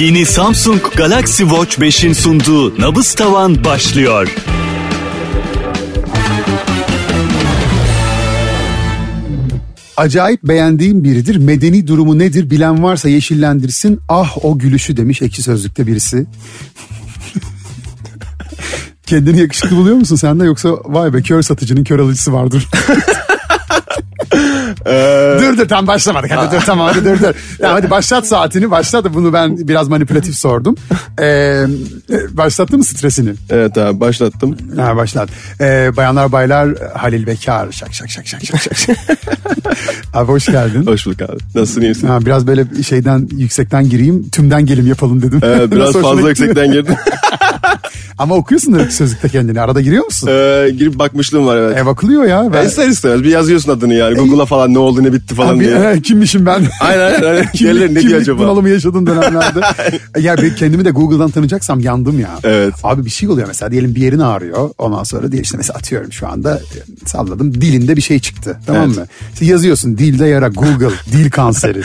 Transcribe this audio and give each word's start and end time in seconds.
Yeni 0.00 0.26
Samsung 0.26 0.82
Galaxy 0.96 1.42
Watch 1.42 1.78
5'in 1.78 2.12
sunduğu 2.12 2.80
Nabız 2.80 3.14
Tavan 3.14 3.64
başlıyor. 3.64 4.36
Acayip 9.96 10.42
beğendiğim 10.44 11.04
biridir. 11.04 11.36
Medeni 11.36 11.86
durumu 11.86 12.18
nedir 12.18 12.50
bilen 12.50 12.82
varsa 12.82 13.08
yeşillendirsin. 13.08 14.00
Ah 14.08 14.44
o 14.44 14.58
gülüşü 14.58 14.96
demiş 14.96 15.22
ekşi 15.22 15.42
sözlükte 15.42 15.86
birisi. 15.86 16.26
Kendini 19.06 19.40
yakışıklı 19.40 19.76
buluyor 19.76 19.96
musun 19.96 20.16
sen 20.16 20.40
de 20.40 20.44
yoksa 20.44 20.68
vay 20.84 21.14
be 21.14 21.22
kör 21.22 21.42
satıcının 21.42 21.84
kör 21.84 21.98
alıcısı 21.98 22.32
vardır. 22.32 22.68
dur 25.40 25.58
dur 25.58 25.68
tam 25.68 25.86
başlamadık 25.86 26.30
hadi 26.30 26.56
dur 26.56 26.60
tamam 26.66 26.88
hadi 26.88 27.04
dur 27.04 27.20
dur. 27.20 27.34
Ya, 27.62 27.72
hadi 27.74 27.90
başlat 27.90 28.26
saatini 28.26 28.70
başlat 28.70 29.06
bunu 29.14 29.32
ben 29.32 29.68
biraz 29.68 29.88
manipülatif 29.88 30.34
sordum. 30.34 30.76
Ee, 31.20 31.64
başlattın 32.30 32.78
mı 32.78 32.84
stresini? 32.84 33.34
Evet 33.50 33.78
abi 33.78 34.00
başlattım. 34.00 34.56
Ha, 34.76 34.96
başlat. 34.96 35.28
Ee, 35.60 35.90
bayanlar 35.96 36.32
baylar 36.32 36.68
Halil 36.94 37.26
Bekar 37.26 37.72
şak 37.72 37.94
şak 37.94 38.10
şak 38.10 38.26
şak 38.26 38.44
şak 38.44 38.78
şak. 38.78 38.96
abi 40.14 40.32
hoş 40.32 40.46
geldin. 40.46 40.86
Hoş 40.86 41.06
bulduk 41.06 41.22
abi. 41.22 41.38
Nasılsın 41.54 41.80
iyi 41.80 41.88
misin? 41.88 42.08
Ha, 42.08 42.26
biraz 42.26 42.46
böyle 42.46 42.82
şeyden 42.82 43.28
yüksekten 43.36 43.88
gireyim 43.88 44.30
tümden 44.30 44.66
gelim 44.66 44.86
yapalım 44.86 45.22
dedim. 45.22 45.40
Evet 45.42 45.70
biraz 45.70 45.92
fazla 45.92 46.28
yüksekten 46.28 46.72
girdim. 46.72 46.94
Ama 48.20 48.34
okuyorsun 48.34 48.74
da 48.74 48.90
sözlükte 48.90 49.28
kendini 49.28 49.60
arada 49.60 49.80
giriyor 49.80 50.04
musun? 50.04 50.28
ee, 50.32 50.70
girip 50.78 50.98
bakmışlığım 50.98 51.46
var 51.46 51.56
evet. 51.56 51.78
E 51.78 51.86
bakılıyor 51.86 52.24
ya. 52.24 52.42
Ben 52.44 52.52
Ben, 52.52 52.66
ister 52.66 52.88
istemez 52.88 53.22
bir 53.24 53.28
yazıyorsun 53.28 53.72
adını 53.72 53.94
yani 53.94 54.14
Google'a 54.16 54.44
falan 54.46 54.74
ne 54.74 54.78
oldu 54.78 55.02
ne 55.04 55.12
bitti 55.12 55.34
falan 55.34 55.56
Abi, 55.56 55.64
diye. 55.64 55.90
e, 55.96 56.02
kimmişim 56.02 56.46
ben? 56.46 56.62
Aynen 56.80 57.00
aynen. 57.12 57.22
aynen. 57.26 57.46
Diğerleri 57.58 57.84
ne 57.84 57.90
diyor 57.90 58.02
kimlik 58.02 58.16
acaba? 58.20 58.38
bunalımı 58.42 58.68
yaşadığım 58.68 59.06
dönemlerde. 59.06 59.60
ya 60.20 60.36
ben 60.38 60.54
kendimi 60.54 60.84
de 60.84 60.90
Google'dan 60.90 61.30
tanıyacaksam 61.30 61.80
yandım 61.80 62.18
ya. 62.20 62.30
Evet. 62.44 62.74
Abi 62.82 63.04
bir 63.04 63.10
şey 63.10 63.28
oluyor 63.28 63.46
mesela 63.48 63.70
diyelim 63.72 63.94
bir 63.94 64.00
yerin 64.00 64.18
ağrıyor. 64.18 64.70
Ondan 64.78 65.02
sonra 65.04 65.32
diye 65.32 65.42
işte 65.42 65.56
mesela 65.56 65.76
atıyorum 65.78 66.12
şu 66.12 66.28
anda 66.28 66.54
e, 66.56 67.06
salladım 67.06 67.54
dilinde 67.54 67.96
bir 67.96 68.02
şey 68.02 68.18
çıktı. 68.18 68.58
Tamam 68.66 68.82
Evet. 68.86 68.96
mı? 68.96 69.06
İşte 69.32 69.44
yazıyorsun 69.46 69.98
dilde 69.98 70.26
yara 70.26 70.48
Google 70.48 70.94
dil 71.12 71.30
kanseri. 71.30 71.82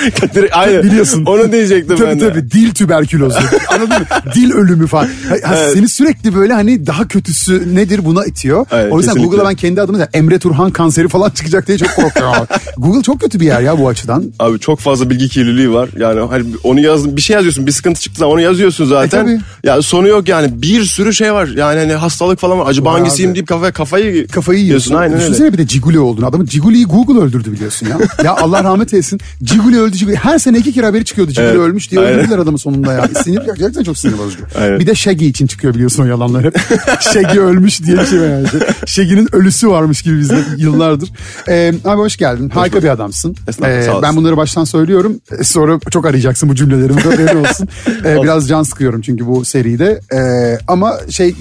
Aynen. 0.54 0.84
Biliyorsun. 0.84 1.26
Onu 1.26 1.52
diyecektim 1.52 1.96
tabii 1.98 2.08
ben 2.08 2.20
de. 2.20 2.30
tabii 2.30 2.52
dil 2.52 2.74
tüberkülozu. 2.74 3.38
Anladın 3.70 3.90
mı? 4.00 4.06
Dil 4.36 4.52
ölümü 4.52 4.88
falan. 4.88 5.06
Ha, 5.06 5.36
Evet. 5.48 5.72
Seni 5.74 5.90
sürekli 5.90 6.25
böyle 6.36 6.54
hani 6.54 6.88
daha 6.88 7.08
kötüsü 7.08 7.76
nedir 7.76 8.06
buna 8.06 8.26
itiyor. 8.26 8.66
Evet, 8.72 8.94
o 8.94 8.98
yüzden 8.98 9.14
kesinlikle. 9.14 9.38
Google'a 9.38 9.50
ben 9.50 9.56
kendi 9.56 9.82
adımı 9.82 10.08
Emre 10.14 10.40
Turhan 10.40 10.72
kanseri 10.72 11.08
falan 11.08 11.30
çıkacak 11.36 11.68
diye 11.68 11.78
çok 11.78 11.96
korkuyorum. 11.96 12.48
Google 12.78 13.02
çok 13.02 13.22
kötü 13.22 13.40
bir 13.40 13.46
yer 13.46 13.62
ya 13.62 13.80
bu 13.80 13.88
açıdan. 13.88 14.24
Abi 14.40 14.60
çok 14.60 14.80
fazla 14.80 15.10
bilgi 15.10 15.30
kirliliği 15.30 15.72
var. 15.74 15.90
Yani 16.00 16.20
hani 16.20 16.46
onu 16.64 16.80
yaz 16.80 17.16
bir 17.16 17.22
şey 17.22 17.34
yazıyorsun 17.34 17.68
bir 17.68 17.72
sıkıntı 17.72 18.02
çıktı 18.02 18.20
zaman 18.20 18.34
onu 18.34 18.42
yazıyorsun 18.42 18.86
zaten. 18.86 19.20
E, 19.20 19.26
tabii. 19.26 19.40
ya 19.64 19.82
sonu 19.82 20.08
yok 20.08 20.28
yani 20.30 20.62
bir 20.62 20.84
sürü 20.84 21.14
şey 21.14 21.34
var. 21.34 21.48
Yani 21.48 21.80
hani 21.80 21.94
hastalık 21.94 22.40
falan 22.40 22.60
var. 22.60 22.66
Acaba 22.70 22.90
Var 22.90 23.00
hangisiyim 23.00 23.32
abi. 23.32 23.36
deyip 23.36 23.48
kafaya 23.48 23.72
kafayı 23.72 24.28
Kafayı 24.28 24.60
yiyorsun. 24.60 24.96
Aynen 24.96 25.14
öyle. 25.16 25.24
Düşünsene 25.24 25.54
bir 25.54 25.58
de 25.58 25.68
Ciguli 25.68 26.00
olduğunu. 26.00 26.26
Adamın 26.26 26.46
Ciguli'yi 26.46 26.86
Google 26.86 27.20
öldürdü 27.22 27.52
biliyorsun 27.52 27.88
ya. 27.88 27.98
ya 28.24 28.36
Allah 28.36 28.64
rahmet 28.64 28.94
eylesin. 28.94 29.20
Ciguli 29.44 29.80
öldü 29.80 29.98
Ciguli. 29.98 30.16
Her 30.16 30.40
sene 30.40 30.58
iki 30.58 30.74
kere 30.74 30.86
haberi 30.86 31.06
çıkıyordu. 31.06 31.32
Ciguli 31.32 31.48
Evet, 31.50 31.60
ölmüş 31.60 31.92
diye 31.92 32.02
aynen. 32.02 32.20
öldürdüler 32.20 32.38
adamı 32.38 32.58
sonunda 32.58 32.94
ya. 32.94 33.10
Sinir, 33.24 33.42
gerçekten 33.46 33.84
çok 33.84 33.98
sinir 33.98 34.18
bozucu. 34.18 34.44
Aynen. 34.60 34.80
Bir 34.80 34.88
de 34.88 34.96
Shaggy 34.96 35.28
için 35.28 35.48
çıkıyor 35.48 35.74
biliyorsun 35.74 36.05
o 36.06 36.08
yalanlar 36.08 36.44
hep. 36.44 36.58
Shaggy 37.00 37.40
ölmüş 37.40 37.84
diye 37.84 37.98
bir 37.98 38.06
şey 38.06 38.20
var 38.22 38.28
yani. 38.28 38.48
Shaggy'nin 38.86 39.36
ölüsü 39.36 39.70
varmış 39.70 40.02
gibi 40.02 40.20
bizde 40.20 40.38
yıllardır. 40.58 41.10
Ee, 41.50 41.74
abi 41.86 41.98
hoş 42.02 42.18
geldin. 42.18 42.50
Harika 42.50 42.84
bir 42.84 42.90
adamsın. 42.90 43.36
Ee, 43.64 43.84
sağ 43.84 44.02
ben 44.02 44.16
bunları 44.16 44.38
baştan 44.38 44.64
söylüyorum. 44.64 45.20
Ee, 45.40 45.44
Sonra 45.44 45.80
çok 45.92 46.06
arayacaksın 46.06 46.50
bu 46.50 46.56
cümlelerimi. 46.56 47.02
Haberin 47.02 47.44
olsun. 47.46 47.68
Ee, 48.06 48.18
biraz 48.24 48.48
can 48.48 48.64
sıkıyorum 48.64 49.02
çünkü 49.02 49.28
bu 49.28 49.46
seride. 49.46 50.00
Ee, 50.14 50.58
ama 50.68 50.98
şey 51.10 51.28
e, 51.30 51.36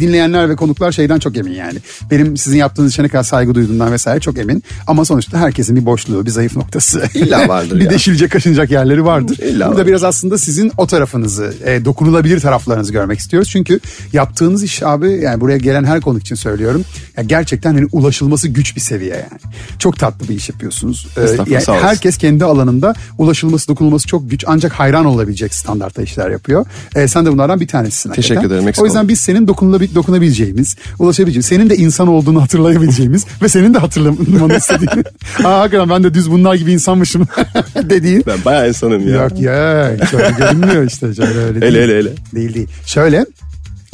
dinleyenler 0.00 0.48
ve 0.50 0.56
konuklar 0.56 0.92
şeyden 0.92 1.18
çok 1.18 1.36
emin 1.36 1.52
yani. 1.52 1.78
Benim 2.10 2.36
sizin 2.36 2.58
yaptığınız 2.58 2.92
işe 2.92 3.02
ne 3.02 3.08
kadar 3.08 3.22
saygı 3.22 3.54
duyduğumdan 3.54 3.92
vesaire 3.92 4.20
çok 4.20 4.38
emin. 4.38 4.62
Ama 4.86 5.04
sonuçta 5.04 5.38
herkesin 5.38 5.76
bir 5.76 5.86
boşluğu, 5.86 6.26
bir 6.26 6.30
zayıf 6.30 6.56
noktası. 6.56 7.02
İlla 7.14 7.48
vardır 7.48 7.76
bir 7.80 7.84
ya. 7.84 7.90
deşilecek, 7.90 8.30
kaşınacak 8.32 8.70
yerleri 8.70 9.04
vardır. 9.04 9.38
İlla 9.38 9.66
Burada 9.66 9.70
vardır. 9.70 9.86
biraz 9.86 10.04
aslında 10.04 10.38
sizin 10.38 10.72
o 10.76 10.86
tarafınızı, 10.86 11.54
e, 11.64 11.84
dokunulabilir 11.84 12.40
taraflarınızı 12.40 12.92
görmek 12.92 13.18
istiyoruz. 13.18 13.48
Çünkü 13.50 13.80
yaptığınız 14.12 14.62
iş 14.62 14.82
abi 14.82 15.10
yani 15.22 15.40
buraya 15.40 15.58
gelen 15.58 15.84
her 15.84 16.00
konuk 16.00 16.20
için 16.22 16.34
söylüyorum. 16.34 16.84
Ya 17.16 17.22
gerçekten 17.22 17.74
hani 17.74 17.86
ulaşılması 17.92 18.48
güç 18.48 18.76
bir 18.76 18.80
seviye 18.80 19.14
yani. 19.14 19.40
Çok 19.78 19.98
tatlı 19.98 20.28
bir 20.28 20.34
iş 20.34 20.48
yapıyorsunuz. 20.48 21.06
Ee, 21.16 21.20
yani 21.52 21.64
herkes 21.82 22.18
kendi 22.18 22.44
alanında 22.44 22.94
ulaşılması, 23.18 23.68
dokunulması 23.68 24.06
çok 24.06 24.30
güç. 24.30 24.44
Ancak 24.46 24.72
hayran 24.72 25.04
olabilecek 25.04 25.54
standartta 25.54 26.02
işler 26.02 26.30
yapıyor. 26.30 26.66
Ee, 26.94 27.08
sen 27.08 27.26
de 27.26 27.32
bunlardan 27.32 27.60
bir 27.60 27.68
tanesisin. 27.68 28.10
Teşekkür 28.12 28.34
hakikaten. 28.36 28.62
ederim, 28.62 28.74
O 28.78 28.84
yüzden 28.84 29.08
biz 29.08 29.20
senin 29.20 29.46
dokunulabil- 29.46 29.94
dokunabileceğimiz, 29.94 30.76
ulaşabileceğimiz, 30.98 31.46
senin 31.46 31.70
de 31.70 31.76
insan 31.76 32.08
olduğunu 32.08 32.42
hatırlayabileceğimiz 32.42 33.26
ve 33.42 33.48
senin 33.48 33.74
de 33.74 33.78
hatırlamanı 33.78 34.56
istediğin. 34.56 35.04
Aa, 35.44 35.60
hakikaten 35.60 35.90
ben 35.90 36.04
de 36.04 36.14
düz 36.14 36.30
bunlar 36.30 36.54
gibi 36.54 36.72
insanmışım 36.72 37.26
dediğin. 37.82 38.24
Ben 38.26 38.38
bayağı 38.44 38.68
insanım 38.68 39.08
ya. 39.08 39.14
Yok 39.22 39.40
ya 39.40 39.92
hiç 40.02 40.14
öyle 40.14 40.30
görünmüyor 40.38 40.84
işte. 40.86 41.14
Şöyle 41.14 41.38
öyle 41.38 41.60
değil. 41.60 41.74
Ele, 41.74 41.82
ele, 41.84 41.98
ele. 41.98 42.12
Değil 42.34 42.54
değil. 42.54 42.68
Şöyle 42.86 43.26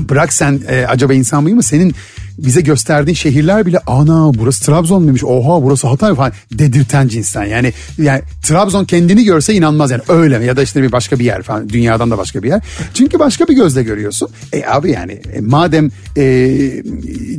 bırak 0.09 0.33
sen 0.33 0.61
e, 0.69 0.87
acaba 0.87 1.15
insan 1.15 1.43
mıyım? 1.43 1.57
Mı 1.57 1.63
senin 1.63 1.95
bize 2.45 2.61
gösterdiğin 2.61 3.15
şehirler 3.15 3.67
bile 3.67 3.79
ana 3.87 4.35
burası 4.35 4.65
Trabzon 4.65 5.03
muymuş? 5.03 5.25
Oha 5.25 5.63
burası 5.63 5.87
Hatay 5.87 6.15
falan 6.15 6.33
dedirten 6.53 7.09
cinsten 7.09 7.45
yani 7.45 7.73
yani 7.99 8.23
Trabzon 8.43 8.85
kendini 8.85 9.25
görse 9.25 9.55
inanmaz 9.55 9.91
yani. 9.91 10.03
Öyle 10.09 10.45
ya 10.45 10.57
da 10.57 10.63
işte 10.63 10.83
bir 10.83 10.93
başka 10.93 11.19
bir 11.19 11.25
yer 11.25 11.43
falan. 11.43 11.69
Dünyadan 11.69 12.11
da 12.11 12.19
başka 12.19 12.43
bir 12.43 12.49
yer. 12.49 12.61
Çünkü 12.95 13.19
başka 13.19 13.49
bir 13.49 13.55
gözle 13.55 13.83
görüyorsun. 13.83 14.29
E 14.53 14.65
abi 14.67 14.91
yani 14.91 15.13
e, 15.13 15.41
madem 15.41 15.91
e, 16.17 16.23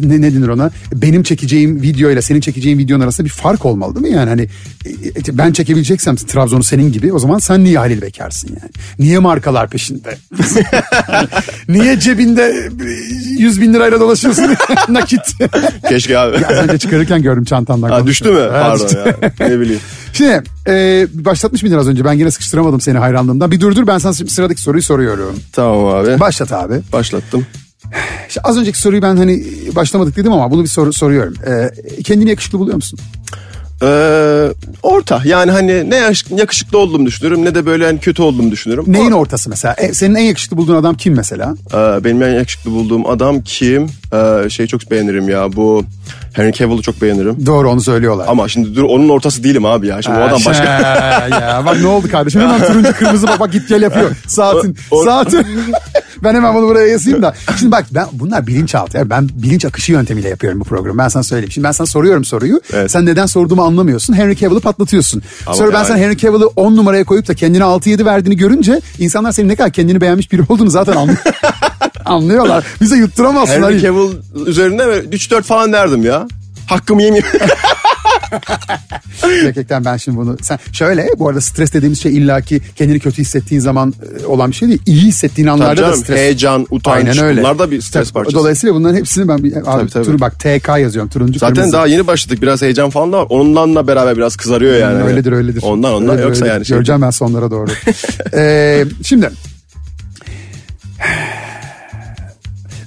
ne, 0.04 0.22
ne 0.22 0.36
denir 0.36 0.48
ona? 0.48 0.72
Benim 0.94 1.24
çekeceğim 1.24 1.82
videoyla 1.82 2.22
senin 2.22 2.42
çekeceğin 2.42 2.78
videonun 2.78 3.04
arasında 3.04 3.26
bir 3.26 3.32
fark 3.32 3.66
olmalı 3.66 3.96
değil 3.96 4.08
mi? 4.08 4.14
Yani 4.14 4.30
hani 4.30 4.48
e, 5.30 5.38
ben 5.38 5.52
çekebileceksem 5.52 6.16
Trabzon'u 6.16 6.64
senin 6.64 6.92
gibi 6.92 7.14
o 7.14 7.20
zaman 7.20 7.40
sen 7.40 7.64
niye 7.64 7.78
Halil 7.78 8.02
Bekar'sın 8.02 8.50
yani? 8.50 8.72
Niye 9.00 9.20
markalar 9.20 9.70
peşinde? 9.70 10.18
Niye 11.68 12.00
cebinde 12.00 12.70
100 13.38 13.62
bin 13.62 13.74
lirayla 13.74 14.00
dolaşıyorsun 14.00 14.46
nakit 14.94 15.22
Keşke 15.90 16.20
abi. 16.20 16.46
Az 16.46 16.58
önce 16.58 16.78
çıkarırken 16.78 17.22
gördüm 17.22 17.44
çantandan. 17.44 17.90
Ha, 17.90 18.08
düştü 18.08 18.32
mü? 18.32 18.40
Evet, 18.40 18.52
Pardon 18.52 18.86
düştü. 18.86 19.16
ya. 19.40 19.48
Ne 19.48 19.60
bileyim. 19.60 19.82
Şimdi 20.14 20.44
e, 20.68 21.08
başlatmış 21.14 21.64
mıydın 21.64 21.78
az 21.78 21.88
önce? 21.88 22.06
Ben 22.06 22.14
yine 22.14 22.32
sıkıştıramadım 22.32 22.82
seni 22.82 22.98
hayranlığımdan. 22.98 23.52
Bir 23.52 23.60
dur 23.60 23.76
dur 23.76 23.88
ben 23.88 23.98
sana 23.98 24.14
şimdi 24.14 24.32
sıradaki 24.32 24.62
soruyu 24.62 24.84
soruyorum. 24.84 25.36
Tamam 25.52 25.86
abi. 25.86 26.20
Başlat 26.20 26.52
abi. 26.54 26.82
Başlattım. 26.94 27.46
İşte 28.30 28.42
az 28.44 28.58
önceki 28.58 28.78
soruyu 28.82 29.02
ben 29.02 29.18
hani 29.18 29.44
başlamadık 29.76 30.16
dedim 30.16 30.34
ama 30.34 30.52
bunu 30.52 30.64
bir 30.64 30.70
soru 30.70 30.94
soruyorum. 30.94 31.34
E, 31.48 31.72
kendini 32.04 32.30
yakışıklı 32.30 32.60
buluyor 32.60 32.76
musun? 32.76 33.00
Ee, 33.84 34.48
orta 34.84 35.22
yani 35.26 35.52
hani 35.52 35.90
ne 35.90 36.14
yakışıklı 36.36 36.78
olduğumu 36.78 37.06
düşünüyorum 37.06 37.46
ne 37.46 37.56
de 37.56 37.66
böyle 37.66 37.86
hani 37.86 38.00
kötü 38.00 38.22
olduğumu 38.22 38.52
düşünüyorum. 38.52 38.86
Neyin 38.88 39.06
Orta. 39.06 39.16
ortası 39.18 39.50
mesela? 39.50 39.74
E, 39.78 39.94
senin 39.94 40.16
en 40.16 40.24
yakışıklı 40.24 40.58
bulduğun 40.58 40.76
adam 40.76 40.96
kim 40.96 41.16
mesela? 41.16 41.56
Ee, 41.74 42.04
benim 42.04 42.24
en 42.24 42.34
yakışıklı 42.34 42.72
bulduğum 42.72 43.10
adam 43.10 43.42
kim? 43.42 43.90
Ee, 44.14 44.50
şey 44.50 44.68
çok 44.68 44.92
beğenirim 44.92 45.30
ya 45.30 45.54
bu 45.54 45.86
Henry 46.34 46.54
Cavill'ı 46.54 46.82
çok 46.82 47.02
beğenirim. 47.02 47.46
Doğru 47.46 47.70
onu 47.72 47.82
söylüyorlar. 47.82 48.26
Ama 48.30 48.48
şimdi 48.48 48.76
dur 48.76 48.84
onun 48.84 49.10
ortası 49.10 49.44
değilim 49.44 49.66
abi 49.66 49.88
ya. 49.88 50.02
Şimdi 50.02 50.20
o 50.20 50.22
adam 50.22 50.40
Ha, 50.42 50.46
başka. 50.46 50.64
ya 50.66 51.62
bak 51.66 51.78
ne 51.82 51.88
oldu 51.88 52.08
kardeşim 52.12 52.42
hemen 52.42 52.68
turuncu 52.68 52.92
kırmızı 52.94 53.28
bak, 53.28 53.40
bak 53.40 53.52
git 53.52 53.70
gel 53.70 53.82
yapıyor. 53.82 54.12
Saatin 54.28 54.76
O- 54.92 55.02
o- 55.02 55.06
saatin. 55.06 55.46
ben 56.24 56.36
hemen 56.36 56.56
bunu 56.56 56.68
buraya 56.68 56.88
yazayım 56.88 57.22
da. 57.22 57.34
Şimdi 57.60 57.72
bak 57.72 57.86
ben 57.92 58.06
bunlar 58.12 58.48
bilinçaltı. 58.48 58.98
Ya. 58.98 59.10
Ben 59.10 59.30
bilinç 59.34 59.66
akışı 59.66 59.92
yöntemiyle 59.92 60.30
yapıyorum 60.30 60.60
bu 60.60 60.64
programı. 60.64 60.98
Ben 60.98 61.08
sana 61.08 61.24
söyleyeyim. 61.24 61.52
Şimdi 61.52 61.68
ben 61.68 61.72
sana 61.72 61.88
soruyorum 61.88 62.26
soruyu. 62.26 62.62
Evet. 62.74 62.92
Sen 62.92 63.06
neden 63.06 63.26
sorduğumu 63.26 63.62
anlamıyorsun. 63.64 64.14
Henry 64.14 64.36
Cavill'ı 64.38 64.60
patlatıyorsun. 64.60 65.22
Ama 65.46 65.56
Sonra 65.56 65.70
ben 65.72 65.78
yani- 65.78 65.88
sana 65.88 65.98
Henry 65.98 66.18
Cavill'ı 66.18 66.48
10 66.48 66.76
numaraya 66.76 67.04
koyup 67.04 67.28
da 67.28 67.34
kendine 67.34 67.64
6-7 67.64 68.06
verdiğini 68.06 68.38
görünce 68.38 68.82
insanlar 69.00 69.32
senin 69.32 69.50
ne 69.50 69.56
kadar 69.56 69.72
kendini 69.72 70.02
beğenmiş 70.02 70.32
biri 70.32 70.42
olduğunu 70.50 70.70
zaten 70.70 70.94
anlıyor. 70.96 71.18
anlıyorlar. 72.06 72.64
Bize 72.82 72.96
yutturamazsın. 72.96 73.64
Henry. 73.64 73.80
Cavill 73.82 74.12
üzerinde 74.46 74.84
3-4 74.84 75.42
falan 75.44 75.74
derdim 75.74 76.04
ya. 76.04 76.28
Hakkımı 76.68 77.02
yemeyeyim. 77.04 77.28
Gerçekten 79.44 79.86
ben 79.86 79.98
şimdi 79.98 80.18
bunu 80.18 80.38
sen 80.42 80.60
şöyle 80.74 81.08
bu 81.20 81.30
arada 81.30 81.42
stres 81.42 81.74
dediğimiz 81.74 82.02
şey 82.02 82.18
illaki 82.18 82.62
kendini 82.76 83.00
kötü 83.00 83.18
hissettiğin 83.22 83.62
zaman 83.62 83.94
e, 84.22 84.26
olan 84.26 84.52
bir 84.52 84.56
şey 84.56 84.68
değil. 84.68 84.82
İyi 84.86 85.02
hissettiğin 85.02 85.48
anlarda 85.48 85.72
da 85.72 85.76
canım, 85.86 85.96
stres. 85.96 86.18
heyecan, 86.18 86.68
utanç 86.70 87.08
Aynen 87.08 87.24
öyle. 87.26 87.40
bunlar 87.42 87.60
da 87.60 87.72
bir 87.72 87.82
stres 87.82 88.04
Tabii, 88.08 88.14
parçası. 88.14 88.36
Dolayısıyla 88.36 88.76
bunların 88.76 88.96
hepsini 88.98 89.28
ben 89.28 89.44
bir- 89.44 89.56
abi 89.56 89.64
Tabii, 89.66 89.90
tabii. 89.90 90.06
turu 90.06 90.20
bak 90.20 90.40
TK 90.40 90.68
yazıyorum 90.80 91.10
turuncu 91.10 91.40
Zaten 91.40 91.56
kırmızı. 91.56 91.74
daha 91.74 91.88
yeni 91.88 92.08
başladık. 92.08 92.42
Biraz 92.42 92.62
heyecan 92.62 92.90
falan 92.90 93.14
da 93.14 93.18
var. 93.18 93.28
Ondanla 93.30 93.88
beraber 93.88 94.18
biraz 94.18 94.36
kızarıyor 94.36 94.78
yani. 94.78 95.04
öyledir 95.04 95.32
öyledir. 95.32 95.64
Ondan 95.64 95.94
ondan 95.94 96.10
Öyledir, 96.10 96.28
yoksa 96.28 96.42
öyledir. 96.46 96.56
yani 96.58 96.66
şey. 96.66 96.78
Göreceğim 96.78 97.02
ben 97.02 97.10
sonlara 97.10 97.52
doğru. 97.52 97.72
ee, 98.34 98.86
şimdi 99.04 99.30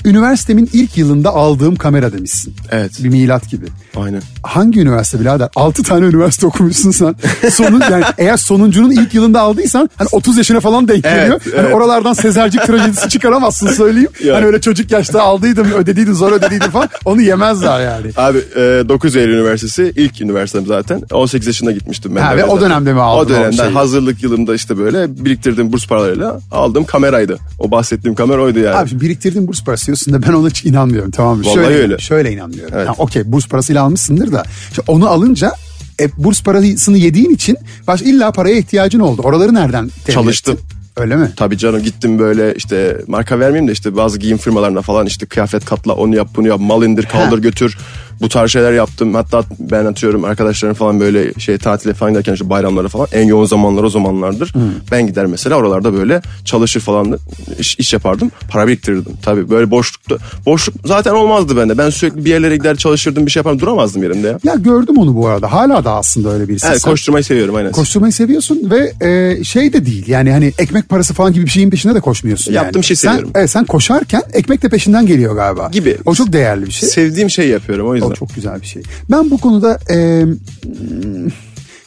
Üniversitemin 0.05 0.71
ilk 0.73 0.99
yılında 0.99 1.31
aldığım 1.31 1.77
kamera 1.77 2.13
demişsin. 2.13 2.55
Evet. 2.71 2.93
Bir 3.05 3.09
milat 3.09 3.51
gibi. 3.51 3.67
Aynen. 3.97 4.23
Hangi 4.43 4.81
üniversite 4.81 5.21
birader? 5.21 5.49
6 5.57 5.83
tane 5.83 6.07
üniversite 6.07 6.47
okumuşsun 6.47 6.91
sen. 6.91 7.15
Sonun, 7.51 7.81
yani 7.91 8.05
eğer 8.19 8.37
sonuncunun 8.37 8.91
ilk 8.91 9.15
yılında 9.15 9.41
aldıysan 9.41 9.91
hani 9.97 10.09
30 10.13 10.37
yaşına 10.37 10.61
falan 10.61 10.89
denk 10.89 11.05
Evet, 11.07 11.17
geliyor. 11.17 11.41
Hani 11.45 11.65
evet. 11.67 11.75
oralardan 11.75 12.13
Sezercik 12.13 12.67
trajedisi 12.67 13.09
çıkaramazsın 13.09 13.67
söyleyeyim. 13.73 14.09
Ya. 14.25 14.37
Hani 14.37 14.47
öyle 14.47 14.61
çocuk 14.61 14.91
yaşta 14.91 15.23
aldıydım 15.23 15.73
ödediydin 15.73 16.13
zor 16.13 16.33
ödediydin 16.33 16.71
falan. 16.71 16.89
Onu 17.05 17.21
yemezler 17.21 17.81
yani. 17.81 18.07
Abi 18.17 18.39
e, 18.39 18.61
9 18.89 19.17
Eylül 19.17 19.35
Üniversitesi 19.35 19.93
ilk 19.97 20.21
üniversitem 20.21 20.67
zaten. 20.67 21.03
18 21.13 21.47
yaşında 21.47 21.73
gitmiştim 21.73 22.17
ben. 22.17 22.23
Ha, 22.23 22.37
ve 22.37 22.45
o 22.45 22.61
dönemde 22.61 22.93
mi 22.93 23.01
aldın 23.01 23.33
O 23.33 23.37
o 23.37 23.39
dönemde 23.39 23.57
şeyi? 23.57 23.71
hazırlık 23.71 24.23
yılımda 24.23 24.55
işte 24.55 24.79
böyle 24.79 25.25
biriktirdiğim 25.25 25.73
burs 25.73 25.87
paralarıyla 25.87 26.41
aldığım 26.51 26.85
kameraydı. 26.85 27.39
O 27.59 27.71
bahsettiğim 27.71 28.15
kamera 28.15 28.43
oydu 28.43 28.59
yani. 28.59 28.77
Abi 28.77 28.89
şimdi 28.89 29.05
biriktirdiğin 29.05 29.49
burs 29.49 29.65
parası 29.65 29.94
diyorsun 29.95 30.15
da 30.15 30.29
ben 30.29 30.33
ona 30.33 30.49
hiç 30.49 30.65
inanmıyorum 30.65 31.11
tamam 31.11 31.39
mı? 31.39 31.45
Vallahi 31.45 31.55
şöyle, 31.55 31.75
öyle. 31.79 31.99
Şöyle 31.99 32.33
inanmıyorum. 32.33 32.73
Evet. 32.77 32.87
Yani 32.87 32.97
Okey 32.99 33.23
burs 33.33 33.49
parasıyla 33.49 33.83
almışsındır 33.83 34.33
da 34.33 34.43
işte 34.71 34.83
onu 34.87 35.09
alınca 35.09 35.53
e, 36.01 36.11
burs 36.25 36.43
parasını 36.43 36.99
yediğin 36.99 37.31
için 37.31 37.57
baş 37.87 38.03
illa 38.03 38.33
paraya 38.33 38.57
ihtiyacın 38.57 39.01
oldu. 39.01 39.23
Oraları 39.25 39.55
nereden 39.55 39.91
temin 40.05 40.15
Çalıştım. 40.21 40.55
ettin? 40.55 40.67
Öyle 40.97 41.17
mi? 41.17 41.31
Tabii 41.37 41.59
canım 41.59 41.83
gittim 41.83 42.19
böyle 42.19 42.55
işte 42.55 42.99
marka 43.07 43.39
vermeyeyim 43.41 43.69
de 43.69 43.73
işte 43.73 43.97
bazı 43.97 44.19
giyim 44.19 44.39
firmalarına 44.39 44.83
falan 44.83 45.07
işte 45.07 45.27
kıyafet 45.27 45.65
katla 45.65 45.93
onu 45.93 46.17
yap 46.17 46.29
bunu 46.37 46.49
yap 46.49 46.61
mal 46.61 46.83
indir 46.83 47.05
kaldır 47.07 47.37
Ha. 47.37 47.43
götür. 47.43 47.79
Bu 48.21 48.29
tarz 48.29 48.51
şeyler 48.51 48.73
yaptım. 48.73 49.15
Hatta 49.15 49.45
ben 49.59 49.85
atıyorum 49.85 50.25
arkadaşlarım 50.25 50.75
falan 50.75 51.01
böyle 51.01 51.35
şey 51.35 51.59
tatile 51.59 51.95
falan 51.95 52.13
giderken 52.13 52.33
işte 52.33 52.51
bayramlara 52.51 52.89
falan 52.89 53.07
en 53.13 53.27
yoğun 53.27 53.47
zamanlar 53.47 53.83
o 53.83 53.91
zamanlardır. 53.91 54.53
Ben 54.91 55.07
gider 55.07 55.27
mesela 55.27 55.57
oralarda 55.57 55.93
böyle 55.93 56.23
çalışır 56.45 56.81
falan 56.81 57.19
iş, 57.59 57.79
iş 57.79 57.93
yapardım. 57.93 58.31
Para 58.49 58.67
biriktirirdim. 58.67 59.13
Tabii 59.23 59.51
böyle 59.51 59.71
boşlukta 59.71 60.17
boşluk 60.47 60.75
zaten 60.85 61.13
olmazdı 61.13 61.57
bende. 61.57 61.79
Ben 61.79 61.91
sürekli 61.91 62.25
bir 62.25 62.31
yerlere 62.31 62.57
gider 62.57 62.77
çalışırdım 62.77 63.27
bir 63.27 63.31
şey 63.31 63.41
yapardım 63.41 63.61
duramazdım 63.61 64.03
yerimde 64.03 64.27
ya. 64.27 64.39
Ya 64.45 64.55
gördüm 64.55 64.99
onu 64.99 65.17
bu 65.17 65.29
arada. 65.29 65.53
Hala 65.53 65.85
da 65.85 65.93
aslında 65.95 66.31
öyle 66.31 66.49
birisi. 66.49 66.67
Evet 66.67 66.81
Sen 66.81 66.91
koşturmayı 66.91 67.25
seviyorum 67.25 67.55
aynen. 67.55 67.73
Koşturmayı 67.73 68.13
seviyorsun 68.13 68.71
ve 68.71 69.07
e, 69.09 69.45
şey 69.45 69.73
de 69.73 69.87
değil 69.87 70.09
yani 70.09 70.33
hani 70.33 70.53
ekmek 70.59 70.89
parası 70.89 71.15
falan 71.15 71.33
gibi 71.33 71.45
bir 71.45 71.51
şeyin 71.51 71.71
peşinde 71.71 71.95
de 71.95 72.01
koşmuyorsun 72.01 72.53
yani. 72.53 72.65
Yaptığım 72.65 72.85
şeyi 72.85 72.97
sen, 72.97 73.09
seviyorum. 73.09 73.31
Evet 73.35 73.51
sen 73.51 73.65
koşarken 73.65 74.23
ekmek 74.33 74.63
de 74.63 74.69
peşinden 74.69 75.07
geliyor 75.07 75.35
galiba. 75.35 75.69
Gibi. 75.73 75.99
O 76.07 76.15
çok 76.15 76.33
değerli 76.33 76.67
bir 76.67 76.73
şey. 76.73 76.89
Sevdiğim 76.89 77.31
şeyi 77.31 77.51
yapıyorum 77.51 77.89
o 77.89 77.95
yüzden. 77.95 78.04
O 78.11 78.15
çok 78.15 78.35
güzel 78.35 78.61
bir 78.61 78.67
şey. 78.67 78.83
Ben 79.11 79.31
bu 79.31 79.39
konuda 79.39 79.79
e, 79.91 80.25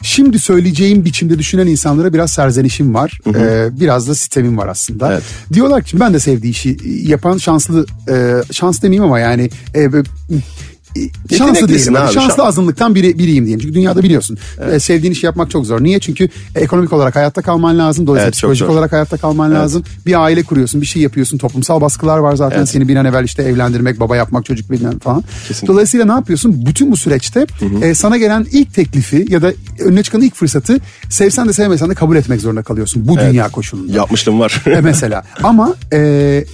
şimdi 0.02 0.38
söyleyeceğim 0.38 1.04
biçimde 1.04 1.38
düşünen 1.38 1.66
insanlara 1.66 2.12
biraz 2.12 2.32
serzenişim 2.32 2.94
var. 2.94 3.20
E, 3.34 3.68
biraz 3.80 4.08
da 4.08 4.14
sitemim 4.14 4.58
var 4.58 4.68
aslında. 4.68 5.12
Evet. 5.12 5.22
Diyorlar 5.52 5.82
ki 5.82 6.00
ben 6.00 6.14
de 6.14 6.20
sevdiği 6.20 6.52
işi 6.52 6.76
yapan 7.02 7.38
şanslı 7.38 7.86
e, 8.10 8.34
şans 8.52 8.82
demeyeyim 8.82 9.04
ama 9.04 9.18
yani 9.18 9.50
e, 9.74 9.88
şanslı 11.38 11.68
değilim. 11.68 11.96
abi, 11.96 12.12
Şanslı 12.12 12.42
şans- 12.42 12.46
azınlıktan 12.46 12.94
biri, 12.94 13.18
biriyim 13.18 13.44
diyeyim. 13.44 13.60
Çünkü 13.60 13.74
dünyada 13.74 14.02
biliyorsun 14.02 14.38
e, 14.72 14.78
sevdiğin 14.80 15.12
işi 15.12 15.26
yapmak 15.26 15.50
çok 15.50 15.66
zor. 15.66 15.82
Niye? 15.82 15.98
Çünkü 16.00 16.28
ekonomik 16.54 16.92
olarak 16.92 17.16
hayatta 17.16 17.42
kalman 17.42 17.78
lazım. 17.78 18.06
Dolayısıyla 18.06 18.26
Evet, 18.26 18.34
psikolojik 18.34 18.70
olarak 18.70 18.92
hayatta 18.92 19.16
kalman 19.16 19.54
lazım. 19.54 19.84
Bir 20.06 20.22
aile 20.24 20.42
kuruyorsun, 20.42 20.80
bir 20.80 20.86
şey 20.86 21.02
yapıyorsun. 21.02 21.38
Toplumsal 21.38 21.80
baskılar 21.80 22.18
var 22.18 22.36
zaten. 22.36 22.58
Evet. 22.58 22.68
Seni 22.68 22.88
bir 22.88 22.96
an 22.96 23.06
evvel 23.06 23.24
işte 23.24 23.42
evlendirmek, 23.42 24.00
baba 24.00 24.16
yapmak, 24.16 24.44
çocuk 24.44 24.70
bilmem 24.70 24.98
falan. 24.98 25.24
Kesinlikle. 25.48 25.68
Dolayısıyla 25.72 26.06
ne 26.06 26.12
yapıyorsun? 26.12 26.66
Bütün 26.66 26.92
bu 26.92 26.96
süreçte 26.96 27.46
e, 27.82 27.94
sana 27.94 28.16
gelen 28.16 28.46
ilk 28.52 28.74
teklifi 28.74 29.26
ya 29.28 29.42
da 29.42 29.52
önüne 29.80 30.02
çıkan 30.02 30.20
ilk 30.20 30.34
fırsatı 30.34 30.78
sevsen 31.10 31.48
de 31.48 31.52
sevmesen 31.52 31.90
de 31.90 31.94
kabul 31.94 32.16
etmek 32.16 32.40
zorunda 32.40 32.62
kalıyorsun. 32.62 33.08
Bu 33.08 33.18
dünya 33.18 33.48
koşulunda. 33.48 33.92
Yapmışlığım 33.96 34.40
var. 34.40 34.62
E, 34.66 34.80
mesela 34.80 35.22
ama 35.42 35.74
e, 35.92 36.44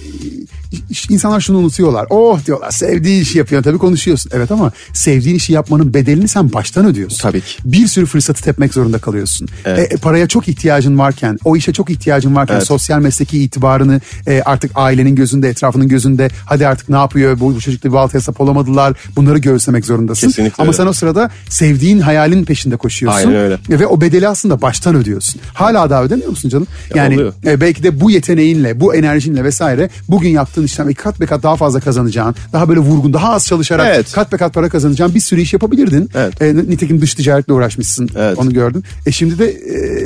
insanlar 1.09 1.41
şunu 1.41 1.57
unutuyorlar. 1.57 2.07
Oh 2.09 2.45
diyorlar 2.45 2.71
sevdiği 2.71 3.21
işi 3.21 3.37
yapıyor. 3.37 3.63
Tabii 3.63 3.77
konuşuyorsun. 3.77 4.31
Evet 4.35 4.51
ama 4.51 4.71
sevdiğin 4.93 5.35
işi 5.35 5.53
yapmanın 5.53 5.93
bedelini 5.93 6.27
sen 6.27 6.53
baştan 6.53 6.85
ödüyorsun. 6.85 7.17
Tabii 7.17 7.41
ki. 7.41 7.57
Bir 7.65 7.87
sürü 7.87 8.05
fırsatı 8.05 8.43
tepmek 8.43 8.73
zorunda 8.73 8.97
kalıyorsun. 8.97 9.47
Evet. 9.65 9.91
E, 9.91 9.95
e, 9.95 9.97
paraya 9.97 10.27
çok 10.27 10.47
ihtiyacın 10.47 10.97
varken, 10.97 11.39
o 11.43 11.55
işe 11.55 11.73
çok 11.73 11.89
ihtiyacın 11.89 12.35
varken 12.35 12.55
Evet. 12.55 12.67
sosyal 12.67 12.99
mesleki 12.99 13.43
itibarını 13.43 14.01
e, 14.27 14.41
artık 14.41 14.71
ailenin 14.75 15.15
gözünde, 15.15 15.49
etrafının 15.49 15.87
gözünde 15.87 16.27
hadi 16.45 16.67
artık 16.67 16.89
ne 16.89 16.95
yapıyor 16.95 17.39
bu, 17.39 17.55
bu 17.55 17.59
çocukla 17.61 17.89
bir 17.89 17.93
baltaya 17.93 18.21
sap 18.21 18.41
olamadılar. 18.41 18.93
Bunları 19.15 19.37
göğüslemek 19.37 19.85
zorundasın. 19.85 20.27
Kesinlikle 20.27 20.55
ama 20.63 20.67
öyle. 20.67 20.77
sen 20.77 20.87
o 20.87 20.93
sırada 20.93 21.29
sevdiğin 21.49 21.99
hayalin 21.99 22.45
peşinde 22.45 22.77
koşuyorsun. 22.77 23.19
Aynen 23.19 23.35
öyle. 23.35 23.57
Ve 23.69 23.87
o 23.87 24.01
bedeli 24.01 24.27
aslında 24.27 24.61
baştan 24.61 24.95
ödüyorsun. 24.95 25.41
Hala 25.53 25.89
daha 25.89 26.03
ödemiyor 26.03 26.29
musun 26.29 26.49
canım? 26.49 26.67
Ya 26.95 27.03
Yani 27.03 27.31
e, 27.45 27.61
belki 27.61 27.83
de 27.83 28.01
bu 28.01 28.11
yeteneğinle, 28.11 28.79
bu 28.79 28.95
enerjinle 28.95 29.43
vesaire 29.43 29.89
bugün 30.09 30.29
yaptığın 30.29 30.64
işten 30.65 30.87
iki 30.87 31.03
kat 31.03 31.19
be 31.21 31.25
kat 31.25 31.43
daha 31.43 31.55
fazla 31.55 31.79
kazanacağın, 31.79 32.35
daha 32.53 32.69
böyle 32.69 32.79
vurgun, 32.79 33.13
daha 33.13 33.33
az 33.33 33.45
çalışarak 33.47 33.87
Evet. 33.95 34.11
kat 34.11 34.31
be 34.31 34.37
kat 34.37 34.53
para 34.53 34.69
kazanacağın 34.69 35.15
bir 35.15 35.19
sürü 35.19 35.41
iş 35.41 35.53
yapabilirdin. 35.53 36.09
Evet. 36.15 36.41
E, 36.41 36.55
nitekim 36.55 37.01
dış 37.01 37.13
ticaretle 37.13 37.53
uğraşmışsın. 37.53 38.09
Evet. 38.17 38.37
Onu 38.37 38.53
gördüm. 38.53 38.83
E 39.05 39.11
şimdi 39.11 39.39
de 39.39 39.55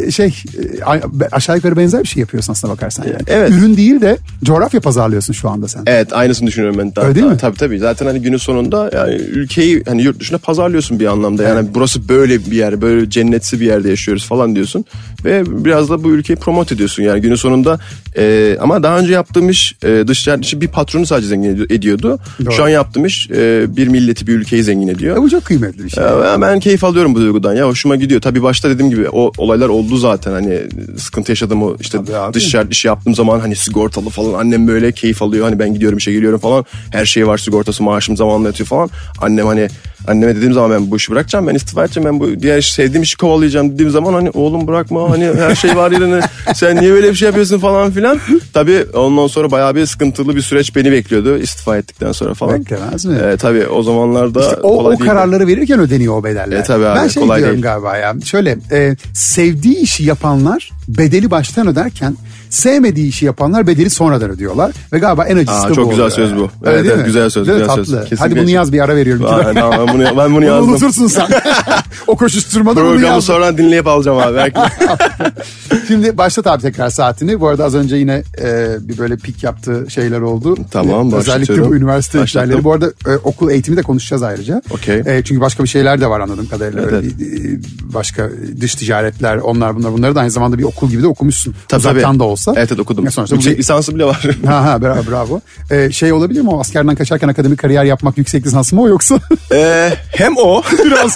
e, 0.08 0.12
şey 0.12 0.44
e, 0.88 1.26
aşağı 1.32 1.56
yukarı 1.56 1.78
benzer 1.78 2.04
bir 2.04 2.08
şey 2.08 2.22
yapıyorsun 2.22 2.54
aslına 2.54 2.74
bakarsan 2.74 3.04
yani. 3.04 3.22
Evet. 3.28 3.50
Ürün 3.50 3.78
değil 3.78 4.02
de 4.02 4.18
coğrafya 4.44 4.82
pazarlıyorsun 4.82 5.34
şu 5.34 5.50
anda 5.50 5.68
sen. 5.68 5.84
Evet 5.88 6.14
aynısını 6.14 6.48
düşünüyorum 6.48 6.80
ben. 6.80 6.96
Daha, 6.96 7.06
Öyle 7.06 7.16
değil 7.16 7.28
mi? 7.28 7.38
Tabii 7.38 7.58
tabii. 7.58 7.80
Zaten 7.80 8.06
hani 8.06 8.22
günün 8.22 8.38
sonunda 8.38 8.90
yani 8.94 9.14
ülkeyi 9.16 9.84
hani 9.88 10.02
yurt 10.02 10.20
dışına 10.20 10.38
pazarlıyorsun 10.38 11.00
bir 11.00 11.06
anlamda. 11.06 11.44
Yani 11.44 11.68
burası 11.74 12.10
böyle 12.10 12.46
bir 12.46 12.58
yer, 12.58 12.82
böyle 12.82 13.10
cennetsi 13.10 13.60
bir 13.60 13.66
yerde 13.66 13.90
yaşıyoruz 13.90 14.26
falan 14.28 14.56
diyorsun. 14.56 14.86
Ve 15.26 15.44
biraz 15.66 15.90
da 15.90 16.04
bu 16.04 16.12
ülkeyi 16.12 16.38
promote 16.38 16.76
ediyorsun. 16.76 17.04
Yani 17.04 17.22
günün 17.22 17.36
sonunda 17.36 17.80
e, 18.18 18.58
ama 18.62 18.84
daha 18.84 19.00
önce 19.00 19.14
yaptığım 19.14 19.50
iş 19.50 19.76
e, 19.84 20.04
dış 20.08 20.24
ticaret 20.24 20.42
bir 20.54 20.68
patronu 20.68 21.06
sadece 21.06 21.28
zengin 21.28 21.56
ed- 21.56 21.74
ediyordu. 21.74 22.20
Doğru. 22.46 22.52
Şu 22.54 22.64
an 22.64 22.70
yaptığım 22.70 23.06
iş 23.06 23.30
e, 23.32 23.66
bir 23.78 23.88
milleti 23.88 24.28
bir 24.28 24.34
ülkeyi 24.34 24.64
zengin 24.64 24.88
ediyor. 24.88 25.18
E, 25.18 25.22
bu 25.22 25.30
çok 25.30 25.46
kıymetli 25.46 25.84
bir 25.84 25.90
şey. 25.90 26.04
Ya 26.04 26.38
ben 26.42 26.60
keyif 26.60 26.84
alıyorum 26.84 27.16
bu 27.16 27.20
duygudan 27.20 27.56
ya 27.56 27.68
hoşuma 27.68 27.96
gidiyor. 27.96 28.22
Tabii 28.22 28.44
başta 28.44 28.70
dediğim 28.70 28.90
gibi 28.90 29.10
o 29.10 29.32
olaylar 29.38 29.70
oldu 29.70 29.98
zaten 29.98 30.32
hani 30.32 30.60
sıkıntı 30.98 31.32
yaşadım 31.32 31.64
o 31.64 31.76
işte 31.80 31.98
Tabii 31.98 32.16
abi. 32.18 32.34
dış 32.34 32.46
ticaret 32.52 32.72
işi 32.72 32.88
yaptığım 32.88 33.16
zaman 33.16 33.40
hani 33.40 33.56
sigortalı 33.56 34.10
falan 34.10 34.40
annem 34.40 34.68
böyle 34.68 34.92
keyif 34.92 35.22
alıyor. 35.22 35.46
Hani 35.46 35.60
ben 35.60 35.74
gidiyorum 35.74 35.98
işe 35.98 36.12
geliyorum 36.12 36.40
falan 36.40 36.66
her 36.92 37.06
şey 37.06 37.28
var 37.28 37.38
sigortası 37.38 37.84
maaşım 37.84 38.18
zamanla 38.18 38.48
yatıyor 38.48 38.68
falan. 38.68 38.90
Annem 39.22 39.46
hani 39.48 39.68
anneme 40.10 40.36
dediğim 40.36 40.54
zaman 40.54 40.72
ben 40.72 40.92
bu 40.92 40.98
işi 40.98 41.12
bırakacağım 41.12 41.48
ben 41.48 41.56
istifa 41.56 41.86
edeceğim 41.86 42.10
ben 42.10 42.20
bu 42.20 42.40
diğer 42.42 42.62
sevdiğim 42.62 43.04
işi 43.04 43.18
kovalayacağım 43.18 43.74
dediğim 43.74 43.92
zaman 43.92 44.14
hani 44.14 44.30
oğlum 44.30 44.68
bırakma 44.68 45.10
hani 45.10 45.26
her 45.26 45.56
şey 45.56 45.76
var 45.76 45.92
yerine 45.92 46.20
sen 46.56 46.82
niye 46.82 46.94
böyle 46.94 47.10
bir 47.10 47.16
şey 47.16 47.26
yapıyorsun 47.26 47.60
falan 47.60 47.92
filan. 47.92 48.20
Tabii 48.54 48.86
ondan 48.94 49.28
sonra 49.28 49.52
bayağı 49.52 49.76
bir 49.76 49.86
sıkıntılı 49.86 50.36
bir 50.36 50.42
süreç 50.42 50.76
beni 50.76 50.92
bekliyordu 50.92 51.38
istifa 51.38 51.78
ettikten 51.78 52.12
sonra 52.12 52.34
falan. 52.34 52.60
Beklemez 52.60 53.06
mi? 53.06 53.18
Ee, 53.24 53.38
tabii 53.38 53.68
o 53.68 53.84
zamanlarda 53.84 54.40
İşte 54.42 54.56
o, 54.56 54.78
kolay 54.78 54.96
o 54.96 55.00
değildi. 55.00 55.10
kararları 55.10 55.48
verirken 55.48 55.80
ödeniyor 55.80 56.18
o 56.18 56.24
bedeller. 56.24 56.58
E, 56.58 56.64
tabii 56.64 56.86
abi, 56.86 57.00
ben 57.00 57.08
şey 57.08 57.24
kolay 57.24 57.38
diyorum 57.40 57.56
değil. 57.56 57.64
galiba 57.64 57.98
ya. 57.98 58.16
Şöyle 58.26 58.58
e, 58.72 58.96
sevdiği 59.14 59.78
işi 59.78 60.04
yapanlar 60.04 60.70
bedeli 60.88 61.32
baştan 61.32 61.68
öderken 61.68 62.18
sevmediği 62.50 63.08
işi 63.08 63.26
yapanlar 63.26 63.68
bedeli 63.68 63.90
sonradan 63.90 64.30
ödüyorlar. 64.30 64.72
Ve 64.94 65.00
galiba 65.00 65.26
en 65.26 65.38
acısı 65.38 65.58
Aa, 65.60 65.70
da 65.70 65.74
çok 65.74 65.86
bu 65.86 65.90
güzel 65.90 66.06
oluyor 66.06 66.16
söz 66.18 66.30
yani. 66.32 66.40
bu. 66.42 66.50
Öyle 66.68 66.78
Evet, 66.78 66.86
evet, 66.90 66.98
mi? 66.98 67.04
güzel 67.06 67.30
söz, 67.30 67.48
güzel 67.48 67.60
söz. 67.60 67.68
Tatlı. 67.68 67.84
Kesinlikle. 67.84 68.16
Hadi 68.18 68.36
bunu 68.40 68.50
yaz 68.50 68.74
bir 68.74 68.80
ara 68.80 68.96
veriyorum. 68.96 69.26
Aa, 69.26 69.54
tamam, 69.54 69.88
ben 69.88 69.94
bunu, 69.96 70.04
ben 70.04 70.18
bunu 70.18 70.36
Bunu 70.36 70.46
yazdım. 70.46 70.70
unutursun 70.70 71.08
sen. 71.08 71.28
o 72.08 72.16
koşuşturmada 72.16 72.82
bunu 72.82 72.90
Programı 72.92 73.14
yaz. 73.16 73.24
sonra 73.26 73.58
dinleyip 73.58 73.88
alacağım 73.88 74.18
abi. 74.18 74.36
Belki. 74.36 74.60
Şimdi 75.88 76.18
başlat 76.18 76.48
abi 76.48 76.62
tekrar 76.62 76.90
saatini. 76.90 77.40
Bu 77.42 77.48
arada 77.48 77.66
az 77.66 77.76
önce 77.76 77.96
yine 77.96 78.24
e, 78.42 78.68
bir 78.80 78.98
böyle 78.98 79.18
pik 79.18 79.44
yaptığı 79.44 79.86
şeyler 79.90 80.22
oldu. 80.22 80.56
Tamam, 80.72 81.14
E, 81.14 81.16
Özellikle 81.16 81.42
başlatıyorum. 81.42 81.72
bu 81.72 81.76
üniversite 81.76 82.24
işlerleri. 82.24 82.64
Bu 82.64 82.74
arada 82.74 82.88
e, 83.08 83.16
okul 83.24 83.50
eğitimi 83.52 83.78
de 83.78 83.82
konuşacağız 83.82 84.24
ayrıca. 84.24 84.62
Okey. 84.72 85.00
E, 85.06 85.22
çünkü 85.24 85.42
başka 85.42 85.64
bir 85.64 85.70
şeyler 85.70 86.02
de 86.02 86.08
var 86.10 86.20
anladığım 86.20 86.48
kadarıyla. 86.48 86.82
Evet, 86.82 86.94
Öyle 86.94 87.08
bir, 87.20 87.54
e, 87.54 87.60
başka 87.94 88.30
dış 88.62 88.76
ticaretler 88.76 89.38
onlar 89.38 89.76
bunlar. 89.76 89.94
Bunları 89.94 90.16
da 90.16 90.20
aynı 90.20 90.32
zamanda 90.32 90.58
bir 90.58 90.64
okul 90.64 90.90
gibi 90.90 91.04
de 91.04 91.08
okumuşsun. 91.08 91.56
Tabii, 91.68 91.80
Uzaktan 91.80 92.02
tabii. 92.04 92.20
da 92.20 92.24
olsa. 92.24 92.39
Evet 92.48 92.70
evet 92.72 92.80
okudum. 92.80 93.06
Ya 93.06 93.12
sonuçta 93.12 93.36
bu 93.36 93.38
Yüksek 93.38 93.54
bir- 93.54 93.60
lisansı 93.60 93.96
bile 93.96 94.06
var. 94.06 94.22
Ha 94.46 94.64
ha 94.66 94.82
bravo. 94.82 95.02
bravo. 95.12 95.42
E, 95.72 95.92
şey 95.92 96.14
olabilir 96.14 96.42
mi 96.42 96.50
o 96.50 96.60
askerden 96.60 96.96
kaçarken 96.96 97.28
akademik 97.28 97.60
kariyer 97.60 97.84
yapmak 97.84 98.18
yüksek 98.18 98.46
lisans 98.46 98.74
mı 98.74 98.82
o 98.82 98.88
yoksa? 98.88 99.20
Ee, 99.52 99.90
hem 100.12 100.38
o 100.38 100.62
Biraz. 100.86 101.14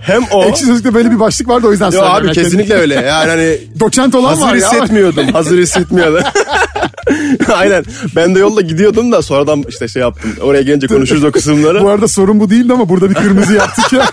hem 0.00 0.22
o. 0.32 0.44
Ekşi 0.44 0.64
Sözlük'te 0.64 0.94
böyle 0.94 1.10
bir 1.10 1.20
başlık 1.20 1.48
vardı 1.48 1.66
o 1.66 1.70
yüzden 1.72 1.90
Yo 1.90 2.02
abi 2.02 2.32
kesinlikle 2.32 2.74
öyle. 2.74 2.94
Yani 2.94 3.30
hani 3.30 3.58
Doçent 3.80 4.14
olan 4.14 4.28
hazır 4.28 4.42
var 4.42 4.54
ya. 4.54 4.72
hissetmiyordum. 4.72 5.26
Hazır 5.28 5.58
hissetmiyordum. 5.58 6.22
Aynen. 7.54 7.84
Ben 8.16 8.34
de 8.34 8.38
yolda 8.38 8.60
gidiyordum 8.60 9.12
da 9.12 9.22
sonradan 9.22 9.64
işte 9.68 9.88
şey 9.88 10.02
yaptım. 10.02 10.30
Oraya 10.42 10.62
gelince 10.62 10.86
konuşuruz 10.86 11.24
o 11.24 11.30
kısımları. 11.32 11.82
Bu 11.82 11.88
arada 11.88 12.08
sorun 12.08 12.40
bu 12.40 12.50
değildi 12.50 12.72
ama 12.72 12.88
burada 12.88 13.10
bir 13.10 13.14
kırmızı 13.14 13.54
yaptık 13.54 13.92
ya. 13.92 14.08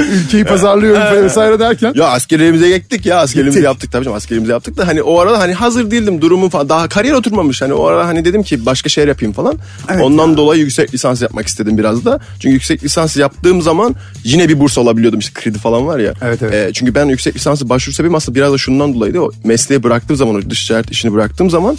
Ülkeyi 0.00 0.44
pazarlıyorum 0.44 1.24
vesaire 1.24 1.58
derken. 1.58 1.92
Ya 1.96 2.06
askerliğimize 2.06 2.78
gittik 2.78 3.06
ya 3.06 3.18
askerliğimizi 3.18 3.54
Gittik. 3.58 3.64
yaptık 3.64 3.92
tabii 3.92 4.04
canım 4.04 4.16
askerliğimizi 4.16 4.52
yaptık 4.52 4.76
da 4.76 4.86
hani 4.86 5.02
o 5.02 5.20
arada 5.22 5.38
hani 5.38 5.54
hazır 5.54 5.90
değildim 5.90 6.20
durumum 6.20 6.48
falan 6.48 6.68
daha 6.68 6.88
kariyer 6.88 7.14
oturmamış 7.14 7.62
hani 7.62 7.74
o 7.74 7.84
ara 7.84 8.06
hani 8.06 8.24
dedim 8.24 8.42
ki 8.42 8.66
başka 8.66 8.88
şeyler 8.88 9.08
yapayım 9.08 9.32
falan. 9.32 9.58
Evet 9.90 10.02
Ondan 10.04 10.36
dolayı 10.36 10.60
yüksek 10.60 10.94
lisans 10.94 11.22
yapmak 11.22 11.46
istedim 11.46 11.78
biraz 11.78 12.04
da. 12.04 12.20
Çünkü 12.40 12.52
yüksek 12.52 12.84
lisans 12.84 13.16
yaptığım 13.16 13.62
zaman 13.62 13.94
yine 14.24 14.48
bir 14.48 14.60
burs 14.60 14.78
alabiliyordum 14.78 15.18
işte 15.18 15.40
kredi 15.40 15.58
falan 15.58 15.86
var 15.86 15.98
ya. 15.98 16.14
Evet, 16.22 16.42
evet. 16.42 16.54
Ee, 16.54 16.72
çünkü 16.72 16.94
ben 16.94 17.06
yüksek 17.06 17.36
lisansı 17.36 17.68
başvuru 17.68 17.94
sebebim 17.94 18.14
aslında 18.14 18.36
biraz 18.36 18.52
da 18.52 18.58
şundan 18.58 18.94
dolayıydı. 18.94 19.20
O 19.20 19.30
mesleği 19.44 19.82
bıraktığım 19.82 20.16
zaman 20.16 20.34
o 20.34 20.50
dış 20.50 20.66
ticaret 20.66 20.90
işini 20.90 21.12
bıraktığım 21.12 21.50
zaman 21.50 21.76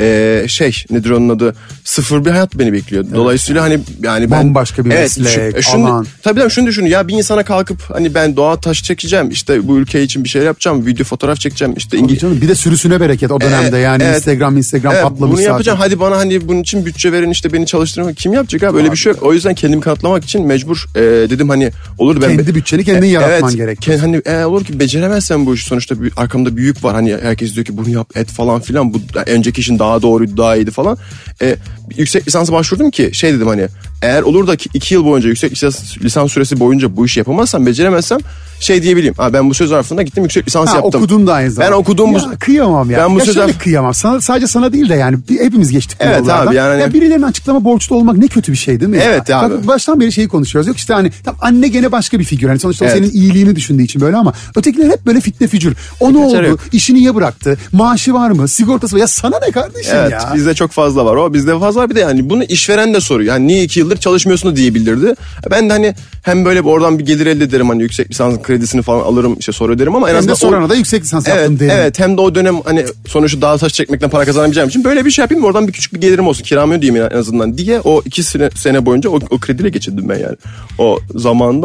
e, 0.00 0.44
şey 0.48 0.84
nedir 0.90 1.10
onun 1.10 1.28
adı 1.28 1.54
sıfır 1.84 2.24
bir 2.24 2.30
hayat 2.30 2.58
beni 2.58 2.72
bekliyor. 2.72 3.04
Dolayısıyla 3.14 3.62
hani 3.62 3.78
yani 4.02 4.30
ben 4.30 4.46
Bambaşka 4.46 4.84
bir 4.84 4.88
meslek, 4.88 5.62
şunu, 5.62 5.86
alan. 5.86 6.06
Tabii 6.22 6.40
tabii 6.40 6.50
şunu 6.50 6.66
düşün 6.66 6.86
ya 6.86 7.08
bir 7.08 7.14
insana 7.14 7.42
kalkıp 7.44 7.82
hani 7.92 8.14
ben 8.14 8.36
doğa 8.36 8.60
taş 8.60 8.82
çekeceğim 8.84 9.30
işte 9.30 9.68
bu 9.68 9.78
ülke 9.78 10.02
için 10.02 10.24
bir 10.24 10.28
şeyler 10.28 10.46
yapacağım 10.46 10.86
video 10.86 11.04
fotoğraf 11.04 11.40
çekeceğim 11.40 11.74
işte 11.76 11.98
İngiliz 11.98 12.20
canım, 12.20 12.40
bir 12.40 12.48
de 12.48 12.54
sürüsüne 12.54 13.00
bereket 13.00 13.30
o 13.30 13.40
dönemde 13.40 13.68
Evet, 13.68 13.84
yani 13.84 14.02
evet. 14.02 14.16
Instagram 14.16 14.56
Instagram 14.56 14.92
Evet, 14.92 15.02
patlamış 15.02 15.32
bunu 15.32 15.40
yapacağım. 15.40 15.78
zaten. 15.78 15.90
Hadi 15.90 16.00
bana 16.00 16.16
hani 16.16 16.48
bunun 16.48 16.60
için 16.60 16.86
bütçe 16.86 17.12
verin 17.12 17.30
işte 17.30 17.52
beni 17.52 17.66
çalıştırın. 17.66 18.12
Kim 18.14 18.32
yapacak 18.32 18.62
abi? 18.62 18.76
Öyle 18.78 18.92
bir 18.92 18.96
şey 18.96 19.12
yok. 19.12 19.22
O 19.22 19.32
yüzden 19.32 19.54
kendimi 19.54 19.82
kanıtlamak 19.82 20.24
için 20.24 20.46
mecbur 20.46 20.86
e, 20.96 21.00
dedim 21.00 21.48
hani 21.48 21.70
olur 21.98 22.22
ben 22.22 22.36
Kendi 22.36 22.54
bütçeni 22.54 22.84
kendin 22.84 23.02
E, 23.08 23.10
yaratman 23.10 23.50
evet, 23.50 23.56
gerek. 23.56 23.78
ke- 23.78 23.98
hani 23.98 24.16
e, 24.16 24.44
olur 24.44 24.64
ki 24.64 24.80
beceremezsen 24.80 25.46
bu 25.46 25.54
işi 25.54 25.66
sonuçta 25.66 26.02
bir, 26.02 26.12
arkamda 26.16 26.56
büyük 26.56 26.84
var. 26.84 26.94
Hani 26.94 27.16
herkes 27.22 27.54
diyor 27.54 27.66
ki 27.66 27.76
bunu 27.76 27.88
yap 27.90 28.16
et 28.16 28.28
falan 28.28 28.60
filan. 28.60 28.94
Bu 28.94 29.00
önceki 29.26 29.60
işin 29.60 29.78
daha 29.78 29.85
doğruydu 30.02 30.36
daha 30.36 30.56
iyiydi 30.56 30.70
falan. 30.70 30.98
E, 31.42 31.56
yüksek 31.96 32.26
lisansa 32.28 32.52
başvurdum 32.52 32.90
ki 32.90 33.10
şey 33.12 33.32
dedim 33.32 33.46
hani 33.46 33.66
eğer 34.02 34.22
olur 34.22 34.46
da 34.46 34.56
ki 34.56 34.68
iki 34.74 34.94
yıl 34.94 35.04
boyunca 35.04 35.28
yüksek 35.28 35.52
lisans, 35.52 35.98
lisans 35.98 36.32
süresi 36.32 36.60
boyunca 36.60 36.96
bu 36.96 37.06
işi 37.06 37.20
yapamazsam 37.20 37.66
beceremezsem 37.66 38.18
şey 38.60 38.82
diyebileyim. 38.82 39.14
Ha, 39.14 39.32
ben 39.32 39.50
bu 39.50 39.54
söz 39.54 39.68
zarfında 39.70 40.02
gittim 40.02 40.22
yüksek 40.22 40.46
lisans 40.46 40.68
Ha, 40.70 40.74
yaptım. 40.76 41.00
okudun 41.02 41.26
da 41.26 41.32
aynı 41.34 41.50
zamanda. 41.50 41.72
Ben 41.72 41.80
okudum 41.80 42.14
bu- 42.14 42.18
Ya, 42.18 42.30
kıyamam 42.40 42.90
ya. 42.90 42.98
Ben 42.98 43.14
bu 43.14 43.18
ya 43.18 43.24
sözler- 43.24 43.40
şöyle 43.46 43.58
kıyamam. 43.58 43.94
Sana, 43.94 44.20
sadece 44.20 44.46
sana 44.46 44.72
değil 44.72 44.88
de 44.88 44.94
yani 44.94 45.16
hepimiz 45.28 45.70
geçtik 45.72 45.96
Evet 46.00 46.18
yollardan. 46.20 46.46
abi, 46.46 46.54
yani- 46.56 46.80
Ya 46.80 46.92
birilerine 46.92 47.26
açıklama 47.26 47.64
borçlu 47.64 47.96
olmak 47.96 48.16
ne 48.16 48.26
kötü 48.28 48.52
bir 48.52 48.56
şey 48.56 48.80
değil 48.80 48.90
mi? 48.90 49.00
Evet 49.02 49.28
ya? 49.28 49.40
abi. 49.40 49.54
Bak, 49.54 49.66
baştan 49.66 50.00
beri 50.00 50.12
şeyi 50.12 50.28
konuşuyoruz. 50.28 50.68
Yok 50.68 50.76
işte 50.76 50.94
hani 50.94 51.10
tam 51.24 51.36
anne 51.40 51.68
gene 51.68 51.92
başka 51.92 52.18
bir 52.18 52.24
figür. 52.24 52.48
Hani 52.48 52.58
sonuçta 52.58 52.84
o 52.84 52.88
Evet. 52.88 52.98
senin 52.98 53.10
iyiliğini 53.10 53.56
düşündüğü 53.56 53.82
için 53.82 54.00
böyle 54.00 54.16
ama 54.16 54.32
ötekiler 54.56 54.90
hep 54.90 55.06
böyle 55.06 55.20
fitne 55.20 55.46
fücür. 55.46 55.76
O 56.00 56.12
ne 56.12 56.18
oldu? 56.18 56.42
yok. 56.44 56.60
İşini 56.72 56.98
niye 56.98 57.14
bıraktı? 57.14 57.56
Maaşı 57.72 58.14
var 58.14 58.30
mı? 58.30 58.48
Sigortası 58.48 58.96
var? 58.96 59.00
Ya 59.00 59.06
sana 59.06 59.38
ne 59.46 59.50
kardeşim 59.52 59.92
Evet 59.96 60.12
ya? 60.12 60.30
bizde 60.34 60.54
çok 60.54 60.70
fazla 60.70 61.04
var 61.04 61.16
o 61.16 61.25
bizde 61.34 61.58
fazla 61.58 61.80
var 61.80 61.90
bir 61.90 61.94
de 61.94 62.00
yani 62.00 62.30
bunu 62.30 62.44
işveren 62.44 62.94
de 62.94 63.00
soruyor. 63.00 63.34
Yani 63.34 63.46
niye 63.46 63.62
iki 63.64 63.80
yıldır 63.80 63.96
çalışmıyorsun 63.96 64.56
diyebilirdi. 64.56 65.14
Ben 65.50 65.68
de 65.68 65.72
hani 65.72 65.94
hem 66.22 66.44
böyle 66.44 66.64
bir 66.64 66.68
oradan 66.70 66.98
bir 66.98 67.06
gelir 67.06 67.26
elde 67.26 67.44
ederim 67.44 67.68
hani 67.68 67.82
yüksek 67.82 68.10
lisansın 68.10 68.42
kredisini 68.42 68.82
falan 68.82 69.00
alırım 69.00 69.36
işte 69.38 69.52
soru 69.52 69.72
öderim 69.72 69.94
ama 69.96 70.10
en 70.10 70.14
Hem 70.14 70.28
de 70.28 70.32
azından 70.32 70.34
o- 70.34 70.68
da 70.68 70.74
yüksek 70.74 71.02
lisans 71.02 71.28
Evet, 71.28 71.36
yaptım 71.38 71.58
derim. 71.60 71.72
evet 71.76 71.98
hem 71.98 72.16
de 72.16 72.20
o 72.20 72.34
dönem 72.34 72.56
hani 72.64 72.84
sonuçta 73.08 73.42
dağ 73.42 73.58
taş 73.58 73.72
çekmekten 73.72 74.10
para 74.10 74.24
kazanabileceğim 74.24 74.68
için 74.68 74.84
böyle 74.84 75.04
bir 75.04 75.10
şey 75.10 75.22
yapayım 75.22 75.44
oradan 75.44 75.68
bir 75.68 75.72
küçük 75.72 75.94
bir 75.94 76.00
gelirim 76.00 76.26
olsun 76.26 76.44
kiramı 76.44 76.74
ödeyeyim 76.74 77.08
en 77.12 77.18
azından 77.18 77.58
diye 77.58 77.80
o 77.84 78.02
iki 78.04 78.22
sene, 78.22 78.50
sene 78.54 78.86
boyunca 78.86 79.10
o, 79.10 79.20
o 79.30 79.38
krediyle 79.38 79.68
geçirdim 79.68 80.08
ben 80.08 80.18
yani. 80.18 80.36
O 80.78 80.98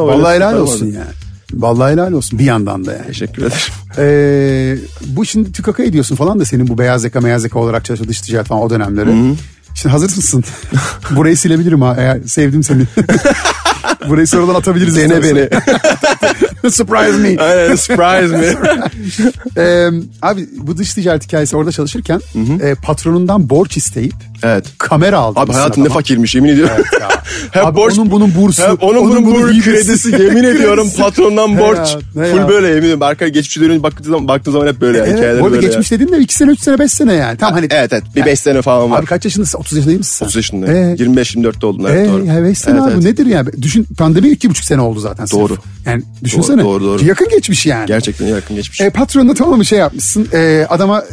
öyle 0.07 0.21
Vallahi 0.21 0.35
helal 0.35 0.59
olsun 0.59 0.85
vardı. 0.87 0.95
yani. 0.97 1.20
Vallahi 1.53 1.91
helal 1.93 2.11
olsun 2.11 2.39
bir 2.39 2.45
yandan 2.45 2.85
da 2.85 2.93
yani. 2.93 3.07
Teşekkür 3.07 3.41
ederim. 3.41 3.57
Ee, 3.97 4.77
bu 5.07 5.25
şimdi 5.25 5.51
tükaka 5.51 5.83
ediyorsun 5.83 6.15
falan 6.15 6.39
da 6.39 6.45
senin 6.45 6.67
bu 6.67 6.77
beyaz 6.77 7.03
yaka 7.03 7.23
beyaz 7.23 7.43
yaka 7.43 7.59
olarak 7.59 7.85
çalışan 7.85 8.07
dış 8.07 8.21
ticaret 8.21 8.47
falan 8.47 8.61
o 8.61 8.69
dönemleri. 8.69 9.35
Şimdi 9.75 9.91
hazır 9.93 10.15
mısın? 10.17 10.43
Burayı 11.11 11.37
silebilirim 11.37 11.81
ha 11.81 11.95
eğer 11.97 12.19
sevdim 12.25 12.63
seni. 12.63 12.83
Burayı 14.09 14.27
sonradan 14.27 14.55
atabiliriz. 14.55 14.95
Dene 14.97 15.23
beni. 15.23 15.49
Surprise 16.71 17.17
me. 17.17 17.43
Aynen 17.43 17.75
surprise 17.75 18.37
me. 18.37 18.55
Ee, 19.57 19.89
abi 20.21 20.47
bu 20.57 20.77
dış 20.77 20.93
ticaret 20.93 21.23
hikayesi 21.27 21.57
orada 21.57 21.71
çalışırken 21.71 22.21
e, 22.63 22.75
patronundan 22.75 23.49
borç 23.49 23.77
isteyip 23.77 24.13
evet. 24.43 24.65
kamera 24.77 25.17
aldı. 25.19 25.39
Abi 25.39 25.51
hayatım 25.53 25.83
ne 25.83 25.89
fakirmiş 25.89 26.35
yemin 26.35 26.49
ediyorum. 26.49 26.73
ya. 27.01 27.09
Hep 27.51 27.65
Abi 27.65 27.79
onun 27.79 28.11
bunun 28.11 28.35
bursu, 28.35 28.63
Hep 28.71 28.83
onun, 28.83 28.97
onun 28.97 29.25
bunun, 29.25 29.25
bunun 29.25 29.53
hibrisi. 29.53 29.63
kredisi 29.63 30.11
yemin 30.23 30.43
ediyorum 30.43 30.87
patrondan 30.97 31.57
borç. 31.57 31.77
ya, 32.15 32.23
Full 32.25 32.37
ya? 32.37 32.47
böyle 32.49 32.67
yemin 32.67 32.81
ediyorum. 32.81 33.01
Arkaya 33.03 33.27
geçmişe 33.29 33.61
dönünce 33.61 33.83
baktığın 33.83 34.03
zaman, 34.03 34.27
baktığın 34.27 34.51
zaman 34.51 34.67
hep 34.67 34.81
böyle 34.81 34.97
yani. 34.97 35.07
Evet, 35.07 35.17
hikayeleri 35.17 35.41
bu 35.41 35.45
arada 35.45 35.57
geçmiş 35.57 35.91
yani. 35.91 36.01
dedin 36.01 36.13
de 36.13 36.17
2 36.19 36.35
sene 36.35 36.51
3 36.51 36.59
sene 36.59 36.79
5 36.79 36.91
sene 36.91 37.13
yani. 37.13 37.37
Tamam 37.37 37.53
hani. 37.55 37.67
Evet 37.71 37.93
evet 37.93 38.03
bir 38.15 38.25
5 38.25 38.39
sene 38.39 38.61
falan 38.61 38.91
var. 38.91 38.99
Abi 38.99 39.05
kaç 39.05 39.25
yaşındasın? 39.25 39.59
30 39.59 39.71
yaşında 39.77 39.87
değil 39.89 39.99
misin 39.99 40.13
sen? 40.15 40.25
30 40.25 40.35
yaşındayım. 40.35 40.75
Ee, 40.75 40.95
25-24'te 40.95 41.65
oldun 41.65 41.83
Ee, 41.85 41.89
evet 41.91 42.09
doğru. 42.09 42.25
ya 42.25 42.43
beş 42.43 42.57
sene 42.57 42.73
Evet, 42.75 42.83
abi 42.83 42.93
evet. 42.93 43.03
nedir 43.03 43.25
yani? 43.25 43.49
Düşün 43.71 43.87
pandemi 43.97 44.29
iki 44.29 44.49
buçuk 44.49 44.65
sene 44.65 44.81
oldu 44.81 44.99
zaten. 44.99 45.25
sırf. 45.25 45.39
Doğru. 45.39 45.57
Yani 45.85 46.03
düşünsene. 46.23 46.63
Doğru, 46.63 46.83
doğru, 46.83 46.99
doğru. 46.99 47.07
Yakın 47.07 47.29
geçmiş 47.29 47.65
yani. 47.65 47.85
Gerçekten 47.87 48.27
yakın 48.27 48.55
geçmiş. 48.55 48.81
E, 48.81 48.89
patronla 48.89 49.33
tamam 49.33 49.57
mı 49.57 49.65
şey 49.65 49.79
yapmışsın. 49.79 50.27
E, 50.33 50.65
adama 50.69 51.03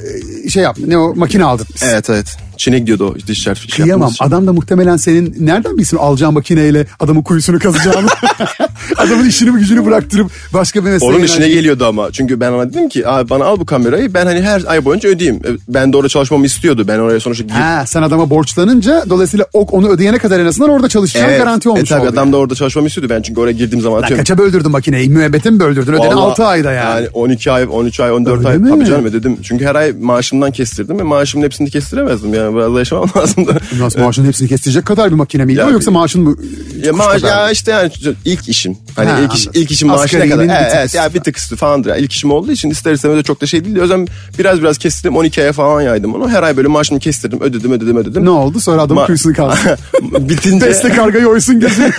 e, 0.45 0.49
şey 0.49 0.63
yaptın. 0.63 0.91
Ne 0.91 0.99
o 0.99 1.15
makine 1.15 1.45
aldırtmışsın. 1.45 1.89
Evet 1.89 2.11
evet. 2.11 2.37
Çin'e 2.59 2.79
gidiyordu 2.79 3.15
o 3.31 3.33
şerf 3.35 3.65
iş 3.65 3.75
Kıyamam. 3.75 4.13
Adam 4.21 4.47
da 4.47 4.53
muhtemelen 4.53 4.97
senin 4.97 5.37
nereden 5.41 5.79
bilsin 5.79 5.97
alacağın 5.97 6.35
makineyle 6.35 6.87
adamın 7.01 7.23
kuyusunu 7.23 7.59
kazacağını. 7.59 8.09
adamın 8.97 9.29
işini 9.29 9.51
gücünü 9.59 9.85
bıraktırıp 9.87 10.31
başka 10.55 10.85
bir 10.85 10.91
mesleğe 10.91 11.11
Onun 11.11 11.19
işine 11.23 11.35
yöneltecek. 11.37 11.55
geliyordu 11.55 11.87
ama. 11.87 12.13
Çünkü 12.13 12.41
ben 12.41 12.53
ona 12.53 12.71
dedim 12.71 12.89
ki 12.89 13.09
abi 13.09 13.31
bana 13.31 13.45
al 13.45 13.61
bu 13.61 13.67
kamerayı 13.67 14.15
ben 14.15 14.27
hani 14.27 14.41
her 14.41 14.63
ay 14.67 14.85
boyunca 14.85 15.09
ödeyeyim. 15.09 15.37
E, 15.47 15.49
Ben 15.69 15.93
de 15.93 15.97
orada 15.97 16.09
çalışmamı 16.09 16.47
istiyordu. 16.47 16.85
Ben 16.89 16.99
oraya 16.99 17.21
sonuçta 17.21 17.45
gir- 17.45 17.51
Ha, 17.53 17.87
sen 17.87 18.03
adama 18.03 18.31
borçlanınca 18.31 19.05
dolayısıyla 19.11 19.47
o, 19.53 19.61
onu 19.63 19.89
ödeyene 19.89 20.19
kadar 20.19 20.41
en 20.41 20.47
azından 20.47 20.71
orada 20.71 20.89
çalışacağın 20.89 21.39
garanti 21.39 21.69
olmuş 21.69 21.93
e, 21.93 21.99
oldu. 21.99 22.09
adam 22.09 22.33
da 22.33 22.37
orada 22.37 22.55
çalışmamı 22.55 22.89
istiyordu. 22.89 23.13
Ben 23.15 23.23
çünkü 23.23 23.41
oraya 23.41 23.53
girdiğim 23.53 23.83
zaman 23.83 23.99
atıyorum. 23.99 24.17
kaça 24.19 24.39
böldürdün 24.39 24.71
makineyi? 24.71 25.09
Müebbete 25.09 25.51
mi 25.51 25.61
böldürdün? 25.61 25.93
Ödedin 25.93 26.07
Vallahi 26.09 26.31
6 26.31 26.45
ayda 26.47 26.73
yani. 26.73 26.89
Yani 27.01 27.09
12 27.13 27.51
ay, 27.53 27.67
13 27.71 28.01
ay, 28.01 28.13
14 28.13 28.39
Öyle 28.39 28.49
ay. 28.49 28.59
mi? 28.59 28.69
Tabii 28.71 28.87
canım 28.87 29.05
ödedim. 29.05 29.37
Çünkü 29.43 29.65
her 29.65 29.75
ay 29.75 29.93
maaşımdan 30.01 30.53
kestirdim 30.53 30.99
ve 30.99 31.03
maaşımın 31.03 31.45
hepsini 31.45 31.71
kestiremezdim. 31.71 32.35
Yani 32.35 32.48
biraz 32.57 32.75
da 32.75 32.79
yaşamam 32.79 33.09
lazımdı. 33.17 33.61
Nasıl 33.81 34.01
maaşın 34.01 34.25
hepsini 34.25 34.49
kestirecek 34.49 34.87
kadar 34.87 35.11
bir 35.11 35.15
makine 35.17 35.45
miydi 35.45 35.59
Ya 35.59 35.69
yoksa 35.69 35.91
maaşın 35.91 36.23
mı? 36.23 36.37
Ya 36.85 36.93
maaş 36.93 37.23
ya 37.23 37.51
işte 37.51 37.71
yani 37.71 37.91
ilk 38.25 38.49
işim. 38.49 38.77
Hani 38.97 39.09
Ha, 39.11 39.19
ilk, 39.25 39.35
iş, 39.35 39.47
ilk 39.55 39.71
işim 39.71 39.89
maaşı 39.89 40.21
ne 40.21 40.29
kadar? 40.29 40.45
Evet, 40.45 40.73
evet 40.75 40.87
üstü. 40.87 40.97
ya 40.99 41.15
bir 41.15 41.21
tık 41.21 41.39
üstü 41.39 41.57
falandır. 41.57 41.91
Yani 41.91 42.01
ilk 42.01 42.13
işim 42.13 42.31
olduğu 42.31 42.53
için 42.53 42.71
ister 42.71 42.93
istemez 42.93 43.17
de 43.19 43.23
çok 43.23 43.41
da 43.41 43.47
şey 43.47 43.65
değildi. 43.65 43.79
O 43.79 43.83
yüzden 43.83 44.07
biraz 44.39 44.61
biraz 44.61 44.79
kestirdim 44.79 45.17
12 45.17 45.43
aya 45.43 45.53
falan 45.53 45.81
yaydım 45.81 46.15
onu. 46.15 46.29
Her 46.31 46.43
ay 46.43 46.57
böyle 46.57 46.69
maaşımı 46.69 47.01
kestirdim 47.01 47.41
ödedim 47.41 47.73
ödedim 47.73 47.97
ödedim. 47.97 48.25
Ne 48.25 48.31
oldu? 48.31 48.61
Sonra 48.61 48.83
adamın 48.83 49.03
Ma- 49.03 49.07
kuyusunu 49.07 49.33
kaldı. 49.35 49.79
Bitince 50.03 50.67
Destek 50.67 50.97
kargayı 50.97 51.27
oysun 51.29 51.61
gözünü. 51.61 51.91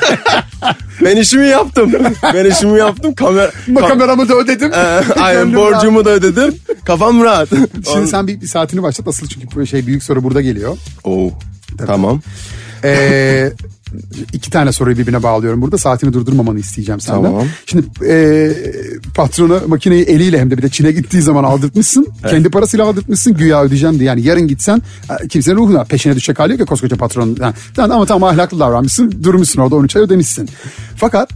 ben 1.04 1.18
işimi 1.18 1.48
yaptım. 1.48 1.92
ben 2.34 2.46
işimi 2.46 2.80
yaptım. 2.80 3.16
Kamer 3.16 3.50
Kameramı 3.88 4.30
da 4.30 4.36
ödedim. 4.36 4.72
Ee, 4.74 5.02
aynen 5.20 5.56
borcumu 5.56 6.06
da 6.06 6.10
ödedim. 6.10 6.56
Kafam 6.90 7.24
rahat. 7.24 7.50
Şimdi 7.94 8.08
sen 8.12 8.28
bir, 8.28 8.42
bir 8.42 8.48
saatini 8.48 8.84
başlat. 8.84 9.08
Asıl 9.08 9.28
çünkü 9.28 9.48
bu 9.56 9.66
şey 9.66 9.88
büyük 9.88 10.04
soru 10.04 10.24
burada 10.24 10.42
geliyor. 10.42 10.78
Oo, 11.04 11.32
tamam. 11.88 12.22
Ee, 12.84 13.52
iki 14.34 14.52
tane 14.52 14.72
soruyu 14.72 14.98
birbirine 14.98 15.24
bağlıyorum 15.24 15.62
burada. 15.62 15.78
Saatini 15.78 16.14
durdurmamanı 16.14 16.60
isteyeceğim 16.60 17.00
senden. 17.00 17.24
Tamam. 17.24 17.48
Şimdi 17.66 17.86
e, 18.08 18.52
patrona 19.16 19.60
makineyi 19.68 20.04
eliyle 20.04 20.40
hem 20.40 20.52
de 20.52 20.58
bir 20.58 20.62
de 20.62 20.70
Çin'e 20.70 20.92
gittiği 20.92 21.22
zaman 21.22 21.44
aldırtmışsın. 21.44 22.08
Kendi 22.30 22.50
parasıyla 22.50 22.86
aldırtmışsın. 22.86 23.34
Güya 23.34 23.64
ödeyeceğim 23.64 24.00
diye. 24.00 24.08
Yani 24.08 24.22
yarın 24.22 24.48
gitsen 24.48 24.82
e, 25.24 25.28
kimsenin 25.28 25.58
ruhuna 25.58 25.84
peşine 25.84 26.16
düşecek 26.16 26.40
hali 26.40 26.52
yok 26.52 26.60
ya 26.60 26.66
koskoca 26.66 26.98
patronun. 26.98 27.38
Yani, 27.78 27.94
ama 27.94 28.06
tamam 28.06 28.30
ahlaklı 28.30 28.60
davranmışsın. 28.60 29.24
Durmuşsun 29.24 29.62
orada 29.62 29.76
13 29.76 29.96
ay 29.96 30.02
ödemişsin. 30.02 30.50
Fakat 30.96 31.32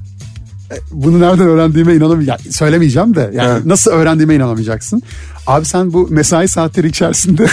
e, 0.71 0.75
bunu 0.91 1.19
nereden 1.19 1.47
öğrendiğime 1.47 1.95
inanamayacağım. 1.95 2.39
Yani 2.43 2.53
söylemeyeceğim 2.53 3.15
de 3.15 3.31
yani 3.33 3.51
Evet. 3.51 3.65
nasıl 3.65 3.91
öğrendiğime 3.91 4.35
inanamayacaksın. 4.35 5.01
Abi 5.47 5.65
sen 5.65 5.93
bu 5.93 6.07
mesai 6.11 6.47
saatleri 6.47 6.87
içerisinde 6.87 7.45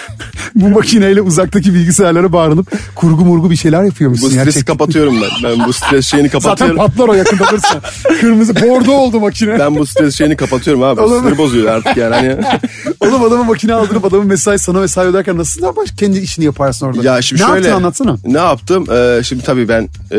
bu 0.54 0.68
makineyle 0.68 1.20
uzaktaki 1.20 1.74
bilgisayarlara 1.74 2.32
bağlanıp 2.32 2.72
kurgu 2.94 3.24
murgu 3.24 3.50
bir 3.50 3.56
şeyler 3.56 3.82
yapıyormuşsun. 3.84 4.26
Bu 4.28 4.30
stresi 4.32 4.44
gerçekten. 4.44 4.72
kapatıyorum 4.72 5.14
ben. 5.22 5.28
Ben 5.58 5.66
bu 5.68 5.72
stres 5.72 6.06
şeyini 6.06 6.28
Zaten 6.28 6.40
kapatıyorum. 6.40 6.76
patlar 6.76 7.08
o 7.08 7.14
yakında 7.14 7.44
dursa. 7.50 7.80
Kırmızı 8.20 8.54
bordo 8.56 8.92
oldu 8.92 9.20
makine. 9.20 9.58
ben 9.58 9.76
bu 9.76 9.86
stres 9.86 10.14
şeyini 10.14 10.36
kapatıyorum 10.36 10.82
abi. 10.82 11.00
Oğlum. 11.00 11.22
Sinir 11.24 11.38
bozuyor 11.38 11.66
artık 11.66 11.96
yani. 11.96 12.14
Hani... 12.14 12.36
Oğlum 13.00 13.24
adama 13.24 13.42
makine 13.44 13.74
aldırıp 13.74 14.04
adamın 14.04 14.26
mesai 14.26 14.58
sana 14.58 14.80
mesai 14.80 15.06
öderken 15.06 15.38
nasıl 15.38 15.66
ne 15.66 15.76
baş 15.76 15.90
kendi 15.98 16.18
işini 16.18 16.44
yaparsın 16.44 16.86
orada? 16.86 17.02
Ya 17.02 17.22
şimdi 17.22 17.42
ne 17.42 17.46
şöyle. 17.46 17.66
yaptın 17.66 17.82
anlatsana. 17.82 18.16
Ne 18.24 18.38
yaptım? 18.38 18.86
Ee, 18.92 19.20
şimdi 19.24 19.42
tabii 19.44 19.68
ben 19.68 19.82
e, 20.12 20.18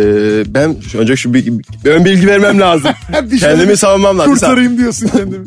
ben 0.53 0.75
şu- 0.91 0.97
önce 0.97 1.15
şu 1.15 1.33
bir, 1.33 1.45
bir 1.85 1.91
ön 1.91 2.05
bilgi 2.05 2.27
vermem 2.27 2.59
lazım. 2.59 2.91
Şöyle 3.29 3.37
Kendimi 3.39 3.77
savunmam 3.77 4.19
lazım. 4.19 4.33
Kurtarayım 4.33 4.77
diyorsun 4.77 5.07
kendimi. 5.17 5.45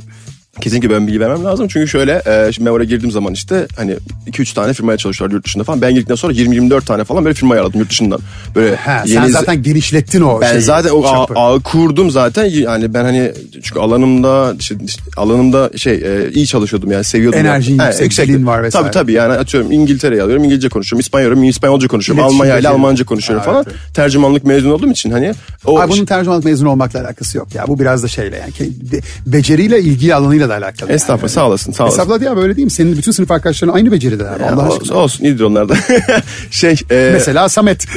Kesinlikle 0.60 0.90
ben 0.90 1.06
bilgi 1.06 1.20
vermem 1.20 1.44
lazım. 1.44 1.68
Çünkü 1.68 1.88
şöyle 1.88 2.22
e, 2.26 2.52
şimdi 2.52 2.66
ben 2.66 2.74
oraya 2.74 2.84
girdiğim 2.84 3.10
zaman 3.10 3.32
işte 3.32 3.66
hani 3.76 3.96
2-3 4.30 4.54
tane 4.54 4.72
firmaya 4.72 4.96
çalışıyorlar 4.98 5.34
yurt 5.36 5.46
dışında 5.46 5.64
falan. 5.64 5.80
Ben 5.82 5.94
girdikten 5.94 6.14
sonra 6.14 6.32
20-24 6.32 6.84
tane 6.84 7.04
falan 7.04 7.24
böyle 7.24 7.34
firma 7.34 7.54
ayarladım 7.54 7.80
yurt 7.80 7.90
dışından. 7.90 8.20
Böyle 8.54 8.76
Ha, 8.76 9.02
sen 9.06 9.22
yeni- 9.22 9.30
zaten 9.30 9.62
genişlettin 9.62 10.20
o 10.20 10.40
ben 10.40 10.50
şeyi, 10.50 10.60
zaten 10.62 10.90
o 10.90 11.02
çapı. 11.02 11.34
ağ, 11.34 11.46
ağı 11.52 11.60
kurdum 11.60 12.10
zaten 12.10 12.44
yani 12.44 12.94
ben 12.94 13.04
hani 13.04 13.32
çünkü 13.62 13.80
alanımda 13.80 14.54
işte, 14.58 14.76
alanımda 15.16 15.70
şey 15.76 15.94
e, 15.94 16.30
iyi 16.30 16.46
çalışıyordum 16.46 16.92
yani 16.92 17.04
seviyordum. 17.04 17.38
Enerjin 17.40 17.78
yani. 17.78 17.94
yüksek, 18.02 18.28
dilin 18.28 18.46
var 18.46 18.62
vesaire. 18.62 18.84
Tabii 18.84 18.94
tabii 18.94 19.12
yani 19.12 19.32
atıyorum 19.32 19.72
İngiltere'ye 19.72 20.22
alıyorum 20.22 20.44
İngilizce 20.44 20.68
konuşuyorum 20.68 21.00
İspanyolca 21.00 21.44
İspanyolca 21.44 21.88
konuşuyorum 21.88 22.24
İletişim 22.24 22.40
Almanya 22.40 22.58
ile. 22.58 22.68
Almanca 22.68 23.04
konuşuyorum 23.04 23.46
Ha, 23.46 23.52
falan. 23.52 23.64
evet. 23.68 23.76
Tercümanlık 23.94 24.44
mezun 24.44 24.70
olduğum 24.70 24.90
için 24.90 25.10
hani 25.10 25.32
o 25.66 25.78
Ay 25.78 25.88
bunun 25.88 26.04
tercümanlık 26.04 26.44
mezunu 26.44 26.70
olmakla 26.70 27.00
alakası 27.00 27.38
yok 27.38 27.54
ya. 27.54 27.64
Bu 27.68 27.78
biraz 27.78 28.02
da 28.02 28.08
şeyle 28.08 28.36
yani 28.36 28.72
beceriyle 29.26 29.80
ilgili 29.80 30.14
alanıyla 30.14 30.41
becerinle 30.42 30.60
de 30.60 30.64
alakalı. 30.66 30.92
Estağfurullah 30.92 31.28
sağ 31.28 31.46
olasın 31.46 31.72
sağ 31.72 31.84
olasın. 31.84 31.94
Estağfurullah 31.94 32.20
diye 32.20 32.30
abi 32.30 32.40
öyle 32.40 32.56
değil 32.56 32.64
mi? 32.64 32.70
Senin 32.70 32.96
bütün 32.96 33.12
sınıf 33.12 33.30
arkadaşların 33.30 33.74
aynı 33.74 33.92
becerideler. 33.92 34.40
Ya, 34.40 34.52
Allah 34.52 34.68
olsun, 34.68 34.80
aşkına. 34.82 34.98
olsun 34.98 35.24
iyidir 35.24 35.44
onlar 35.44 35.68
da. 35.68 35.74
şey 36.50 36.76
e, 36.90 37.10
Mesela 37.12 37.48
Samet. 37.48 37.86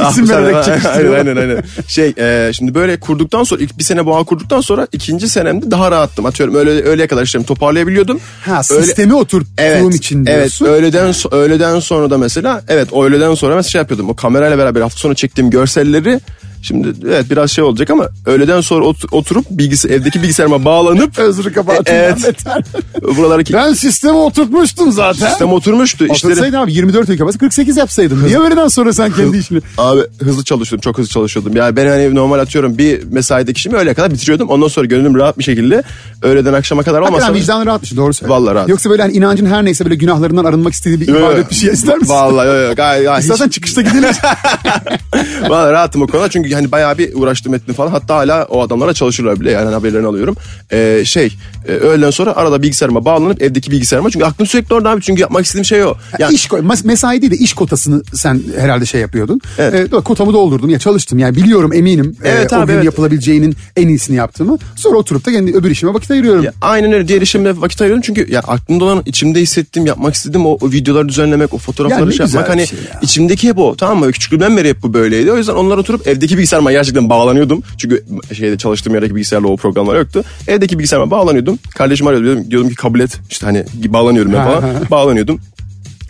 Ah, 0.00 0.10
İsim 0.10 0.24
bu 0.24 0.30
vererek 0.32 0.64
çekiştiriyor. 0.64 1.14
aynen, 1.18 1.36
aynen. 1.36 1.62
Şey 1.88 2.14
e, 2.18 2.52
şimdi 2.52 2.74
böyle 2.74 3.00
kurduktan 3.00 3.44
sonra 3.44 3.62
ilk 3.62 3.78
bir 3.78 3.84
sene 3.84 4.06
bağ 4.06 4.24
kurduktan 4.24 4.60
sonra 4.60 4.86
ikinci 4.92 5.28
senemde 5.28 5.70
daha 5.70 5.90
rahattım. 5.90 6.26
Atıyorum 6.26 6.54
öyle 6.54 6.70
öğleye 6.70 7.06
kadar 7.08 7.22
işlerimi 7.22 7.46
toparlayabiliyordum. 7.46 8.20
Ha 8.46 8.60
Öyle- 8.70 8.82
sistemi 8.82 9.14
oturttuğum 9.14 9.50
Evet, 9.62 9.94
için 9.94 10.26
evet 10.26 10.62
öğleden, 10.62 11.14
öğleden 11.32 11.80
sonra 11.80 12.10
da 12.10 12.18
mesela 12.18 12.62
evet 12.68 12.92
öğleden 12.92 13.34
sonra 13.34 13.54
mesela 13.56 13.70
şey 13.70 13.78
yapıyordum. 13.78 14.08
O 14.10 14.16
kamerayla 14.16 14.58
beraber 14.58 14.80
hafta 14.80 14.98
sonu 14.98 15.14
çektiğim 15.14 15.50
görselleri 15.50 16.20
şimdi 16.62 16.88
evet 17.06 17.30
biraz 17.30 17.50
şey 17.50 17.64
olacak 17.64 17.90
ama 17.90 18.08
öğleden 18.26 18.60
sonra 18.60 18.84
ot- 18.84 19.12
oturup 19.12 19.44
bilgisi 19.50 19.88
evdeki 19.88 20.22
bilgisayarıma 20.22 20.64
bağlanıp 20.64 21.18
Özrü 21.18 21.52
kabahatım. 21.52 21.84
Evet. 21.88 22.24
Yeter. 22.24 22.62
buraları 23.16 23.44
ki 23.44 23.52
Ben 23.52 23.72
sistemi 23.72 24.16
oturtmuştum 24.16 24.92
zaten. 24.92 25.28
sistem 25.28 25.52
oturmuştu. 25.52 26.04
İşleri, 26.04 26.32
Otursaydın 26.32 26.56
abi 26.56 26.72
24 26.72 27.08
dakika 27.08 27.26
bas 27.26 27.38
48 27.38 27.76
yapsaydın. 27.76 28.24
Niye 28.26 28.38
öğleden 28.38 28.68
sonra 28.68 28.92
sen 28.92 29.12
kendi 29.12 29.36
işini? 29.38 29.60
Abi 29.78 30.00
hızlı 30.22 30.44
çalışıyordum 30.44 30.80
çok 30.80 30.98
hızlı 30.98 31.08
çalışıyordum. 31.10 31.56
Yani 31.56 31.76
ben 31.76 31.86
hani 31.86 32.14
normal 32.14 32.38
atıyorum 32.38 32.78
bir 32.78 33.02
mesaideki 33.12 33.58
işimi 33.58 33.76
öğleye 33.76 33.94
kadar 33.94 34.10
bitiriyordum. 34.12 34.48
Ondan 34.48 34.68
sonra 34.68 34.86
gönlüm 34.86 35.14
rahat 35.14 35.38
bir 35.38 35.44
şekilde 35.44 35.82
öğleden 36.22 36.52
akşama 36.52 36.82
kadar 36.82 36.98
olmasa. 37.00 37.14
Hakikaten 37.14 37.34
vicdanı 37.42 37.66
rahatmış 37.66 37.96
doğru 37.96 38.14
söylüyorsun. 38.14 38.44
Vallahi 38.44 38.54
rahat. 38.54 38.68
Yoksa 38.68 38.90
böyle 38.90 39.02
hani 39.02 39.12
inancın 39.12 39.46
her 39.46 39.64
neyse 39.64 39.84
böyle 39.84 39.94
günahlarından 39.94 40.44
arınmak 40.44 40.72
istediği 40.72 41.00
bir 41.00 41.08
ibadet 41.08 41.50
bir 41.50 41.54
şey 41.54 41.70
ister 41.72 41.98
misin? 41.98 42.14
Vallahi 42.14 42.46
yok 42.48 42.68
yok 42.68 42.76
gayet. 42.76 43.18
İstersen 43.20 43.46
hiç- 43.46 43.52
çıkışta 43.54 43.82
gidelim. 43.82 44.10
Vallahi 45.48 45.72
rahatım 45.72 46.02
o 46.02 46.06
konuda 46.06 46.28
çünkü 46.28 46.48
hani 46.54 46.72
bayağı 46.72 46.98
bir 46.98 47.14
uğraştım 47.14 47.54
ettim 47.54 47.74
falan. 47.74 47.90
Hatta 47.90 48.16
hala 48.16 48.44
o 48.44 48.62
adamlara 48.62 48.94
çalışırlar 48.94 49.40
bile 49.40 49.50
yani 49.50 49.70
haberlerini 49.70 50.06
alıyorum. 50.06 50.36
Ee, 50.72 51.02
şey 51.04 51.36
e, 51.68 51.72
öğleden 51.72 52.10
sonra 52.10 52.36
arada 52.36 52.62
bilgisayarıma 52.62 53.04
bağlanıp 53.04 53.42
evdeki 53.42 53.70
bilgisayarıma 53.70 54.10
çünkü 54.10 54.24
aklım 54.26 54.46
sürekli 54.46 54.74
orada 54.74 54.90
abi 54.90 55.02
çünkü 55.02 55.20
yapmak 55.20 55.44
istediğim 55.44 55.64
şey 55.64 55.84
o. 55.84 55.94
Yani, 56.18 56.34
iş 56.34 56.48
mesai 56.84 57.22
değil 57.22 57.32
de 57.32 57.36
iş 57.36 57.54
kotasını 57.54 58.02
sen 58.14 58.42
herhalde 58.58 58.86
şey 58.86 59.00
yapıyordun. 59.00 59.40
Evet. 59.58 59.92
Ee, 59.94 60.00
kotamı 60.00 60.32
doldurdum 60.32 60.70
ya 60.70 60.78
çalıştım 60.78 61.18
yani 61.18 61.36
biliyorum 61.36 61.72
eminim 61.72 62.16
Evet 62.24 62.52
e, 62.52 62.56
o 62.56 62.58
abi, 62.58 62.66
gün 62.66 62.74
evet. 62.74 62.84
yapılabileceğinin 62.84 63.56
en 63.76 63.88
iyisini 63.88 64.16
yaptığımı. 64.16 64.58
Sonra 64.76 64.96
oturup 64.96 65.26
da 65.26 65.30
kendi 65.30 65.52
öbür 65.52 65.70
işime 65.70 65.94
vakit 65.94 66.10
ayırıyorum. 66.10 66.44
Ya, 66.44 66.52
aynen 66.60 66.92
öyle 66.92 67.08
diğer 67.08 67.22
işimde 67.22 67.60
vakit 67.60 67.80
ayırıyorum 67.80 68.02
çünkü 68.06 68.32
ya 68.32 68.40
aklımda 68.40 68.84
olan 68.84 69.02
içimde 69.06 69.40
hissettiğim 69.40 69.86
yapmak 69.86 70.14
istediğim 70.14 70.46
o, 70.46 70.58
o 70.60 70.70
videoları 70.70 71.08
düzenlemek 71.08 71.54
o 71.54 71.58
fotoğrafları 71.58 72.10
ne 72.10 72.12
şey 72.12 72.26
yapmak 72.26 72.48
hani 72.48 72.66
şey 72.66 72.78
ya. 72.78 73.00
içimdeki 73.02 73.48
hep 73.48 73.58
o 73.58 73.76
tamam 73.76 73.98
mı 73.98 74.12
küçüklüğümden 74.12 74.56
beri 74.56 74.68
hep 74.68 74.82
bu 74.82 74.94
böyleydi 74.94 75.32
o 75.32 75.36
yüzden 75.36 75.54
onlar 75.54 75.78
oturup 75.78 76.06
evdeki 76.06 76.38
bilgisayarıma 76.40 76.72
gerçekten 76.72 77.10
bağlanıyordum 77.10 77.62
çünkü 77.78 78.04
şeyde 78.34 78.58
çalıştığım 78.58 78.94
yerdeki 78.94 79.14
bilgisayarla 79.14 79.48
o 79.48 79.56
programlar 79.56 79.96
yoktu 79.96 80.24
evdeki 80.48 80.78
bilgisayarıma 80.78 81.10
bağlanıyordum 81.10 81.58
kardeşim 81.74 82.06
arıyordu 82.06 82.24
diyordum, 82.24 82.50
diyordum 82.50 82.70
ki 82.70 82.74
kabul 82.74 83.00
et 83.00 83.20
işte 83.30 83.46
hani 83.46 83.64
bağlanıyorum 83.86 84.32
ben 84.32 84.44
falan 84.44 84.64
bağlanıyordum 84.90 85.40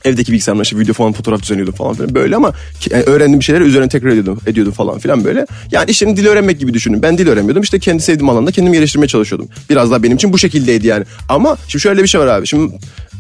Evdeki 0.05 0.33
bilgisayarımla 0.33 0.63
işte 0.63 0.79
video 0.79 0.95
falan 0.95 1.13
fotoğraf 1.13 1.43
düzenliyordum 1.43 1.75
falan 1.75 1.95
filan 1.95 2.15
böyle 2.15 2.37
ama 2.37 2.53
yani 2.91 3.03
öğrendiğim 3.03 3.43
şeyleri 3.43 3.65
üzerine 3.65 3.89
tekrar 3.89 4.09
ediyordum, 4.09 4.41
ediyordum 4.47 4.73
falan 4.73 4.99
filan 4.99 5.25
böyle. 5.25 5.47
Yani 5.71 5.91
işlerin 5.91 6.17
dil 6.17 6.27
öğrenmek 6.27 6.59
gibi 6.59 6.75
düşünün. 6.75 7.03
Ben 7.03 7.19
dil 7.19 7.29
öğrenmiyordum 7.29 7.63
işte 7.63 7.79
kendi 7.79 8.03
sevdiğim 8.03 8.29
alanda 8.29 8.51
kendimi 8.51 8.77
geliştirmeye 8.77 9.09
çalışıyordum. 9.09 9.49
Biraz 9.71 9.91
daha 9.91 10.03
benim 10.03 10.17
için 10.17 10.33
bu 10.33 10.39
şekildeydi 10.39 10.87
yani. 10.87 11.05
Ama 11.29 11.57
şimdi 11.69 11.83
şöyle 11.83 12.03
bir 12.03 12.09
şey 12.09 12.21
var 12.21 12.27
abi. 12.27 12.47
Şimdi 12.47 12.73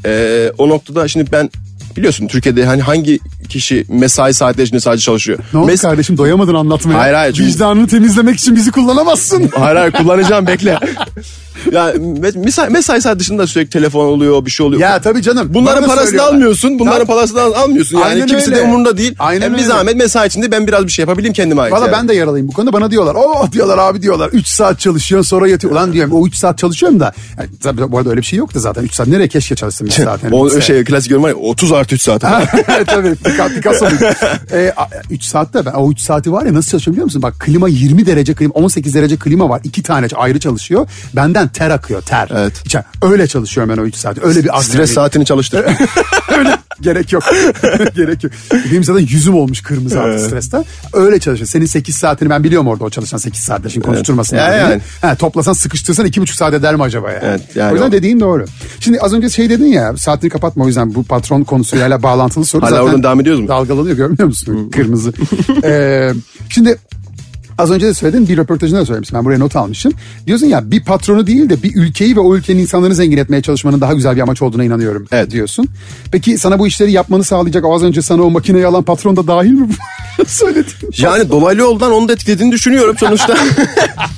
eee, 0.04 0.52
o 0.58 0.68
noktada 0.68 1.08
şimdi 1.08 1.32
ben 1.32 1.50
biliyorsun 1.97 2.26
Türkiye'de 2.26 2.64
hani 2.64 2.82
hangi 2.82 3.18
kişi 3.49 3.85
mesai 3.88 4.35
saatleri 4.35 4.64
içinde 4.66 4.80
sadece 4.80 5.00
çalışıyor. 5.02 5.38
Ne 5.52 5.59
oldu 5.59 5.70
Mes- 5.73 5.82
kardeşim 5.82 6.18
doyamadın 6.18 6.54
anlatmaya. 6.54 6.99
Hayır, 6.99 7.14
hayır, 7.14 7.32
çünkü- 7.35 7.49
Vicdanını 7.49 7.87
temizlemek 7.87 8.38
için 8.38 8.56
bizi 8.56 8.70
kullanamazsın. 8.70 9.49
Hayır 9.54 9.76
hayır 9.76 9.92
kullanacağım 9.92 10.47
bekle. 10.47 10.78
ya 11.73 11.90
mes- 11.90 12.38
mesai, 12.44 12.70
mesai 12.70 13.00
saat 13.02 13.18
dışında 13.18 13.47
sürekli 13.47 13.70
telefon 13.70 14.06
oluyor 14.06 14.44
bir 14.47 14.50
şey 14.50 14.66
oluyor. 14.66 14.80
ya 14.82 15.00
tabii 15.00 15.23
canım. 15.23 15.49
Bunların 15.54 15.82
da 15.82 15.87
parasını 15.87 16.04
söylüyorlar. 16.06 16.32
almıyorsun. 16.32 16.78
Bunların 16.78 16.99
Tabii. 16.99 17.06
parasını 17.06 17.40
al- 17.40 17.52
almıyorsun. 17.52 17.97
Yani 17.99 18.06
Aynen 18.06 18.26
kimse 18.26 18.50
de 18.50 18.54
öyle. 18.56 18.64
umurunda 18.66 18.97
değil. 18.97 19.14
Aynen 19.18 19.40
Yani 19.42 19.52
bir 19.52 19.59
öyle. 19.59 19.66
zahmet 19.68 19.97
mesai 19.97 20.26
içinde 20.26 20.50
ben 20.52 20.66
biraz 20.66 20.87
bir 20.87 20.92
şey 20.92 21.02
yapabileyim 21.02 21.35
kendime 21.35 21.62
ait. 21.62 21.73
Valla 21.73 21.85
yani. 21.87 21.92
ben 21.92 22.09
de 22.09 22.14
yaralıyım 22.14 22.49
bu 22.49 22.52
konuda 22.52 22.73
bana 22.73 22.90
diyorlar. 22.90 23.14
Oh 23.18 23.52
diyorlar 23.52 23.78
abi 23.78 24.02
diyorlar. 24.02 24.28
3 24.32 24.47
saat 24.47 24.80
çalışıyorsun 24.80 25.28
sonra 25.28 25.49
yatıyor. 25.49 25.73
Ulan 25.73 25.92
diyorum 25.92 26.12
o 26.12 26.26
3 26.26 26.37
saat 26.37 26.59
çalışıyorum 26.59 27.00
da. 27.00 27.12
Yani, 27.38 27.49
tabii 27.62 27.92
bu 27.92 27.99
arada 27.99 28.11
öyle 28.11 28.20
bir 28.20 28.26
şey 28.26 28.38
yoktu 28.38 28.61
zaten. 28.61 28.82
3 28.82 28.94
saat 28.94 29.06
nereye 29.09 29.28
keşke 29.28 29.54
çalışsın 29.54 29.87
3 29.87 29.92
saat. 29.92 30.23
Yani 30.25 30.35
o 30.37 30.61
şey 30.61 30.85
klasik 30.85 31.11
yorum 31.11 31.25
var 31.25 31.28
ya 31.28 31.35
30 31.37 31.73
artı 31.80 31.94
3 31.94 32.00
saat. 32.02 32.20
Tabii 32.87 33.14
Picasso, 33.14 33.54
Picasso 33.54 33.87
3 35.10 35.25
saatte 35.25 35.66
ben 35.66 35.72
o 35.72 35.90
3 35.90 36.00
saati 36.00 36.32
var 36.32 36.46
ya 36.46 36.54
nasıl 36.54 36.70
çalışıyorum 36.70 36.92
biliyor 36.92 37.04
musun? 37.04 37.22
Bak 37.22 37.34
klima 37.40 37.68
20 37.68 38.06
derece 38.06 38.34
klima 38.34 38.54
18 38.54 38.94
derece 38.94 39.16
klima 39.16 39.49
var. 39.49 39.60
2 39.64 39.82
tane 39.82 40.06
ayrı 40.16 40.40
çalışıyor. 40.40 40.87
Benden 41.16 41.49
ter 41.49 41.70
akıyor 41.70 42.02
ter. 42.02 42.28
Evet. 42.34 42.52
İçer- 42.64 42.84
öyle 43.02 43.26
çalışıyorum 43.26 43.76
ben 43.76 43.82
o 43.82 43.84
3 43.84 43.96
saat. 43.96 44.25
Öyle 44.25 44.44
bir 44.44 44.50
Stres 44.60 44.92
saatini 44.94 45.25
çalıştır. 45.25 45.64
Öyle 46.38 46.56
gerek 46.82 47.12
yok. 47.12 47.23
gerek 47.95 48.25
yok. 48.25 48.32
Benim 48.73 48.84
zaten 48.84 49.00
yüzüm 49.00 49.34
olmuş 49.34 49.62
kırmızı 49.62 50.00
artık 50.00 50.21
stresten. 50.26 50.64
Öyle 50.93 51.19
çalışıyor. 51.19 51.49
Senin 51.49 51.66
8 51.66 51.97
saatini 51.97 52.30
ben 52.30 52.45
biliyorum 52.45 52.69
orada 52.69 52.84
o 52.84 52.90
çalışan 52.90 53.19
8 53.19 53.40
saatte. 53.40 53.69
Şimdi 53.69 53.86
konuşturmasın. 53.86 54.36
Ya 54.36 54.54
yani. 54.54 54.80
Ha, 55.02 55.14
toplasan 55.14 55.52
sıkıştırsan 55.52 56.06
2,5 56.06 56.36
saat 56.36 56.54
eder 56.54 56.76
mi 56.76 56.82
acaba 56.82 57.10
yani? 57.10 57.23
Evet, 57.25 57.40
yani 57.54 57.71
o 57.71 57.75
yüzden 57.75 57.88
o- 57.88 57.93
dediğin 57.93 58.21
doğru. 58.21 58.45
Şimdi 58.80 59.00
az 59.00 59.12
önce 59.12 59.28
şey 59.28 59.50
dedin 59.50 59.66
ya 59.66 59.97
saatini 59.97 60.30
kapatma 60.30 60.64
o 60.64 60.66
yüzden 60.66 60.95
bu 60.95 61.02
patron 61.04 61.43
konusuyla 61.43 62.02
bağlantılı 62.02 62.45
soru 62.45 62.62
Hala 62.62 62.71
zaten. 62.71 62.84
oradan 62.84 63.02
devam 63.02 63.21
ediyoruz 63.21 63.40
mu? 63.43 63.49
Dalgalanıyor 63.49 63.97
görmüyor 63.97 64.25
musun? 64.28 64.71
Kırmızı. 64.71 65.12
Ee, 65.64 66.12
şimdi 66.49 66.78
Az 67.60 67.70
önce 67.70 67.86
de 67.86 67.94
söyledin 67.94 68.28
bir 68.28 68.36
röportajında 68.36 68.80
da 68.80 68.86
söylemişsin. 68.86 69.18
Ben 69.18 69.25
buraya 69.25 69.38
not 69.38 69.56
almışım. 69.56 69.92
Diyorsun 70.26 70.46
ya 70.46 70.70
bir 70.70 70.84
patronu 70.84 71.26
değil 71.26 71.50
de 71.50 71.62
bir 71.62 71.73
ülkeyi 71.76 72.16
ve 72.16 72.20
o 72.20 72.36
ülkenin 72.36 72.58
insanlarını 72.62 72.94
zengin 72.94 73.16
etmeye 73.16 73.42
çalışmanın 73.42 73.80
daha 73.80 73.92
güzel 73.94 74.16
bir 74.16 74.20
amaç 74.20 74.42
olduğuna 74.42 74.64
inanıyorum 74.64 75.06
Evet. 75.12 75.30
diyorsun. 75.30 75.68
Peki 76.12 76.38
sana 76.38 76.58
bu 76.58 76.66
işleri 76.66 76.92
yapmanı 76.92 77.25
sağlayacak 77.25 77.64
az 77.68 77.82
önce 77.82 78.02
sana 78.02 78.23
o 78.23 78.30
makineyi 78.30 78.66
alan 78.66 78.82
patron 78.82 79.16
da 79.16 79.26
dahil 79.26 79.50
mi? 79.52 79.68
Söyledin. 80.26 80.73
yani 80.99 81.28
dolaylı 81.30 81.60
yoldan 81.60 81.92
onu 81.92 82.08
da 82.08 82.12
etkilediğini 82.12 82.52
düşünüyorum 82.52 82.96
sonuçta. 83.00 83.36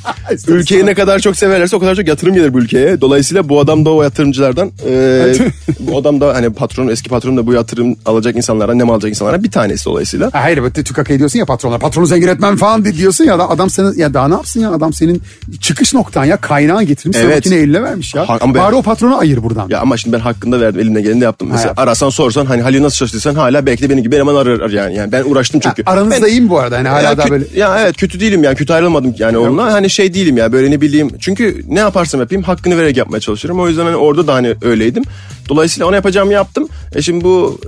Ülkeyi 0.49 0.87
ne 0.87 0.95
kadar 0.95 1.19
çok 1.19 1.37
severlerse 1.37 1.77
o 1.77 1.81
kadar 1.81 1.95
çok 1.95 2.09
yatırım 2.09 2.35
gelir 2.35 2.55
bu 2.55 2.59
ülkeye. 2.59 3.01
Dolayısıyla 3.01 3.49
bu 3.49 3.61
adam 3.61 3.85
da 3.85 3.91
o 3.91 4.03
yatırımcılardan 4.03 4.71
e, 4.89 5.33
bu 5.81 5.99
adam 5.99 6.21
da 6.21 6.35
hani 6.35 6.53
patron 6.53 6.89
eski 6.89 7.09
patron 7.09 7.37
da 7.37 7.47
bu 7.47 7.53
yatırım 7.53 7.97
alacak 8.07 8.37
insanlardan 8.37 8.79
ne 8.79 8.83
alacak 8.83 9.09
insanlardan 9.11 9.43
bir 9.45 9.51
tanesi 9.51 9.85
dolayısıyla. 9.85 10.27
Ha, 10.33 10.43
Hayır 10.43 10.59
evet 10.59 10.75
tükakayı 10.75 11.19
diyorsun 11.19 11.39
ya 11.39 11.45
patronlar. 11.47 11.81
Patronu 11.81 12.07
zengin 12.07 12.29
etmem 12.29 12.57
falan 12.57 12.85
di- 12.85 12.97
diyorsun 12.97 13.25
ya. 13.25 13.35
Adam 13.35 13.71
senin 13.71 13.99
ya 13.99 14.15
daha 14.15 14.29
ne 14.29 14.35
yapsın 14.35 14.61
ya 14.61 14.71
adam 14.71 14.93
senin 14.93 15.23
çıkış 15.61 15.95
noktan 15.95 16.25
ya 16.25 16.37
kaynağın 16.37 16.87
getirmiş. 16.87 17.19
Evet. 17.21 17.35
makine 17.35 17.55
eline 17.57 17.83
vermiş 17.83 18.15
ya. 18.15 18.29
Ha, 18.29 18.39
ama 18.41 18.55
ben- 18.55 18.63
Bari 18.63 18.75
o 18.75 18.83
patronu 18.83 19.19
ayır 19.19 19.43
buradan. 19.43 19.69
Ya 19.69 19.81
ama 19.81 19.97
şimdi 19.97 20.17
ben 20.17 20.21
hakkında 20.21 20.61
verdim 20.61 20.81
elimde 20.81 21.01
geleni 21.01 21.21
de 21.21 21.25
yaptım. 21.25 21.49
Mesela 21.51 21.69
yap. 21.69 21.79
arasan 21.79 22.09
sorsan 22.11 22.47
hani 22.47 22.63
Halil 22.63 22.83
nasıl 22.83 22.97
çalıştıysan 22.97 23.35
hala 23.35 23.67
belki 23.67 23.83
de 23.83 23.91
benim 23.91 24.03
gibi 24.03 24.17
hemen 24.19 24.35
arar 24.35 24.71
yani. 24.71 24.95
yani 24.97 25.13
ben 25.13 25.25
uğraştım 25.25 25.61
çünkü. 25.61 25.83
Aranızda 25.87 26.23
Ben- 26.27 26.31
iyi 26.31 26.41
mi 26.41 26.51
bu 26.51 26.59
arada? 26.59 26.77
Yani 26.77 26.89
hala 26.89 27.03
ya, 27.03 27.17
daha 27.19 27.31
böyle... 27.31 27.45
ya 27.57 27.81
evet 27.81 27.97
kötü 27.97 28.21
değilim 28.21 28.45
yani 28.45 28.57
kötü 28.57 28.73
ayrılmadım 28.73 29.15
yani 29.19 29.39
onunla. 29.39 29.73
Hani 29.73 29.91
şey 29.93 30.15
değilim 30.15 30.37
ya 30.37 30.53
böyle 30.53 30.71
ne 30.71 30.81
bileyim. 30.81 31.11
Çünkü 31.21 31.65
ne 31.69 31.79
yaparsam 31.79 32.21
yapayım 32.21 32.43
hakkını 32.43 32.79
vererek 32.79 32.97
yapmaya 32.97 33.21
çalışıyorum. 33.21 33.61
O 33.61 33.69
yüzden 33.69 33.85
hani 33.85 33.97
orada 33.97 34.27
da 34.27 34.35
hani 34.35 34.55
öyleydim. 34.63 35.03
Dolayısıyla 35.49 35.87
ona 35.89 35.97
yapacağımı 35.97 36.33
yaptım. 36.33 36.69
E 36.95 37.03
şimdi 37.03 37.25
bu 37.25 37.61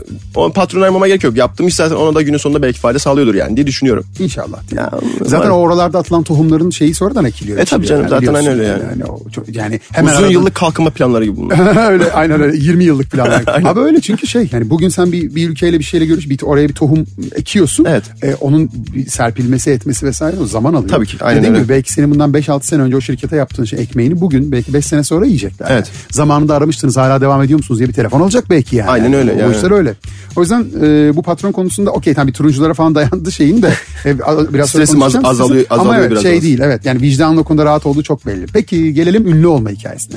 patron 0.55 0.81
aramama 0.83 1.09
gerek 1.09 1.25
yok. 1.25 1.37
Yaptığım 1.37 1.69
iş 1.69 1.75
zaten 1.75 1.97
ona 1.97 2.15
da 2.15 2.23
günün 2.23 2.37
sonunda 2.39 2.63
belki 2.63 2.81
fayda 2.81 2.99
sağlıyordur 2.99 3.35
yani 3.35 3.57
diye 3.57 3.67
düşünüyorum. 3.67 4.05
İnşallah. 4.19 4.73
Ya, 4.73 4.91
zaten 5.25 5.51
var. 5.51 5.55
o 5.57 5.59
oralarda 5.61 5.99
atılan 5.99 6.23
tohumların 6.23 6.71
şeyi 6.71 6.95
sonradan 6.95 7.25
ekiliyor. 7.25 7.59
E, 7.59 7.65
tabii 7.65 7.87
canım, 7.87 8.03
zaten 8.09 8.19
biliyorsun. 8.23 8.47
aynen 8.49 8.53
öyle 8.61 8.69
yani. 8.69 8.83
Yani, 8.83 9.05
o 9.05 9.31
çok- 9.31 9.57
yani 9.57 9.81
hemen 9.93 10.09
Uzun 10.13 10.19
aradan- 10.23 10.33
yıllık 10.33 10.55
kalkınma 10.55 10.91
planları 10.91 11.25
gibi 11.25 11.37
bunlar. 11.37 11.91
öyle 11.93 12.13
aynen 12.13 12.41
öyle 12.41 12.57
20 12.57 12.85
yıllık 12.85 13.11
planlar. 13.11 13.43
Abi 13.65 13.81
öyle 13.81 14.01
çünkü 14.01 14.27
şey 14.27 14.49
yani 14.53 14.71
bugün 14.71 14.89
sen 14.89 15.13
bir, 15.13 15.35
bir 15.35 15.49
ülkeyle 15.51 15.79
bir 15.79 15.85
şeyle 15.85 16.07
görüş 16.07 16.29
bir 16.31 16.43
oraya 16.43 16.69
bir 16.69 16.75
tohum 16.75 17.07
ekiyorsun. 17.35 17.85
Evet. 17.89 18.05
E, 18.23 18.35
onun 18.35 18.71
bir 18.95 19.07
serpilmesi 19.07 19.71
etmesi 19.71 20.07
vesaire 20.07 20.37
o 20.43 20.47
zaman 20.47 20.75
alıyor. 20.75 20.89
Tabii 20.91 21.07
ki, 21.07 21.17
aynen 21.21 21.39
Dediğim 21.39 21.55
öyle. 21.55 21.65
gibi 21.65 21.73
belki 21.73 21.93
senin 21.93 22.11
bundan 22.11 22.33
5-6 22.33 22.63
sene 22.67 22.83
önce 22.83 22.97
o 22.97 23.01
şirkete 23.01 23.37
yaptığın 23.37 23.65
şey 23.65 23.79
ekmeğini 23.79 24.21
bugün 24.21 24.53
belki 24.53 24.75
5 24.75 24.87
sene 24.87 25.05
sonra 25.05 25.27
yiyecekler. 25.27 25.67
Evet. 25.71 25.91
Zamanında 26.11 26.55
aramıştınız 26.57 26.97
hala 26.97 27.21
devam 27.21 27.43
ediyor 27.43 27.59
musunuz 27.65 27.79
diye 27.79 27.89
bir 27.89 27.95
telefon 27.95 28.21
olacak 28.21 28.45
belki 28.51 28.77
yani. 28.77 28.91
Aynen 28.91 29.13
öyle 29.13 29.33
O 29.33 29.39
yani. 29.39 29.57
işler 29.57 29.71
öyle. 29.71 29.95
O 30.37 30.41
yüzden 30.41 30.67
e, 30.83 31.17
bu 31.17 31.23
patron 31.23 31.53
konusunda 31.53 31.91
okey 31.91 32.15
tabii 32.15 32.33
turunculara 32.33 32.75
falan 32.75 32.95
dayandı 32.95 33.33
şeyin 33.33 33.63
de 33.63 33.73
e, 34.07 34.19
biraz 34.55 34.69
Stresim 34.71 35.03
az- 35.03 35.13
konuşacağım. 35.13 35.25
azalıyor- 35.27 35.67
Ama 35.71 35.81
azalıyor 35.83 36.01
evet, 36.01 36.11
biraz 36.11 36.23
şey 36.23 36.37
az. 36.37 36.43
değil 36.43 36.61
evet 36.63 36.85
yani 36.87 37.01
vicdanın 37.01 37.37
o 37.37 37.45
konuda 37.45 37.65
rahat 37.65 37.87
olduğu 37.87 38.03
çok 38.03 38.27
belli. 38.27 38.47
Peki 38.47 38.95
gelelim 38.95 39.27
ünlü 39.29 39.47
olma 39.47 39.71
hikayesine. 39.71 40.17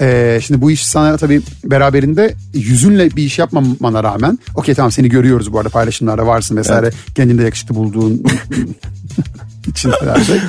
Ee, 0.00 0.38
şimdi 0.42 0.60
bu 0.60 0.70
iş 0.70 0.86
sana 0.86 1.16
tabii 1.16 1.42
beraberinde 1.64 2.34
yüzünle 2.54 3.10
bir 3.16 3.22
iş 3.22 3.38
yapmamana 3.38 4.04
rağmen 4.04 4.38
okey 4.54 4.74
tamam 4.74 4.92
seni 4.92 5.08
görüyoruz 5.08 5.52
bu 5.52 5.58
arada 5.58 5.68
paylaşımlarda 5.68 6.26
varsın 6.26 6.56
vesaire 6.56 6.90
kendinde 7.14 7.42
yakışıklı 7.42 7.74
bulduğun 7.74 8.22
için 9.66 9.92
herhalde. 10.00 10.40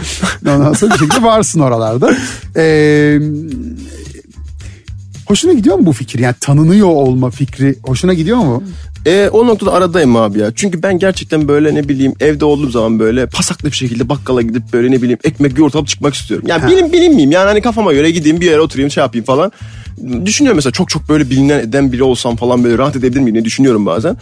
Ondan 0.48 0.74
sonra 0.74 0.94
bir 0.94 1.00
şekilde 1.00 1.24
varsın 1.24 1.60
oralarda. 1.60 2.16
Ee, 2.56 3.20
Hoşuna 5.34 5.54
gidiyor 5.54 5.76
mu 5.76 5.86
bu 5.86 5.94
fikir? 5.94 6.20
Yani 6.20 6.36
tanınıyor 6.40 6.88
olma 6.88 7.30
fikri 7.30 7.76
hoşuna 7.84 8.14
gidiyor 8.14 8.38
mu? 8.38 8.64
E, 9.06 9.30
o 9.34 9.48
noktada 9.48 9.74
aradayım 9.74 10.16
abi 10.16 10.40
ya. 10.40 10.52
Çünkü 10.56 10.84
ben 10.84 11.00
gerçekten 11.00 11.48
böyle 11.48 11.76
ne 11.76 11.90
bileyim 11.90 12.14
evde 12.20 12.46
olduğum 12.46 12.70
zaman 12.70 13.00
böyle 13.00 13.26
pasaklı 13.26 13.72
bir 13.72 13.76
şekilde 13.76 14.10
bakkala 14.10 14.42
gidip 14.42 14.64
böyle 14.74 14.92
ne 14.92 15.02
bileyim 15.02 15.20
ekmek 15.24 15.58
yoğurt 15.58 15.76
alıp 15.76 15.88
çıkmak 15.88 16.14
istiyorum. 16.14 16.46
Yani 16.50 16.72
bilim 16.72 16.92
bilinmeyeyim 16.92 17.32
yani 17.32 17.46
hani 17.46 17.62
kafama 17.62 17.94
göre 17.94 18.12
gideyim 18.12 18.42
bir 18.42 18.46
yere 18.46 18.62
oturayım 18.62 18.92
şey 18.92 19.02
yapayım 19.02 19.26
falan. 19.26 19.52
Düşünüyorum 20.26 20.56
mesela 20.56 20.72
çok 20.72 20.90
çok 20.90 21.10
böyle 21.10 21.30
bilinen 21.30 21.60
eden 21.60 21.92
biri 21.92 22.04
olsam 22.04 22.36
falan 22.36 22.64
böyle 22.64 22.78
rahat 22.78 22.96
edebilir 22.96 23.20
miyim 23.20 23.34
diye 23.34 23.46
düşünüyorum 23.46 23.86
bazen. 23.86 24.18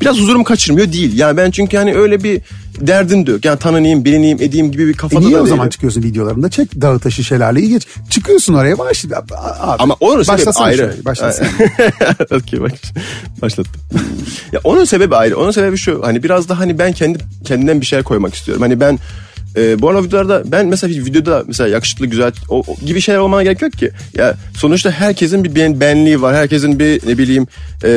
Biraz 0.00 0.16
huzurum 0.16 0.44
kaçırmıyor 0.44 0.92
değil. 0.92 1.18
Yani 1.18 1.36
ben 1.36 1.50
çünkü 1.50 1.76
hani 1.76 1.94
öyle 1.94 2.22
bir 2.22 2.40
derdim 2.86 3.26
de 3.26 3.30
yok. 3.30 3.44
Yani 3.44 3.58
tanınayım, 3.58 4.04
bilineyim, 4.04 4.38
edeyim 4.42 4.72
gibi 4.72 4.86
bir 4.86 4.94
E 4.94 4.96
kafada 4.96 5.20
niye 5.20 5.38
da 5.38 5.42
o 5.42 5.46
zaman 5.46 5.58
değilim. 5.58 5.70
çıkıyorsun 5.70 6.02
videolarında? 6.02 6.50
Çek 6.50 6.80
dağı 6.80 6.98
taşı 6.98 7.24
şelaleyi 7.24 7.68
geç. 7.68 7.86
Çıkıyorsun 8.10 8.54
oraya 8.54 8.78
baş. 8.78 9.04
Abi, 9.04 9.32
Ama 9.78 9.96
onun 10.00 10.22
sebebi 10.22 10.50
ayrı. 10.50 10.76
şöyle, 10.76 11.04
başlasana. 11.04 11.48
Okey 12.30 12.60
baş, 12.60 12.72
başlattım. 13.42 13.82
ya 14.52 14.60
onun 14.64 14.84
sebebi 14.84 15.16
ayrı. 15.16 15.36
Onun 15.38 15.50
sebebi 15.50 15.76
şu 15.76 16.00
hani 16.04 16.22
biraz 16.22 16.48
da 16.48 16.58
hani 16.58 16.78
ben 16.78 16.92
kendi 16.92 17.18
kendimden 17.44 17.80
bir 17.80 17.86
şeyler 17.86 18.04
koymak 18.04 18.34
istiyorum. 18.34 18.62
Hani 18.62 18.80
ben 18.80 18.98
e, 19.56 19.82
bu 19.82 19.88
arada 19.88 20.04
videolarda 20.04 20.42
ben 20.52 20.66
mesela 20.66 21.04
videoda 21.04 21.44
mesela 21.46 21.68
yakışıklı 21.68 22.06
güzel 22.06 22.32
o, 22.48 22.58
o 22.66 22.76
gibi 22.86 23.00
şeyler 23.00 23.18
olmana 23.18 23.42
gerek 23.42 23.62
yok 23.62 23.72
ki. 23.72 23.90
Ya 24.16 24.34
sonuçta 24.56 24.90
herkesin 24.90 25.44
bir 25.44 25.54
ben, 25.54 25.80
benliği 25.80 26.22
var. 26.22 26.34
Herkesin 26.36 26.78
bir 26.78 27.00
ne 27.08 27.18
bileyim 27.18 27.46
e, 27.84 27.88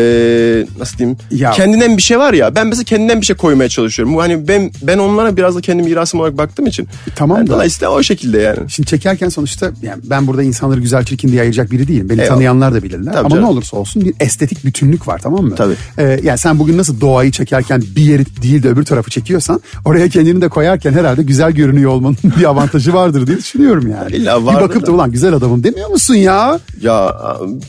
nasıl 0.80 0.98
diyeyim 0.98 1.18
Ya- 1.32 1.52
kendinden 1.52 1.98
bir 1.98 2.02
şey 2.02 2.20
var 2.20 2.34
ya. 2.34 2.56
Ben 2.56 2.68
mesela 2.68 2.84
kendimden 2.84 3.22
bir 3.22 3.26
şey 3.26 3.36
koymaya 3.36 3.70
çalışıyorum. 3.70 4.16
Bu 4.16 4.22
hani 4.22 4.48
ben 4.48 4.72
ben 4.82 4.98
onlara 4.98 5.38
biraz 5.38 5.56
da 5.56 5.62
kendi 5.62 5.84
mirasım 5.84 6.20
olarak 6.20 6.38
baktığım 6.38 6.66
için. 6.68 6.88
Tamam 7.16 7.38
Yani 7.38 7.48
da- 7.48 7.54
Dolayısıyla 7.54 7.90
o 7.92 8.04
şekilde 8.04 8.38
yani. 8.40 8.58
Şimdi 8.70 8.90
çekerken 8.90 9.30
sonuçta 9.30 9.72
yani 9.82 10.02
ben 10.04 10.28
burada 10.28 10.44
insanları 10.44 10.80
güzel 10.80 11.04
çirkin 11.06 11.30
diye 11.32 11.42
ayıracak 11.42 11.72
biri 11.72 11.88
değilim. 11.88 12.10
Beni 12.10 12.20
Eyvallah. 12.22 12.34
tanıyanlar 12.36 12.74
da 12.74 12.84
bilirler. 12.84 13.12
Tabii 13.14 13.20
Ama 13.20 13.30
canım. 13.30 13.44
ne 13.44 13.48
olursa 13.48 13.78
olsun 13.78 14.06
bir 14.06 14.14
estetik 14.20 14.66
bütünlük 14.66 15.08
var 15.08 15.20
tamam 15.24 15.46
mı? 15.46 15.56
Tabii. 15.56 15.74
Ee, 15.98 16.20
yani 16.24 16.38
sen 16.38 16.60
bugün 16.60 16.78
nasıl 16.78 17.02
doğayı 17.02 17.32
çekerken 17.32 17.84
bir 17.96 18.02
yeri 18.02 18.26
değil 18.42 18.64
de 18.64 18.70
öbür 18.70 18.84
tarafı 18.86 19.10
çekiyorsan 19.10 19.62
oraya 19.86 20.10
kendini 20.10 20.42
de 20.42 20.48
koyarken 20.50 20.94
herhalde 20.94 21.24
güzel 21.24 21.43
görünüyor 21.52 21.92
olmanın 21.92 22.18
bir 22.40 22.44
avantajı 22.44 22.94
vardır 22.94 23.28
diye 23.28 23.38
düşünüyorum 23.38 23.92
yani. 23.92 24.16
İlla 24.16 24.42
bir 24.42 24.46
vardır 24.46 24.62
bakıp 24.62 24.88
da 24.88 24.92
ulan 24.92 25.12
güzel 25.12 25.34
adamım 25.34 25.64
demiyor 25.64 25.90
musun 25.90 26.16
ya? 26.16 26.60
Ya 26.82 27.16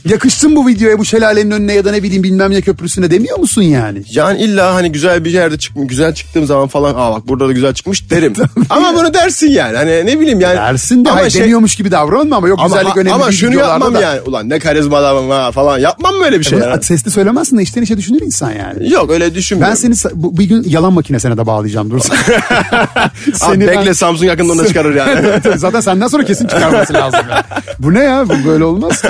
Yakıştın 0.09 0.57
bu 0.57 0.67
videoya 0.67 0.99
bu 0.99 1.05
şelalenin 1.05 1.51
önüne 1.51 1.75
ya 1.75 1.85
da 1.85 1.91
ne 1.91 2.03
bileyim 2.03 2.23
bilmem 2.23 2.51
ne 2.51 2.61
köprüsüne 2.61 3.11
demiyor 3.11 3.39
musun 3.39 3.63
yani? 3.63 4.03
Yani 4.11 4.41
illa 4.41 4.75
hani 4.75 4.93
güzel 4.93 5.25
bir 5.25 5.31
yerde 5.31 5.59
çık 5.59 5.73
güzel 5.77 6.15
çıktığım 6.15 6.47
zaman 6.47 6.69
falan 6.69 6.95
aa 6.97 7.13
bak 7.13 7.29
burada 7.29 7.49
da 7.49 7.53
güzel 7.53 7.75
çıkmış 7.75 8.11
derim. 8.11 8.33
ama 8.71 8.95
bunu 8.95 9.15
dersin 9.15 9.51
yani. 9.51 9.77
Hani 9.77 10.07
ne 10.07 10.21
bileyim 10.21 10.41
yani. 10.41 10.57
Dersin 10.57 11.05
de 11.05 11.11
ama 11.11 11.21
hayır, 11.21 11.31
şey- 11.31 11.43
demiyormuş 11.43 11.77
gibi 11.77 11.91
davranma 11.91 12.37
ama 12.37 12.49
yok 12.49 12.59
ama, 12.59 12.69
güzellik 12.69 12.97
önemli 12.97 13.13
ama 13.15 13.33
şunu 13.33 13.55
yapmam 13.55 13.95
da. 13.95 14.01
yani. 14.01 14.21
Ulan 14.21 14.49
ne 14.49 14.59
karizma 14.59 14.97
adamım 14.97 15.31
ha 15.31 15.53
falan. 15.53 15.79
Yapmam 15.79 16.15
böyle 16.25 16.39
bir 16.41 16.45
şey. 16.45 16.59
Bunu 16.59 16.69
yani. 16.69 16.83
Sesli 16.83 17.11
söylemezsin 17.11 17.59
de 17.59 17.63
içten 17.63 17.83
içe 17.83 17.97
düşünür 17.97 18.21
insan 18.23 18.53
yani. 18.53 18.91
Yok 18.93 19.11
öyle 19.11 19.25
Ben 19.25 19.35
düşünmüyorum. 19.35 19.77
seni 19.77 19.95
sa- 19.95 20.13
bu, 20.15 20.39
bir 20.39 20.45
gün 20.45 20.65
yalan 20.69 20.93
makinesine 20.93 21.37
de 21.37 21.47
bağlayacağım 21.47 21.91
dur. 21.91 22.01
Abi 23.41 23.64
ben- 23.69 23.79
bekle 23.81 23.95
Samsung 23.95 24.29
yakında 24.29 24.53
onu 24.53 24.67
çıkarır 24.69 24.95
yani. 24.95 25.41
Zaten 25.57 25.81
senden 25.81 26.07
sonra 26.07 26.25
kesin 26.25 26.47
çıkarması 26.47 26.95
lazım. 26.95 27.21
ya. 27.31 27.45
Bu 27.79 27.95
ne 27.95 28.03
ya? 28.05 28.25
Bu 28.29 28.49
böyle 28.49 28.65
olmaz 28.65 29.03
ki. 29.03 29.09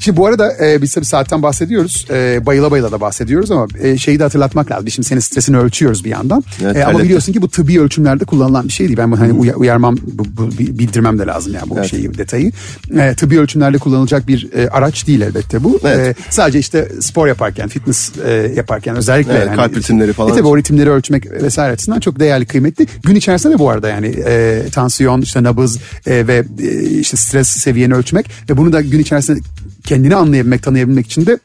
Şimdi 0.00 0.16
bu 0.16 0.26
arada 0.26 0.52
e, 0.66 0.82
biz 0.82 0.94
tabii 0.94 1.04
saatten 1.04 1.42
bahsediyoruz. 1.42 2.06
E, 2.10 2.46
bayıla 2.46 2.70
bayıla 2.70 2.92
da 2.92 3.00
bahsediyoruz 3.00 3.50
ama 3.50 3.66
e, 3.80 3.98
şeyi 3.98 4.18
de 4.18 4.22
hatırlatmak 4.22 4.70
lazım. 4.70 4.90
Şimdi 4.90 5.08
senin 5.08 5.20
stresini 5.20 5.58
ölçüyoruz 5.58 6.04
bir 6.04 6.10
yandan. 6.10 6.44
Evet, 6.62 6.76
E, 6.76 6.84
ama 6.84 6.98
biliyorsun 7.02 7.32
ki 7.32 7.42
bu 7.42 7.48
tıbbi 7.48 7.80
ölçümlerde 7.80 8.24
kullanılan 8.24 8.68
bir 8.68 8.72
şey 8.72 8.86
değil. 8.88 8.98
Ben 8.98 9.12
hani 9.12 9.32
uya- 9.32 9.54
uyarmam, 9.54 9.96
bu, 10.12 10.24
bu- 10.36 10.58
bi- 10.58 10.78
bildirmem 10.78 11.18
de 11.18 11.26
lazım 11.26 11.54
yani 11.54 11.70
bu 11.70 11.74
Evet. 11.78 11.90
şeyi, 11.90 12.18
detayı. 12.18 12.52
E, 12.98 13.14
tıbbi 13.14 13.40
ölçümlerde 13.40 13.78
kullanılacak 13.78 14.28
bir 14.28 14.48
e, 14.56 14.68
araç 14.68 15.06
değil 15.06 15.20
elbette 15.20 15.64
bu. 15.64 15.80
Evet. 15.84 16.18
E, 16.18 16.22
sadece 16.30 16.58
işte 16.58 16.88
spor 17.00 17.26
yaparken, 17.26 17.68
fitness 17.68 18.12
e, 18.26 18.52
yaparken 18.56 18.96
özellikle. 18.96 19.32
Evet, 19.32 19.56
kalp 19.56 19.76
ritimleri 19.76 20.12
falan. 20.12 20.32
E, 20.32 20.36
tabii 20.36 20.48
o 20.48 20.56
ritimleri 20.56 20.90
ölçmek 20.90 21.30
vesaire 21.32 21.72
açısından 21.72 22.00
çok 22.00 22.20
değerli, 22.20 22.46
kıymetli. 22.46 22.86
Gün 23.02 23.14
içerisinde 23.14 23.54
de 23.54 23.58
bu 23.58 23.70
arada 23.70 23.88
yani 23.88 24.06
e, 24.26 24.62
tansiyon, 24.72 25.20
işte 25.22 25.42
nabız 25.42 25.78
e, 26.06 26.26
ve 26.26 26.44
e, 26.62 26.80
işte 26.90 27.16
stres 27.16 27.48
seviyeni 27.48 27.94
ölçmek 27.94 28.26
ve 28.50 28.56
bunu 28.56 28.72
da 28.72 28.80
gün 28.80 28.98
içerisinde 28.98 29.40
kendini 29.84 30.16
anlayabilmek, 30.16 30.62
tanıyabilmek 30.62 31.06
için 31.06 31.26
de 31.26 31.38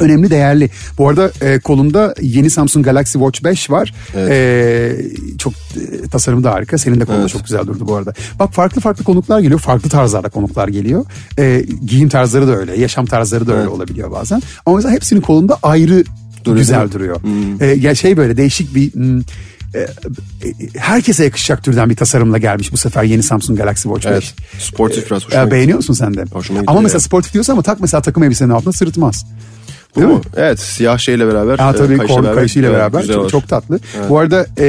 önemli, 0.00 0.30
değerli. 0.30 0.70
Bu 0.98 1.08
arada 1.08 1.30
e, 1.40 1.58
kolunda 1.58 2.14
yeni 2.20 2.50
Samsung 2.50 2.84
Galaxy 2.84 3.12
Watch 3.12 3.44
5 3.44 3.70
var. 3.70 3.94
E, 4.16 4.92
çok 5.38 5.52
e, 5.52 6.08
tasarımı 6.08 6.44
da 6.44 6.52
harika. 6.52 6.78
Senin 6.78 7.00
de 7.00 7.04
kolunda 7.04 7.22
Evet. 7.22 7.30
çok 7.32 7.42
güzel 7.44 7.66
durdu 7.66 7.88
bu 7.88 7.94
arada. 7.94 8.14
Bak 8.38 8.52
farklı 8.54 8.80
farklı 8.80 9.04
konuklar 9.04 9.40
geliyor. 9.40 9.60
Farklı 9.60 9.90
tarzlarda 9.90 10.28
konuklar 10.28 10.68
geliyor. 10.68 11.04
E, 11.38 11.64
giyim 11.86 12.08
tarzları 12.08 12.48
da 12.48 12.56
öyle. 12.56 12.80
Yaşam 12.80 13.06
tarzları 13.06 13.46
da 13.46 13.54
öyle 13.54 13.68
olabiliyor 13.68 14.10
bazen. 14.10 14.42
Ama 14.66 14.76
mesela 14.76 14.94
hepsinin 14.94 15.20
kolunda 15.20 15.58
ayrı 15.62 16.04
güzel 16.44 16.74
değil 16.74 16.86
mi? 16.86 16.92
duruyor. 16.92 17.20
E, 17.60 17.66
ya 17.66 17.94
şey 17.94 18.16
böyle 18.16 18.36
değişik 18.36 18.74
bir... 18.74 18.92
hmm, 18.94 19.20
herkese 20.76 21.24
yakışacak 21.24 21.64
türden 21.64 21.90
bir 21.90 21.96
tasarımla 21.96 22.38
gelmiş 22.38 22.72
bu 22.72 22.76
sefer 22.76 23.04
yeni 23.04 23.22
Samsung 23.22 23.58
Galaxy 23.58 23.82
Watch 23.82 24.06
5. 24.06 24.12
Evet. 24.12 24.34
Sportif 24.58 25.10
biraz 25.10 25.24
hoşuma 25.26 25.50
beğeniyor 25.50 25.76
musun 25.76 25.94
sen 25.94 26.14
de? 26.14 26.24
Hoşuma 26.32 26.60
Ama 26.66 26.80
mesela 26.80 26.96
ya. 26.96 27.00
sportif 27.00 27.32
diyorsa 27.32 27.52
ama 27.52 27.62
tak 27.62 27.80
mesela 27.80 28.00
takım 28.00 28.22
elbisenin 28.22 28.50
altına 28.50 28.72
sırıtmaz. 28.72 29.26
Değil 29.96 30.08
mi? 30.08 30.20
Evet 30.36 30.60
siyah 30.60 30.98
şeyle 30.98 31.26
beraber. 31.26 31.58
Ha 31.58 31.70
e, 31.70 31.76
tabii 31.76 31.96
kayışla 31.96 32.16
beraber. 32.16 32.34
kayışıyla 32.34 32.68
Evet, 32.68 32.78
beraber 32.78 33.00
güzel 33.00 33.14
çok, 33.14 33.22
olur. 33.22 33.30
çok 33.30 33.48
tatlı. 33.48 33.80
Bu 34.08 34.18
arada 34.18 34.46
e, 34.56 34.64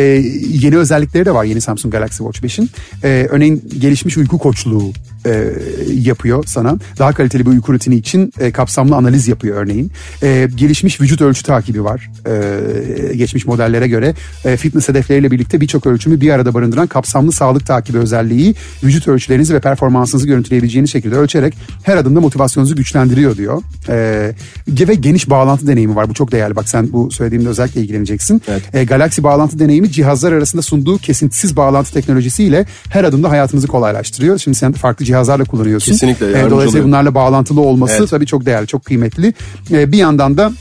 yeni 0.50 0.78
özellikleri 0.78 1.26
de 1.26 1.34
var 1.34 1.44
yeni 1.44 1.62
Samsung 1.62 1.94
Galaxy 1.94 2.24
Watch 2.24 2.44
5'in. 2.44 2.70
E, 3.04 3.28
örneğin 3.30 3.70
gelişmiş 3.80 4.18
uyku 4.18 4.38
koçluğu 4.38 4.92
e, 5.28 5.54
yapıyor 5.94 6.44
sana. 6.48 6.78
Daha 7.00 7.12
kaliteli 7.12 7.46
bir 7.46 7.52
uyku 7.52 7.74
rutini 7.74 7.96
için 7.96 8.34
e, 8.40 8.52
kapsamlı 8.52 8.96
analiz 8.96 9.28
yapıyor 9.28 9.58
örneğin. 9.58 9.92
E, 10.24 10.48
gelişmiş 10.56 11.02
vücut 11.02 11.22
ölçü 11.22 11.44
takibi 11.44 11.84
var. 11.84 12.10
E, 12.28 13.16
geçmiş 13.16 13.46
modellere 13.46 13.88
göre 13.88 14.14
e, 14.46 14.58
fitness 14.58 14.90
hedefleriyle 14.90 15.32
birlikte 15.32 15.62
birçok 15.62 15.88
ölçümü 15.88 16.22
bir 16.22 16.30
arada 16.30 16.54
barındıran 16.54 16.88
kapsamlı 16.88 17.32
sağlık 17.32 17.66
takibi 17.66 17.98
özelliği 17.98 18.56
vücut 18.84 19.08
ölçülerinizi 19.08 19.54
ve 19.54 19.60
performansınızı 19.60 20.28
görüntüleyebileceğiniz 20.28 20.92
şekilde 20.92 21.16
ölçerek 21.16 21.54
her 21.84 21.98
adımda 21.98 22.20
motivasyonunuzu 22.20 22.76
güçlendiriyor 22.76 23.38
diyor. 23.38 23.62
E, 23.90 24.88
ve 24.88 24.96
geniş 24.96 25.30
bağlantı 25.30 25.68
deneyimi 25.68 25.96
var. 25.96 26.10
Bu 26.10 26.14
çok 26.14 26.32
değerli. 26.32 26.56
Bak 26.56 26.70
sen 26.70 26.92
bu 26.92 27.12
söylediğimde 27.12 27.50
özellikle 27.50 27.82
ilgileneceksin. 27.82 28.42
Evet. 28.48 28.76
E, 28.76 28.84
Galaxy 28.84 29.24
bağlantı 29.24 29.60
deneyimi 29.60 29.92
cihazlar 29.92 30.32
arasında 30.32 30.62
sunduğu 30.62 30.98
kesintisiz 30.98 31.56
bağlantı 31.56 31.94
teknolojisiyle 31.94 32.66
her 32.90 33.04
adımda 33.04 33.30
hayatınızı 33.30 33.68
kolaylaştırıyor. 33.68 34.38
Şimdi 34.38 34.58
sen 34.58 34.72
farklı 34.72 35.06
cihazlarla 35.18 35.44
kullanıyorsun. 35.46 35.92
Kesinlikle 35.92 36.26
E, 36.30 36.34
dolayısıyla 36.34 36.70
oluyor. 36.70 36.86
bunlarla 36.86 37.16
bağlantılı 37.16 37.62
olması 37.62 37.96
Evet. 38.00 38.10
tabii 38.10 38.26
çok 38.26 38.46
değerli, 38.46 38.68
çok 38.68 38.86
kıymetli. 38.86 39.34
E, 39.72 39.92
bir 39.92 39.98
yandan 39.98 40.38
da 40.38 40.52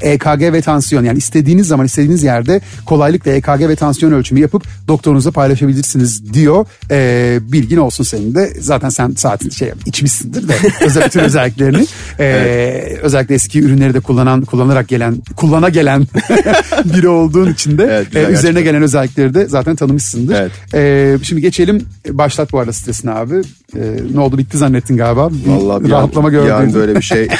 EKG 0.00 0.40
ve 0.52 0.60
tansiyon 0.62 1.04
yani 1.04 1.18
istediğiniz 1.18 1.66
zaman 1.66 1.86
istediğiniz 1.86 2.22
yerde 2.22 2.60
kolaylıkla 2.86 3.30
EKG 3.30 3.60
ve 3.60 3.76
tansiyon 3.76 4.12
ölçümü 4.12 4.40
yapıp 4.40 4.62
doktorunuzla 4.88 5.30
paylaşabilirsiniz 5.30 6.32
diyor. 6.34 6.66
E, 6.90 7.38
bilgin 7.42 7.76
olsun 7.76 8.04
senin 8.04 8.34
de. 8.34 8.52
Zaten 8.60 8.88
sen 8.88 9.10
saatin 9.10 9.50
şey 9.50 9.70
içmişsindir 9.86 10.48
de 10.48 10.54
özel 10.84 11.04
bütün 11.06 11.20
özelliklerini. 11.20 11.86
E, 12.20 12.98
Özellikle 13.02 13.34
eski 13.34 13.60
ürünleri 13.62 13.94
de 13.94 14.00
kullanan 14.00 14.42
kullanarak 14.44 14.88
gelen 14.88 15.16
kullana 15.36 15.68
gelen 15.68 16.06
biri 16.84 17.08
olduğun 17.08 17.52
için 17.52 17.78
de 17.78 17.82
Evet, 17.90 18.06
e, 18.16 18.18
üzerine 18.18 18.30
gerçekten. 18.32 18.62
gelen 18.64 18.82
özellikleri 18.82 19.34
de 19.34 19.46
zaten 19.46 19.76
tanımışsındır. 19.76 20.34
Evet. 20.34 20.52
E, 20.74 21.24
şimdi 21.24 21.42
geçelim 21.42 21.82
başlat 22.08 22.52
bu 22.52 22.58
arada 22.58 22.72
stresini 22.72 23.10
abi. 23.10 23.34
E, 23.76 23.80
ne 24.14 24.20
oldu 24.20 24.38
bitti 24.38 24.58
zannettin 24.58 24.96
galiba. 24.96 25.30
Vallahi 25.46 25.84
bir 25.84 25.90
rahatlama 25.90 26.26
an, 26.28 26.32
gördün. 26.32 26.46
bir 26.48 26.52
an 26.54 26.74
böyle 26.74 26.94
bir 26.96 27.02
şey. 27.02 27.28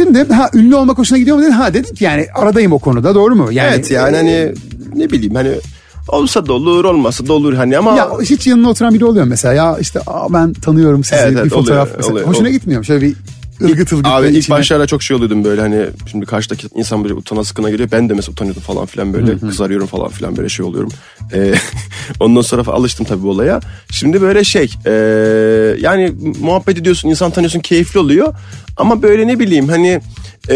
Şimdi 0.00 0.32
ha 0.32 0.50
ünlü 0.54 0.74
olmak 0.74 0.98
hoşuna 0.98 1.18
gidiyor 1.18 1.36
mu 1.36 1.42
dedin? 1.42 1.52
Ha 1.52 1.74
dedik 1.74 2.00
yani 2.02 2.26
aradayım 2.34 2.72
o 2.72 2.78
konuda 2.78 3.14
doğru 3.14 3.36
mu? 3.36 3.48
Yani, 3.52 3.70
evet 3.74 3.90
yani 3.90 4.16
hani 4.16 4.52
ne 4.94 5.10
bileyim 5.10 5.34
hani 5.34 5.50
olsa 6.08 6.46
da 6.46 6.52
olur 6.52 6.84
olmasa 6.84 7.26
da 7.26 7.32
olur 7.32 7.54
hani 7.54 7.78
ama 7.78 7.96
ya 7.96 8.10
hiç 8.22 8.46
yanına 8.46 8.70
oturan 8.70 8.94
biri 8.94 9.04
oluyor 9.04 9.24
mesela 9.26 9.54
ya 9.54 9.78
işte 9.80 10.00
aa, 10.06 10.32
ben 10.32 10.52
tanıyorum 10.52 11.04
sizi 11.04 11.16
Evet, 11.22 11.32
bir 11.32 11.40
evet, 11.40 11.50
fotoğraf 11.52 11.82
oluyor, 11.88 11.96
mesela. 11.96 12.12
oluyor, 12.12 12.26
hoşuna 12.26 12.40
oluyor. 12.40 12.54
gitmiyor? 12.54 12.84
Şöyle 12.84 13.06
bir 13.06 13.14
ılgıt 13.62 13.92
ılgıt 13.92 14.06
Abi 14.06 14.26
ilk 14.28 14.36
içine- 14.36 14.56
başlarda 14.56 14.86
çok 14.86 15.02
şey 15.02 15.16
oluyordum 15.16 15.44
böyle 15.44 15.60
hani 15.60 15.86
şimdi 16.10 16.26
karşıdaki 16.26 16.68
insan 16.74 17.02
böyle 17.04 17.14
utana 17.14 17.44
sıkına 17.44 17.70
geliyor. 17.70 17.88
Ben 17.92 18.08
de 18.08 18.14
mesela 18.14 18.32
utanıyordum 18.32 18.62
falan 18.62 18.86
filan 18.86 19.12
böyle 19.14 19.38
kızarıyorum 19.38 19.86
falan 19.86 20.08
filan 20.08 20.36
böyle 20.36 20.48
şey 20.48 20.66
oluyorum. 20.66 20.90
Ee, 21.34 21.54
ondan 22.20 22.40
sonra 22.42 22.62
alıştım 22.72 23.06
tabii 23.06 23.22
bu 23.22 23.30
olaya. 23.30 23.60
Şimdi 23.92 24.22
böyle 24.22 24.44
şey 24.44 24.70
e, 24.86 24.92
yani 25.80 26.12
muhabbet 26.40 26.78
ediyorsun 26.78 27.08
insan 27.08 27.30
tanıyorsun 27.30 27.60
keyifli 27.60 28.00
oluyor. 28.00 28.34
Ama 28.80 29.02
böyle 29.02 29.26
ne 29.26 29.38
bileyim 29.38 29.68
hani 29.68 30.00
e, 30.48 30.54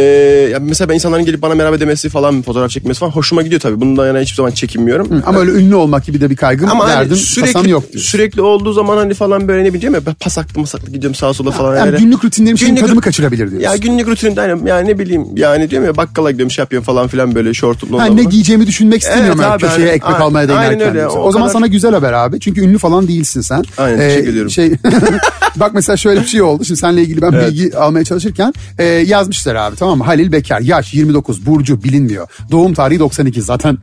ya 0.52 0.58
mesela 0.60 0.88
ben 0.88 0.94
insanların 0.94 1.24
gelip 1.24 1.42
bana 1.42 1.54
merhaba 1.54 1.80
demesi 1.80 2.08
falan 2.08 2.42
fotoğraf 2.42 2.70
çekmesi 2.70 3.00
falan 3.00 3.10
hoşuma 3.12 3.42
gidiyor 3.42 3.60
tabii. 3.60 3.80
Bundan 3.80 4.06
yana 4.06 4.20
hiçbir 4.20 4.36
zaman 4.36 4.50
çekinmiyorum. 4.50 5.22
Ama 5.26 5.38
öyle 5.40 5.50
ünlü 5.50 5.74
olmak 5.74 6.04
gibi 6.06 6.20
de 6.20 6.30
bir 6.30 6.36
kaygım 6.36 6.68
Ama 6.70 6.84
hani 6.84 6.90
derdin 7.00 7.14
sürekli, 7.14 7.70
yok 7.70 7.82
diyorsun. 7.92 8.10
sürekli 8.10 8.42
olduğu 8.42 8.72
zaman 8.72 8.96
hani 8.96 9.14
falan 9.14 9.48
böyle 9.48 9.64
ne 9.64 9.74
bileyim 9.74 9.94
ya 9.94 10.06
ben 10.06 10.14
pasaklı 10.14 10.60
masaklı 10.60 10.92
gidiyorum 10.92 11.14
sağa 11.14 11.34
sola 11.34 11.50
falan. 11.50 11.76
Yani 11.76 11.86
öyle. 11.86 11.96
günlük 11.98 12.24
rutinlerim 12.24 12.56
Günlük 12.56 12.68
tadını 12.70 12.80
tadını 12.80 12.94
mı 12.94 13.00
kaçırabilir 13.00 13.50
diyorsun? 13.50 13.68
Ya 13.70 13.76
günlük 13.76 14.08
rutinimde 14.08 14.40
hani 14.40 14.68
yani 14.68 14.88
ne 14.88 14.98
bileyim 14.98 15.24
yani 15.36 15.70
diyorum 15.70 15.86
ya 15.88 15.96
bakkala 15.96 16.30
gidiyorum 16.30 16.50
şey 16.50 16.62
yapıyorum 16.62 16.84
falan 16.84 17.08
filan 17.08 17.34
böyle 17.34 17.54
şortumla. 17.54 18.02
Ha, 18.02 18.06
ne 18.06 18.24
giyeceğimi 18.24 18.66
düşünmek 18.66 19.02
istemiyorum 19.02 19.40
Evet 19.40 19.44
öyle 19.44 19.54
abi, 19.54 19.60
köşeye 19.62 19.86
hani- 19.86 19.96
ekmek 19.96 20.14
aynen- 20.14 20.20
almaya 20.26 20.40
aynen 20.40 20.48
değinerken. 20.62 20.80
öyle. 20.88 20.94
diyorsun. 20.98 21.18
O 21.18 21.22
O, 21.22 21.32
zaman 21.32 21.48
kadar- 21.48 21.58
sana 21.58 21.66
güzel 21.66 21.92
haber 21.94 22.12
abi. 22.12 22.40
Çünkü 22.40 22.60
ünlü 22.60 22.78
falan 22.78 23.08
değilsin 23.08 23.40
sen. 23.40 23.58
Ee, 23.78 23.82
Aynen, 23.82 23.98
teşekkür 23.98 24.28
ediyorum. 24.28 24.50
Şey, 24.50 24.72
bak 25.56 25.70
mesela 25.74 25.96
şöyle 25.96 26.20
bir 26.20 26.26
şey 26.26 26.42
oldu. 26.42 26.64
Şimdi 26.64 26.80
seninle 26.80 27.02
ilgili 27.02 27.22
ben 27.22 27.32
bilgi 27.32 27.76
almaya 27.76 28.04
çalışırken 28.14 28.52
e, 28.78 28.84
yazmışlar 28.84 29.54
abi 29.54 29.76
tamam 29.76 29.98
mı? 29.98 30.04
Halil 30.04 30.32
Bekar 30.32 30.60
yaş 30.60 30.94
29 30.94 31.46
Burcu 31.46 31.84
bilinmiyor. 31.84 32.28
Doğum 32.50 32.74
tarihi 32.74 32.98
92 32.98 33.42
zaten 33.42 33.78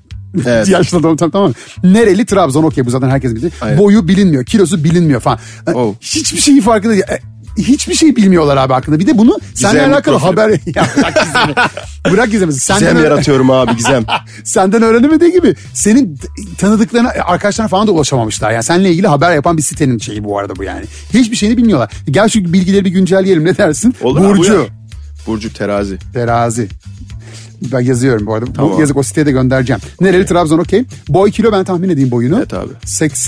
Evet. 0.46 0.68
yaşlı 0.70 1.04
doğum 1.04 1.18
tarihi 1.18 1.32
tamam 1.32 1.50
mı? 1.50 1.56
Nereli 1.92 2.26
Trabzon 2.26 2.64
okey 2.64 2.86
bu 2.86 2.90
zaten 2.90 3.10
herkes 3.10 3.36
bilir. 3.36 3.54
Aynen. 3.62 3.78
Boyu 3.80 4.08
bilinmiyor 4.08 4.46
kilosu 4.46 4.84
bilinmiyor 4.84 5.22
falan. 5.22 5.40
E, 5.68 5.72
Oh. 5.72 5.96
Hiçbir 6.02 6.38
şeyi 6.40 6.62
farkında 6.62 6.94
değil. 6.94 7.04
E, 7.58 7.62
Hiçbir 7.62 7.96
şey 7.96 8.16
bilmiyorlar 8.16 8.58
abi 8.58 8.74
hakkında. 8.74 9.00
Bir 9.00 9.08
de 9.08 9.18
bunu 9.18 9.40
seninle 9.54 9.78
Gizemli 9.78 9.94
alakalı 9.96 10.18
haber... 10.18 10.50
ya 10.76 10.88
bırak 10.98 11.16
gizemi. 11.26 11.56
bırak 12.12 12.32
gizemi. 12.32 12.54
Senden 12.54 12.90
Gizem 12.94 13.04
yaratıyorum 13.04 13.52
abi 13.52 13.76
gizem. 13.76 14.06
senden 14.44 14.82
öğrenemediği 14.82 15.32
gibi 15.32 15.56
senin 15.74 16.20
tanıdıklarına 16.58 17.10
arkadaşlarına 17.10 17.70
falan 17.70 17.88
da 17.88 17.92
ulaşamamışlar. 17.92 18.52
Yani 18.52 18.64
seninle 18.64 18.92
ilgili 18.92 19.08
haber 19.08 19.36
yapan 19.36 19.58
bir 19.58 19.62
sitenin 19.62 19.98
şeyi 19.98 20.24
bu 20.24 20.40
arada 20.40 20.56
bu 20.56 20.64
yani. 20.64 20.86
Hiçbir 21.14 21.36
şeyini 21.36 21.58
bilmiyorlar. 21.58 21.92
Gel 22.12 22.30
şu 22.30 22.54
bilgileri 22.54 22.86
bir 22.86 22.90
güncelleyelim 22.90 23.46
ne 23.46 23.58
dersin? 23.58 23.96
Olur 24.02 24.22
abi, 24.22 24.28
Burcu. 24.28 24.54
uyar. 24.54 24.68
Burcu 25.28 25.54
terazi. 25.54 25.98
Terazi. 26.14 26.68
Ben 27.62 27.80
yazıyorum 27.80 28.28
bu 28.28 28.34
arada. 28.34 28.54
Tamam. 28.54 28.72
Bu 28.74 28.80
yazık 28.82 28.98
o 28.98 29.04
siteye 29.04 29.26
de 29.26 29.32
göndereceğim. 29.32 29.82
Nereli 30.02 30.26
Trabzon 30.26 30.58
okey. 30.60 30.86
Boy 31.10 31.32
kilo 31.32 31.52
ben 31.52 31.64
tahmin 31.64 31.90
edeyim 31.90 32.12
boyunu. 32.12 32.38
Evet 32.38 32.54
abi. 32.54 32.70
82 32.86 33.20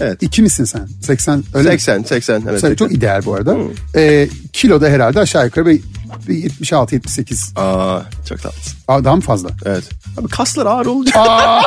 Evet. 0.00 0.22
misin 0.42 0.64
sen? 0.64 0.88
80 1.02 1.44
öyle 1.54 1.68
mi? 1.68 1.72
80 1.72 2.02
80 2.02 2.42
evet. 2.48 2.60
Sen- 2.60 2.74
çok 2.74 2.92
ideal 2.92 3.24
bu 3.24 3.34
arada. 3.34 3.56
Ee, 3.96 4.28
kilo 4.52 4.80
da 4.80 4.88
herhalde 4.88 5.20
aşağı 5.20 5.44
yukarı 5.44 5.66
bir, 5.66 5.80
bir 6.28 6.34
76 6.34 6.94
78. 6.94 7.52
Aa 7.56 8.00
çok 8.28 8.42
tatlısın. 8.42 8.78
Aa, 8.88 9.04
daha 9.04 9.16
mı 9.16 9.22
fazla? 9.22 9.48
Evet. 9.64 9.84
Abi 10.18 10.28
kaslar 10.28 10.66
ağır 10.66 10.86
olacak. 10.86 11.16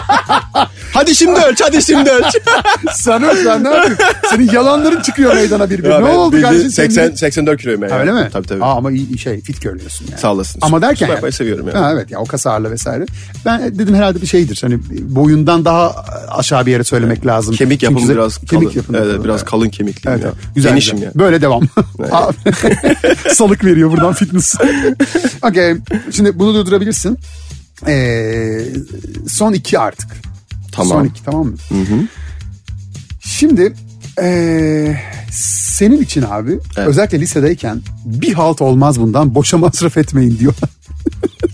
hadi 0.93 1.15
şimdi 1.15 1.39
ölç 1.39 1.61
hadi 1.61 1.83
şimdi 1.83 2.09
ölç. 2.09 2.35
Sen 2.95 3.23
öyle 3.23 3.43
sen 3.43 3.63
ne 3.63 3.69
yapıyorsun? 3.69 4.05
Senin 4.29 4.51
yalanların 4.51 5.01
çıkıyor 5.01 5.33
meydana 5.35 5.69
bir 5.69 5.83
bir. 5.83 5.89
Ya 5.89 5.99
Ne 5.99 6.05
oldu 6.09 6.41
kardeşim? 6.41 6.69
senin? 6.71 6.87
80 6.89 7.15
84 7.15 7.61
kiloyum 7.61 7.81
yani. 7.83 7.93
Öyle 7.93 8.11
mi? 8.11 8.29
Tabii 8.33 8.47
tabii. 8.47 8.63
Aa, 8.63 8.75
ama 8.75 8.91
iyi 8.91 9.17
şey 9.17 9.41
fit 9.41 9.61
görünüyorsun 9.61 10.05
yani. 10.11 10.19
Sağ 10.21 10.33
olasın. 10.33 10.59
Ama 10.61 10.81
derken 10.81 11.05
Su 11.05 11.11
yapmayı 11.11 11.33
seviyorum 11.33 11.67
yani. 11.67 11.77
Ha, 11.77 11.91
evet 11.93 12.11
ya 12.11 12.19
o 12.19 12.25
kas 12.25 12.47
ağırlığı 12.47 12.71
vesaire. 12.71 13.05
Ben 13.45 13.79
dedim 13.79 13.95
herhalde 13.95 14.21
bir 14.21 14.27
şeydir. 14.27 14.59
Hani 14.61 14.79
boyundan 15.01 15.65
daha 15.65 15.95
aşağı 16.29 16.65
bir 16.65 16.71
yere 16.71 16.83
söylemek 16.83 17.25
lazım. 17.25 17.55
Kemik 17.55 17.83
yapımı 17.83 17.99
Çünkü 18.01 18.13
biraz 18.13 18.37
kemik 18.37 18.51
kalın. 18.67 18.75
yapımı. 18.75 18.97
Evet, 18.97 19.23
biraz 19.23 19.45
kalın 19.45 19.69
kemikliyim 19.69 20.13
Evet, 20.19 20.23
ya. 20.25 20.31
evet. 20.35 20.55
Güzel, 20.55 20.71
Genişim 20.71 20.95
güzel. 20.97 21.07
ya. 21.07 21.19
Böyle 21.19 21.41
devam. 21.41 21.61
Salık 23.33 23.65
veriyor 23.65 23.91
buradan 23.91 24.13
fitness. 24.13 24.55
Okey. 25.43 25.75
Şimdi 26.11 26.39
bunu 26.39 26.53
durdurabilirsin. 26.53 27.17
Ee, 27.87 28.65
son 29.29 29.53
iki 29.53 29.79
artık. 29.79 30.11
Tamam. 30.71 30.97
Son 30.97 31.05
iki 31.05 31.23
tamam 31.23 31.47
mı? 31.47 31.57
Şimdi 33.21 33.73
ee, 34.21 34.97
senin 35.31 36.01
için 36.01 36.25
abi 36.29 36.59
özellikle 36.77 37.19
lisedeyken 37.19 37.81
bir 38.05 38.33
halt 38.33 38.61
olmaz 38.61 38.99
bundan 38.99 39.35
boşa 39.35 39.57
masraf 39.57 39.97
etmeyin 39.97 40.39
diyor. 40.39 40.53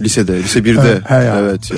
Lisede, 0.02 0.44
lise 0.44 0.60
1'de. 0.60 1.02
He 1.10 1.16
ya. 1.16 1.40
Evet 1.40 1.72
ya. 1.72 1.78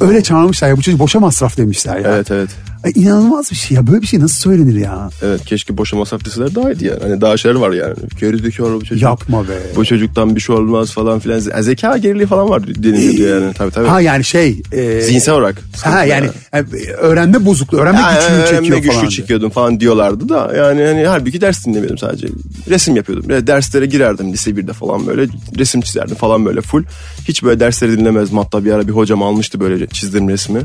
Öyle 0.00 0.22
çağırmışlar 0.22 0.68
ya 0.68 0.76
bu 0.76 0.82
çocuk 0.82 1.00
boşa 1.00 1.20
masraf 1.20 1.56
demişler 1.56 1.96
ya. 1.98 2.10
Evet 2.14 2.30
evet. 2.30 2.50
Ay, 2.84 2.92
inanılmaz 2.94 3.50
bir 3.50 3.56
şey 3.56 3.76
ya 3.76 3.86
böyle 3.86 4.02
bir 4.02 4.06
şey 4.06 4.20
nasıl 4.20 4.34
söylenir 4.34 4.74
ya? 4.80 5.10
Evet 5.22 5.44
keşke 5.44 5.76
boşa 5.76 5.96
masraf 5.96 6.24
deseler 6.24 6.54
daha 6.54 6.72
iyiydi 6.72 6.84
yani. 6.84 6.98
Hani 7.02 7.20
daha 7.20 7.36
şeyler 7.36 7.56
var 7.56 7.70
yani. 7.70 7.94
Gerizekalı 8.20 8.74
bu 8.80 8.84
çocuk. 8.84 9.02
Yapma 9.02 9.48
be. 9.48 9.52
Bu 9.76 9.84
çocuktan 9.84 10.36
bir 10.36 10.40
şey 10.40 10.56
olmaz 10.56 10.90
falan 10.92 11.18
filan. 11.18 11.38
Zeka 11.38 11.96
geriliği 11.96 12.26
falan 12.26 12.48
var 12.48 12.66
deniliyordu 12.66 13.22
yani. 13.44 13.54
Tabii 13.54 13.70
tabii. 13.70 13.86
Ha 13.88 14.00
yani 14.00 14.24
şey. 14.24 14.62
E, 14.72 15.00
Zihinsel 15.00 15.34
olarak. 15.34 15.56
Ha 15.84 16.04
yani 16.04 16.30
e, 16.52 16.62
öğrenme 16.92 17.46
bozukluğu, 17.46 17.78
öğrenme 17.78 17.98
Ha, 17.98 18.12
güçlüğü 18.14 18.34
öğrenme 18.34 18.56
çekiyor 18.58 18.78
güçlüğü 18.78 18.94
falan. 18.94 19.08
çekiyordum 19.08 19.50
falan 19.50 19.80
diyorlardı 19.80 20.28
da 20.28 20.52
yani 20.56 20.82
hani 20.82 21.06
halbuki 21.06 21.40
ders 21.40 21.66
dinlemiyordum 21.66 21.98
sadece. 21.98 22.28
Resim 22.68 22.96
yapıyordum. 22.96 23.46
Derslere 23.46 23.86
girerdim 23.86 24.32
lise 24.32 24.50
1'de 24.50 24.72
falan 24.72 25.06
böyle 25.06 25.26
resim 25.58 25.80
çizerdim 25.80 26.14
falan 26.16 26.44
böyle 26.46 26.60
full. 26.60 26.84
Hiç 27.28 27.42
böyle 27.42 27.60
dersleri 27.60 27.98
dinlemezdim. 27.98 28.38
Hatta 28.38 28.64
bir 28.64 28.72
ara 28.72 28.86
bir 28.88 28.92
hocam 28.92 29.22
almıştı 29.22 29.60
böyle 29.60 29.80
çizdiğim 29.94 30.28
resmi. 30.28 30.60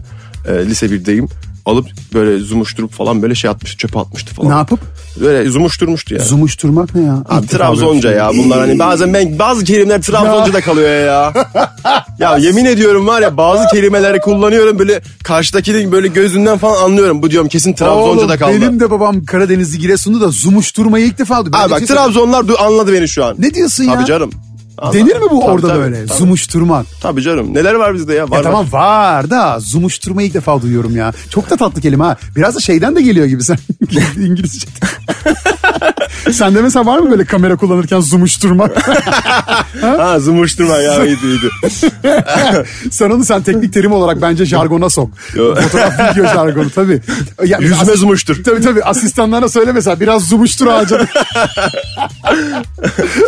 Ee, 0.47 0.65
lise 0.65 0.85
1'deyim. 0.85 1.27
Alıp 1.65 1.87
böyle 2.13 2.39
zumuşturup 2.39 2.91
falan 2.93 3.21
böyle 3.21 3.35
şey 3.35 3.49
atmıştı 3.49 3.77
çöpe 3.77 3.99
atmıştı 3.99 4.33
falan. 4.35 4.49
Ne 4.51 4.55
yapıp? 4.55 4.79
Böyle 5.21 5.49
zumuşturmuştu 5.49 6.13
yani. 6.15 6.25
Zumuşturmak 6.25 6.95
ne 6.95 7.01
ya? 7.03 7.23
Abi 7.29 7.47
Trabzonca 7.47 8.11
ya 8.11 8.31
şey. 8.31 8.43
bunlar 8.43 8.59
hani 8.59 8.79
bazen 8.79 9.13
ben 9.13 9.39
bazı 9.39 9.63
kelimeler 9.63 10.01
Trabzonca 10.01 10.53
da 10.53 10.61
kalıyor 10.61 11.05
ya. 11.05 11.33
ya 12.19 12.37
yemin 12.37 12.65
ediyorum 12.65 13.07
var 13.07 13.21
ya 13.21 13.37
bazı 13.37 13.67
kelimeleri 13.67 14.19
kullanıyorum 14.19 14.79
böyle 14.79 15.01
karşıdakinin 15.23 15.91
böyle 15.91 16.07
gözünden 16.07 16.57
falan 16.57 16.83
anlıyorum. 16.83 17.21
Bu 17.21 17.31
diyorum 17.31 17.49
kesin 17.49 17.73
Trabzonca 17.73 18.29
da 18.29 18.37
kaldı. 18.37 18.51
Benim 18.61 18.79
de 18.79 18.91
babam 18.91 19.25
Karadenizli 19.25 19.79
Giresun'da 19.79 20.21
da 20.21 20.29
zumuşturmayı 20.29 21.05
ilk 21.05 21.17
defa. 21.19 21.35
Abi 21.35 21.53
Ben 21.53 21.69
bak 21.71 21.81
de 21.81 21.87
şey 21.87 21.95
Trabzonlar 21.95 22.43
du- 22.43 22.57
anladı 22.57 22.93
beni 22.93 23.07
şu 23.09 23.25
an. 23.25 23.35
Ne 23.39 23.53
diyorsun 23.53 23.83
ya? 23.83 23.93
Tabii 23.93 24.05
canım. 24.05 24.31
Anladı. 24.77 24.97
Denir 24.97 25.15
mi 25.15 25.21
bu 25.31 25.39
Tabii, 25.39 25.51
orada 25.51 25.67
tabii, 25.67 25.79
böyle? 25.79 26.05
Tabii. 26.05 26.17
Zumuşturmak. 26.17 26.85
Tabii 27.01 27.21
canım. 27.21 27.53
Neler 27.53 27.73
var 27.73 27.93
bizde 27.93 28.13
ya? 28.13 28.29
Var 28.29 28.37
Ya 28.37 28.43
tamam 28.43 28.65
var 28.71 29.29
da 29.29 29.59
zumuşturmayı 29.59 30.27
ilk 30.27 30.33
defa 30.33 30.61
duyuyorum 30.61 30.95
ya. 30.95 31.13
Çok 31.29 31.49
da 31.49 31.57
tatlı 31.57 31.81
kelime 31.81 32.03
ha. 32.03 32.17
Biraz 32.35 32.55
da 32.55 32.59
şeyden 32.59 32.95
de 32.95 33.01
geliyor 33.01 33.25
gibi 33.25 33.43
sen 33.43 33.57
İngilizce. 34.19 34.67
Sende 36.31 36.61
mesela 36.61 36.85
var 36.85 36.99
mı 36.99 37.11
böyle 37.11 37.25
kamera 37.25 37.55
kullanırken 37.55 37.99
zumuşturmak? 37.99 38.87
var. 38.89 38.97
Ha 39.81 40.19
zımuşturma 40.19 40.77
ya 40.77 41.05
iyiydi 41.05 41.19
iyiydi. 41.25 41.49
sen 42.91 43.09
onu 43.09 43.23
sen 43.23 43.43
teknik 43.43 43.73
terim 43.73 43.91
olarak 43.91 44.21
bence 44.21 44.45
jargona 44.45 44.89
sok. 44.89 45.09
Fotoğraf 45.61 45.99
video 46.15 46.33
jargonu 46.33 46.69
tabii. 46.69 47.01
Ya, 47.45 47.57
Yüzüme 47.61 47.81
as- 47.81 47.99
zumuştur. 47.99 48.43
Tabii 48.43 48.61
tabii 48.61 48.83
asistanlarına 48.83 49.49
söyle 49.49 49.71
mesela 49.71 49.99
biraz 49.99 50.23
zumuştur 50.27 50.67
ağacını. 50.67 51.07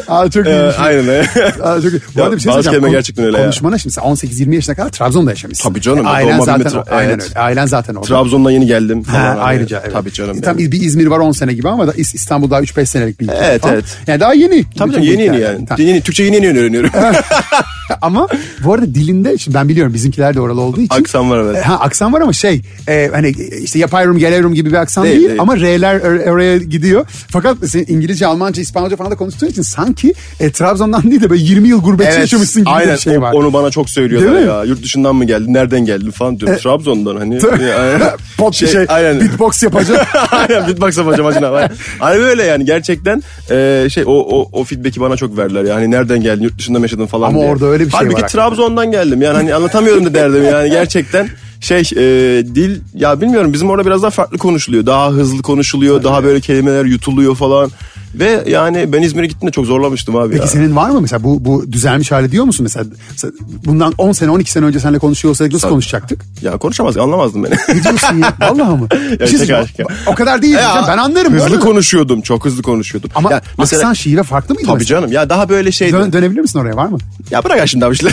Aa, 0.07 0.29
çok 0.31 0.45
iyi. 0.45 0.49
Ee, 0.49 0.71
aynen 0.79 1.07
öyle. 1.07 1.29
Aa, 1.63 1.82
çok 1.82 1.91
iyi. 1.91 2.02
Bu 2.15 2.19
Ya, 2.19 2.26
arada 2.26 2.36
bir 2.36 2.41
şey 2.41 2.52
bazı 2.54 2.69
kelime 2.69 2.89
gerçekten 2.89 3.26
öyle 3.26 3.38
ya. 3.38 3.43
Konuşmana 3.43 3.78
şimdi 3.78 3.93
sen 3.93 4.02
18-20 4.04 4.56
yaşına 4.56 4.76
kadar 4.76 4.89
Trabzon'da 4.89 5.30
yaşamışsın. 5.30 5.69
Tabii 5.69 5.82
canım, 5.82 6.06
E, 6.06 6.10
Ailen 6.10 6.39
zaten, 6.39 6.67
Tra- 6.71 6.89
aynen 6.89 7.10
evet. 7.10 7.23
öyle. 7.30 7.39
Ailen 7.39 7.65
zaten 7.65 7.95
orada. 7.95 8.08
Trabzon'dan 8.08 8.52
yeni 8.52 8.65
geldim. 8.65 9.04
Ha, 9.04 9.17
hani. 9.19 9.39
ayrıca 9.39 9.80
evet. 9.84 9.93
Tabii 9.93 10.12
canım. 10.13 10.41
Tam 10.41 10.58
benim. 10.58 10.71
bir 10.71 10.82
İzmir 10.82 11.08
var 11.08 11.19
10 11.19 11.32
sene 11.32 11.54
gibi 11.54 11.69
ama 11.69 11.88
da 11.88 11.91
İs- 11.91 12.15
İstanbul 12.15 12.50
daha 12.52 12.62
3-5 12.62 12.86
senelik 12.86 13.19
bir 13.19 13.30
Evet, 13.41 13.62
falan. 13.62 13.73
evet. 13.76 13.86
Yani 14.08 14.19
daha 14.19 14.34
yeni. 14.34 14.65
Tabii 14.78 14.91
canım 14.91 15.06
yeni 15.06 15.21
yeni 15.23 15.39
yani. 15.39 15.65
Tamam. 15.65 15.88
Yeni, 15.88 16.02
Türkçe 16.02 16.23
yeni 16.23 16.36
yeni 16.36 16.60
öğreniyorum. 16.60 16.89
Ama 18.02 18.28
bu 18.63 18.73
arada 18.73 18.86
dilinde 18.95 19.38
şimdi 19.38 19.56
ben 19.58 19.69
biliyorum 19.69 19.93
bizimkiler 19.93 20.36
de 20.36 20.41
oralı 20.41 20.62
olduğu 20.62 20.82
için. 20.82 20.95
Aksan 21.02 21.30
var 21.30 21.39
evet. 21.39 21.63
Ha 21.65 21.76
aksan 21.80 22.13
var 22.13 22.21
ama 22.21 22.34
şey 22.34 22.62
e, 22.89 23.10
hani 23.13 23.30
işte 23.63 23.80
yapıyorum 23.80 24.17
geliyorum 24.17 24.54
gibi 24.54 24.69
bir 24.69 24.76
aksan 24.76 25.04
değil, 25.04 25.15
Değil, 25.15 25.28
değil. 25.30 25.41
ama 25.41 25.58
R'ler 25.58 25.95
or- 26.00 26.30
oraya 26.30 26.58
gidiyor. 26.58 27.06
Fakat 27.32 27.58
İngilizce, 27.88 28.26
Almanca, 28.28 28.62
İspanyolca 28.62 28.95
falan 28.95 29.12
da 29.12 29.15
konuştuğun 29.15 29.47
için 29.47 29.62
sanki 29.62 30.13
e, 30.39 30.52
Trabzon'dan 30.52 31.04
değil 31.04 31.21
de 31.21 31.26
böyle 31.29 31.43
20 31.43 31.67
yıl 31.69 31.81
gurbetçi 31.81 32.19
yaşamışsın 32.19 32.61
gibi 32.61 32.69
aynen, 32.69 32.95
bir 32.95 32.99
şey 32.99 33.21
var. 33.21 33.33
Onu 33.33 33.53
bana 33.53 33.71
çok 33.71 33.89
söylüyorlar 33.89 34.31
Değil 34.31 34.45
mi? 34.45 34.51
ya. 34.51 34.63
Yurt 34.63 34.83
dışından 34.83 35.15
mı 35.15 35.25
geldin? 35.25 35.53
Nereden 35.53 35.85
geldin 35.85 36.11
falan 36.11 36.39
diyorum. 36.39 36.57
Trabzon'dan 36.57 37.15
hani. 37.15 37.39
Pot 38.37 38.55
şey, 38.55 38.69
şey 38.69 38.85
aynen. 38.89 39.19
beatbox 39.19 39.63
yapacak. 39.63 40.07
aynen 40.31 40.67
beatbox 40.67 40.97
yapacağım 40.97 41.27
acına. 41.29 41.49
Aynen. 41.49 41.71
Hani 41.99 42.19
böyle 42.19 42.43
yani 42.43 42.65
gerçekten 42.65 43.23
e, 43.51 43.87
şey 43.89 44.03
o, 44.07 44.11
o, 44.11 44.49
o 44.51 44.63
feedback'i 44.63 45.01
bana 45.01 45.17
çok 45.17 45.37
verdiler. 45.37 45.63
Yani 45.63 45.91
nereden 45.91 46.21
geldin 46.21 46.43
yurt 46.43 46.57
dışında 46.59 46.79
mı 46.79 46.85
yaşadın 46.85 47.05
falan 47.05 47.27
Ama 47.27 47.39
diye. 47.39 47.49
orada 47.49 47.65
öyle 47.65 47.85
bir 47.85 47.91
şey 47.91 47.99
Halbuki 47.99 48.15
var 48.15 48.21
hakikaten. 48.21 48.49
Trabzon'dan 48.49 48.91
geldim 48.91 49.21
yani 49.21 49.35
hani 49.35 49.55
anlatamıyorum 49.55 50.05
da 50.05 50.13
derdim 50.13 50.43
yani 50.43 50.69
gerçekten 50.69 51.29
şey 51.59 51.79
e, 51.79 52.43
dil 52.55 52.79
ya 52.93 53.21
bilmiyorum 53.21 53.53
bizim 53.53 53.69
orada 53.69 53.85
biraz 53.85 54.01
daha 54.03 54.11
farklı 54.11 54.37
konuşuluyor. 54.37 54.85
Daha 54.85 55.11
hızlı 55.11 55.41
konuşuluyor. 55.41 56.03
Daha 56.03 56.23
böyle 56.23 56.39
kelimeler 56.39 56.85
yutuluyor 56.85 57.35
falan. 57.35 57.71
Ve 58.15 58.43
yani 58.48 58.93
ben 58.93 59.02
İzmir'e 59.02 59.26
gittiğimde 59.28 59.52
çok 59.52 59.65
zorlamıştım 59.65 60.15
abi 60.15 60.30
Peki 60.32 60.41
ya. 60.41 60.48
senin 60.48 60.76
var 60.76 60.89
mı 60.89 61.02
mesela 61.02 61.24
bu 61.24 61.46
bu 61.46 61.72
düzelmiş 61.72 62.12
hali 62.12 62.32
diyor 62.32 62.46
musun 62.46 62.63
mesela? 62.63 62.86
Mesela 63.12 63.34
Bundan 63.65 63.93
10 63.98 64.12
sene 64.12 64.32
12 64.32 64.52
sene 64.52 64.65
önce 64.65 64.80
seninle 64.80 65.00
konuşuyor 65.00 65.30
olsaydık 65.30 65.54
nasıl 65.54 65.62
Tabii. 65.62 65.72
konuşacaktık? 65.72 66.22
Ya 66.41 66.58
konuşamaz 66.58 66.98
anlamazdım 66.98 67.43
beni. 67.43 67.54
Ne 67.78 67.84
diyorsun 67.84 68.17
ya? 68.17 68.34
Vallahi 68.41 68.78
mı? 68.78 68.88
Bir 69.20 69.28
şey 69.28 69.39
şaka. 69.39 69.63
O 70.08 70.15
kadar 70.15 70.41
değil 70.41 70.54
diyeceğim. 70.58 70.86
Ben 70.88 70.98
anlarım. 70.98 71.34
Hızlı 71.34 71.46
arada. 71.46 71.60
konuşuyordum. 71.60 72.22
Çok 72.22 72.46
hızlı 72.46 72.62
konuşuyordum. 72.63 73.10
Ama 73.15 73.32
Ya 73.32 73.41
mesela, 73.58 73.80
aksan 73.80 73.93
şive 73.93 74.24
farklı 74.24 74.56
mıydı? 74.56 74.67
Tabii 74.67 74.80
mesela? 74.80 75.00
canım 75.00 75.12
ya 75.12 75.30
daha 75.30 75.50
böyle 75.50 75.72
şeydi. 75.72 75.93
Dön, 75.93 76.13
dönebilir 76.13 76.41
misin 76.41 76.60
oraya 76.60 76.76
var 76.76 76.86
mı? 76.88 76.98
Ya 77.32 77.43
bırak 77.43 77.58
ya 77.58 77.67
şimdi 77.67 77.86
abi 77.86 77.93
işte. 77.93 78.10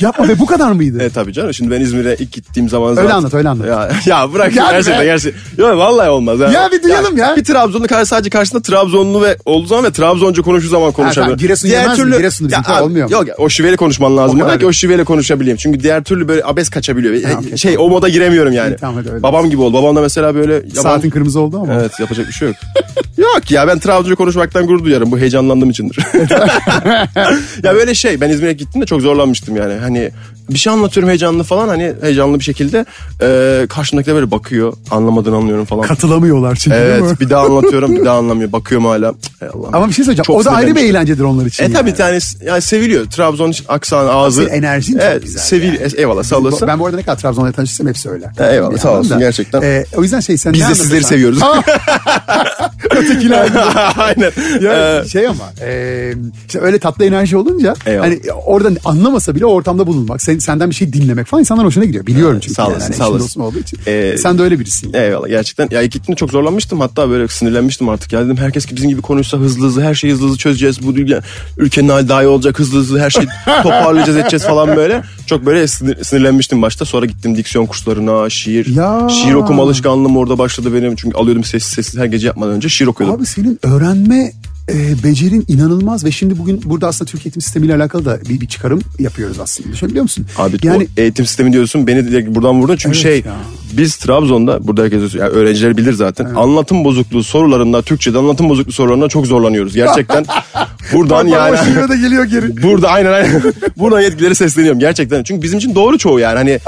Yapma 0.00 0.28
ve 0.28 0.38
bu 0.38 0.46
kadar 0.46 0.72
mıydı? 0.72 1.02
E 1.02 1.10
tabii 1.10 1.32
canım 1.32 1.54
şimdi 1.54 1.70
ben 1.70 1.80
İzmir'e 1.80 2.16
ilk 2.18 2.32
gittiğim 2.32 2.68
zaman 2.68 2.90
Öyle 2.90 3.02
zaten... 3.02 3.16
anlat, 3.16 3.34
öyle 3.34 3.48
anlat. 3.48 3.66
Ya, 3.66 3.90
ya 4.06 4.32
bırak 4.32 4.56
Yani 4.56 4.70
gerçekten 4.70 5.00
be. 5.00 5.04
gerçekten. 5.04 5.62
Yok 5.64 5.78
vallahi 5.78 6.10
olmaz. 6.10 6.40
Ya 6.40 6.68
bir 6.72 6.82
duyalım 6.82 7.16
ya. 7.16 7.36
Bir 7.36 7.44
Trabzonlu 7.44 7.86
karşı 7.86 8.06
sadece 8.06 8.30
karşısında 8.30 8.62
Trabzonlu 8.62 9.22
ve 9.22 9.36
olduğu 9.44 9.66
zaman 9.66 9.84
ve 9.84 9.90
Trabzonca 9.90 10.42
konuştuğu 10.42 10.68
zaman 10.68 10.92
konuşabiliyor. 10.92 11.26
tamam, 11.26 11.38
Giresun 11.38 11.68
yemez 11.68 11.98
mi? 11.98 12.16
Giresunlu 12.16 12.48
bizimki 12.48 12.70
abi, 12.70 12.82
olmuyor 12.82 13.06
mu? 13.08 13.12
Yok 13.12 13.26
o 13.38 13.48
şiveli 13.48 13.76
konuşman 13.76 14.16
lazım 14.16 14.40
O 14.40 14.58
ki 14.58 14.66
o 14.66 14.72
şiveyle 14.72 15.04
konuşabileyim. 15.04 15.56
Çünkü 15.56 15.80
diğer 15.80 16.04
türlü 16.04 16.28
böyle 16.28 16.44
abes 16.44 16.68
kaçabiliyor. 16.68 17.14
Okey, 17.38 17.56
şey 17.56 17.74
tamam. 17.74 17.86
o 17.86 17.90
moda 17.90 18.08
giremiyorum 18.08 18.52
yani. 18.52 18.76
Tamam, 18.76 18.96
hadi 18.96 19.10
öyle 19.10 19.22
Babam 19.22 19.50
gibi 19.50 19.62
ol. 19.62 19.72
Babam 19.72 19.96
da 19.96 20.00
mesela 20.00 20.34
böyle 20.34 20.54
yabancı... 20.54 20.80
Saatin 20.80 21.10
kırmızı 21.10 21.40
oldu 21.40 21.60
ama. 21.62 21.74
Evet 21.74 22.00
yapacak 22.00 22.28
bir 22.28 22.32
şey 22.32 22.48
yok. 22.48 22.56
yok 23.18 23.50
ya 23.50 23.68
ben 23.68 23.78
Trabzonca 23.78 24.14
konuşmaktan 24.14 24.66
gurur 24.66 24.84
duyarım. 24.84 25.12
Bu 25.12 25.18
heyecanlandığım 25.18 25.70
içindir. 25.70 25.98
ya 27.62 27.74
böyle 27.74 27.94
şey 27.94 28.20
ben 28.20 28.30
İzmir'e 28.30 28.52
gittiğimde 28.52 28.86
çok 28.86 29.02
zorlanmıştım 29.04 29.56
yani. 29.56 29.74
Hani 29.74 30.10
bir 30.50 30.58
şey 30.58 30.72
anlatıyorum 30.72 31.08
heyecanlı 31.08 31.42
falan 31.42 31.68
hani 31.68 31.94
heyecanlı 32.00 32.38
bir 32.38 32.44
şekilde 32.44 32.84
e, 33.22 33.66
karşımdakiler 33.68 34.16
böyle 34.16 34.30
bakıyor 34.30 34.72
anlamadığını 34.90 35.36
anlıyorum 35.36 35.64
falan. 35.64 35.86
Katılamıyorlar 35.86 36.56
çünkü 36.56 36.76
değil 36.76 37.02
mi? 37.02 37.06
evet 37.06 37.20
bir 37.20 37.30
daha 37.30 37.44
anlatıyorum 37.44 37.96
bir 37.96 38.04
daha 38.04 38.16
anlamıyor 38.18 38.52
bakıyorum 38.52 38.86
hala. 38.86 39.14
Ey 39.42 39.48
Allah'ım. 39.48 39.74
Ama 39.74 39.88
bir 39.88 39.92
şey 39.92 40.04
söyleyeceğim. 40.04 40.24
Çok 40.24 40.36
o 40.36 40.44
da 40.44 40.50
ayrı 40.50 40.66
bir 40.66 40.70
sinirlenmiştim. 40.70 40.96
eğlencedir 40.96 41.24
onlar 41.24 41.46
için. 41.46 41.64
E 41.64 41.72
tabii 41.72 41.94
yani. 41.98 42.12
yani, 42.12 42.20
yani 42.46 42.62
seviliyor. 42.62 43.06
Trabzon 43.06 43.52
aksan 43.68 44.06
ağzı. 44.06 44.42
Senin 44.44 44.54
enerjin 44.54 44.92
çok 44.92 45.02
evet, 45.02 45.22
güzel 45.22 45.42
Sevil, 45.42 45.98
eyvallah 45.98 46.22
sağ 46.22 46.36
olasın. 46.36 46.68
Ben 46.68 46.78
bu 46.78 46.86
arada 46.86 46.96
ne 46.96 47.02
kadar 47.02 47.18
Trabzon'la 47.18 47.52
tanıştıysam 47.52 47.86
hepsi 47.86 48.10
öyle. 48.10 48.30
E, 48.38 48.54
eyvallah, 48.54 48.72
Bir 48.72 48.78
sağ 48.78 48.98
olsun, 48.98 49.10
da. 49.10 49.18
gerçekten. 49.18 49.62
E, 49.62 49.84
o 49.96 50.02
yüzden 50.02 50.20
şey 50.20 50.38
sen 50.38 50.52
Biz 50.52 50.62
ne 50.62 50.68
de 50.68 50.74
sizleri 50.74 51.04
seviyoruz. 51.04 51.38
Ötekiler. 52.90 53.48
Aynen. 53.96 54.32
Ya 54.62 55.00
Ee, 55.04 55.08
şey 55.08 55.28
ama 55.28 55.44
e, 55.62 56.12
işte 56.46 56.60
öyle 56.60 56.78
tatlı 56.78 57.04
enerji 57.04 57.36
olunca 57.36 57.74
Eyvallah. 57.86 58.04
hani 58.06 58.20
orada 58.46 58.70
anlamasa 58.84 59.34
bile 59.34 59.46
ortamda 59.46 59.86
bulunmak, 59.86 60.22
sen, 60.22 60.38
senden 60.38 60.70
bir 60.70 60.74
şey 60.74 60.92
dinlemek 60.92 61.26
falan 61.26 61.40
insanlar 61.40 61.66
hoşuna 61.66 61.84
gidiyor. 61.84 62.06
Biliyorum 62.06 62.38
çünkü. 62.40 62.54
sağ 62.54 62.66
olasın, 62.68 62.80
yani, 62.82 62.94
sağ 62.94 63.04
işin 63.04 63.14
olasın. 63.14 63.40
olduğu 63.40 63.58
için. 63.58 63.78
Ee, 63.86 64.16
sen 64.18 64.38
de 64.38 64.42
öyle 64.42 64.60
birisin. 64.60 64.92
Eyvallah 64.94 65.28
gerçekten. 65.28 65.68
Ya 65.70 65.82
ilk 65.82 65.92
gittiğimde 65.92 66.16
çok 66.18 66.30
zorlanmıştım. 66.30 66.80
Hatta 66.80 67.10
böyle 67.10 67.28
sinirlenmiştim 67.28 67.88
artık. 67.88 68.12
Ya 68.12 68.24
dedim 68.24 68.36
herkes 68.36 68.72
bizim 68.76 68.90
gibi 68.90 69.02
konuşsa 69.02 69.38
hızlı 69.38 69.66
hızlı 69.66 69.82
her 69.82 69.94
şeyi 69.94 70.12
hızlı 70.12 70.26
hızlı 70.26 70.38
çözeceğiz. 70.38 70.86
Bu 70.86 70.92
ülke, 70.92 71.20
ülkenin 71.58 71.88
hali 71.88 72.08
daha 72.08 72.22
iyi 72.22 72.26
olacak 72.26 72.58
hızlı 72.58 72.78
hızlı 72.78 73.00
her 73.00 73.10
şeyi 73.10 73.26
toparlayacağız 73.62 74.16
edeceğiz 74.18 74.44
falan 74.46 74.76
böyle. 74.76 75.02
Çok 75.26 75.46
böyle 75.46 75.64
sinir- 75.64 76.04
sinirlenmiştim 76.04 76.62
başta. 76.62 76.84
Sonra 76.84 77.06
gittim 77.06 77.36
diksiyon 77.36 77.66
kurslarına, 77.66 78.30
şiir. 78.30 78.66
Ya. 78.76 79.08
Şiir 79.10 79.34
okuma 79.34 79.62
alışkanlığım 79.62 80.16
orada 80.16 80.38
başladı 80.38 80.74
benim. 80.74 80.96
Çünkü 80.96 81.16
alıyordum 81.16 81.44
sessiz 81.44 81.72
sessiz 81.72 82.00
her 82.00 82.04
gece 82.04 82.23
yapmadan 82.26 82.54
önce 82.54 82.68
şiir 82.68 82.86
okuyordum. 82.86 83.16
Abi 83.16 83.26
senin 83.26 83.58
öğrenme 83.62 84.32
e, 84.68 85.02
becerin 85.04 85.44
inanılmaz 85.48 86.04
ve 86.04 86.10
şimdi 86.10 86.38
bugün 86.38 86.62
burada 86.64 86.88
aslında 86.88 87.10
Türk 87.10 87.26
eğitim 87.26 87.42
sistemiyle 87.42 87.74
alakalı 87.74 88.04
da 88.04 88.18
bir, 88.28 88.40
bir 88.40 88.46
çıkarım 88.46 88.80
yapıyoruz 88.98 89.40
aslında. 89.40 89.72
Düşünebiliyor 89.72 90.02
musun? 90.02 90.26
Abi 90.38 90.56
yani 90.62 90.88
eğitim 90.96 91.26
sistemi 91.26 91.52
diyorsun 91.52 91.86
beni 91.86 92.08
direkt 92.08 92.28
buradan 92.28 92.60
vurdun 92.60 92.76
çünkü 92.76 92.96
Evet 92.98 93.02
şey 93.02 93.18
ya. 93.32 93.36
biz 93.72 93.96
Trabzon'da 93.96 94.66
burada 94.66 94.82
herkes 94.82 95.14
yani 95.14 95.28
öğrenciler 95.28 95.76
bilir 95.76 95.92
zaten 95.92 96.24
anlatım 96.24 96.84
bozukluğu 96.84 97.24
sorularında 97.24 97.82
Türkçe'de 97.82 98.18
anlatım 98.18 98.48
bozukluğu 98.48 98.72
sorularında 98.72 99.08
çok 99.08 99.26
zorlanıyoruz 99.26 99.74
gerçekten 99.74 100.24
buradan 100.92 101.26
yani 101.26 101.56
de 101.90 101.96
geliyor 101.96 102.24
geri. 102.24 102.62
burada 102.62 102.88
aynen 102.88 103.12
aynen 103.12 103.42
buradan 103.76 104.00
yetkililere 104.00 104.34
sesleniyorum 104.34 104.80
gerçekten 104.80 105.22
çünkü 105.22 105.42
bizim 105.42 105.58
için 105.58 105.74
doğru 105.74 105.98
çoğu 105.98 106.20
yani 106.20 106.36
hani 106.36 106.58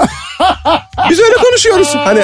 biz 1.09 1.19
öyle 1.19 1.33
konuşuyoruz 1.35 1.95
hani 1.95 2.21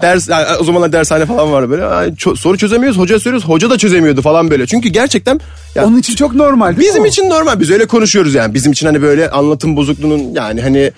ders 0.00 0.28
yani 0.28 0.46
o 0.60 0.64
zamanlar 0.64 0.92
dershane 0.92 1.26
falan 1.26 1.52
var 1.52 1.70
böyle 1.70 1.82
ço- 1.82 2.36
soru 2.36 2.58
çözemiyoruz 2.58 2.98
hoca 2.98 3.20
söylüyoruz 3.20 3.48
hoca 3.48 3.70
da 3.70 3.78
çözemiyordu 3.78 4.22
falan 4.22 4.50
böyle 4.50 4.66
çünkü 4.66 4.88
gerçekten 4.88 5.40
ya, 5.74 5.84
Onun 5.86 5.98
için 5.98 6.14
çok 6.14 6.34
normal. 6.34 6.78
Bizim 6.78 7.02
mi? 7.02 7.08
için 7.08 7.30
normal. 7.30 7.60
Biz 7.60 7.70
öyle 7.70 7.86
konuşuyoruz 7.86 8.34
yani. 8.34 8.54
Bizim 8.54 8.72
için 8.72 8.86
hani 8.86 9.02
böyle 9.02 9.30
anlatım 9.30 9.76
bozukluğunun 9.76 10.34
yani 10.34 10.60
hani 10.62 10.92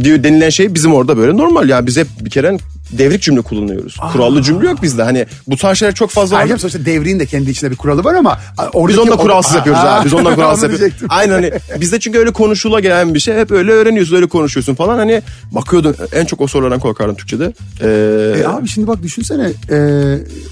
diyor 0.00 0.22
denilen 0.22 0.50
şey 0.50 0.74
bizim 0.74 0.94
orada 0.94 1.16
böyle 1.16 1.36
normal 1.36 1.68
ya. 1.68 1.86
Biz 1.86 1.96
hep 1.96 2.06
bir 2.20 2.30
kere 2.30 2.56
devrik 2.92 3.22
cümle 3.22 3.40
kullanıyoruz. 3.40 3.96
Kurallı 4.12 4.42
cümle 4.42 4.66
yok 4.66 4.82
bizde. 4.82 5.02
Hani 5.02 5.26
bu 5.46 5.56
tarz 5.56 5.78
şeyler 5.78 5.94
çok 5.94 6.10
fazla 6.10 6.36
var. 6.36 6.40
Ayrıca 6.40 6.58
sonuçta 6.58 6.84
devrin 6.84 7.18
de 7.18 7.26
kendi 7.26 7.50
içinde 7.50 7.70
bir 7.70 7.76
kuralı 7.76 8.04
var 8.04 8.14
ama 8.14 8.38
Biz 8.58 8.64
oradaki- 8.72 9.00
ondan 9.00 9.18
kuralsız 9.18 9.54
Aa, 9.54 9.56
yapıyoruz 9.56 9.82
abi. 9.84 10.04
Biz 10.06 10.14
ondan 10.14 10.34
kuralsız 10.34 10.62
yapıyoruz. 10.62 10.96
Aynen 11.08 11.32
hani 11.32 11.52
bizde 11.80 12.00
çünkü 12.00 12.18
öyle 12.18 12.30
konuşula 12.30 12.80
gelen 12.80 13.14
bir 13.14 13.20
şey. 13.20 13.34
Hep 13.36 13.50
öyle 13.50 13.72
öğreniyorsun, 13.72 14.16
öyle 14.16 14.26
konuşuyorsun 14.28 14.74
falan. 14.74 14.98
Hani 14.98 15.22
bakıyordun 15.52 15.94
en 16.12 16.24
çok 16.24 16.40
o 16.40 16.46
sorulardan 16.46 16.78
korkardım 16.80 17.14
Türkçe'de. 17.16 17.52
Ee, 17.82 18.40
E 18.42 18.46
abi 18.46 18.68
şimdi 18.68 18.86
bak 18.86 19.02
düşünsene 19.02 19.52
e, 19.70 19.78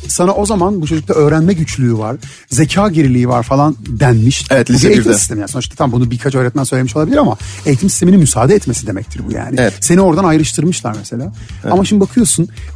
sana 0.09 0.33
o 0.33 0.47
zaman 0.47 0.81
bu 0.83 0.87
çocukta 0.87 1.15
öğrenme 1.15 1.53
güçlüğü 1.53 1.99
var, 1.99 2.17
zeka 2.51 2.89
geriliği 2.89 3.29
var 3.29 3.43
falan 3.43 3.77
denmiş. 3.89 4.45
Evet, 4.51 4.69
Bu 4.69 4.73
lise 4.73 4.85
bir 4.89 4.93
eğitim 4.93 5.05
birde. 5.11 5.19
sistemi 5.19 5.41
yani 5.41 5.49
sonuçta 5.51 5.75
tam 5.75 5.93
bunu 5.93 6.11
birkaç 6.11 6.35
öğretmen 6.35 6.65
söylemiş 6.65 6.97
olabilir 6.97 7.17
ama 7.17 7.37
eğitim 7.67 7.91
sisteminin 7.91 8.21
müsaade 8.21 8.55
etmesi 8.55 8.87
demektir 8.87 9.21
bu 9.29 9.33
yani. 9.33 9.57
Evet. 9.61 9.75
Seni 9.81 10.01
oradan 10.01 10.25
ayrıştırmışlar 10.25 10.95
mesela. 10.99 11.33
Ama 11.71 11.85
şimdi 11.85 12.01
bakıyorsun 12.01 12.24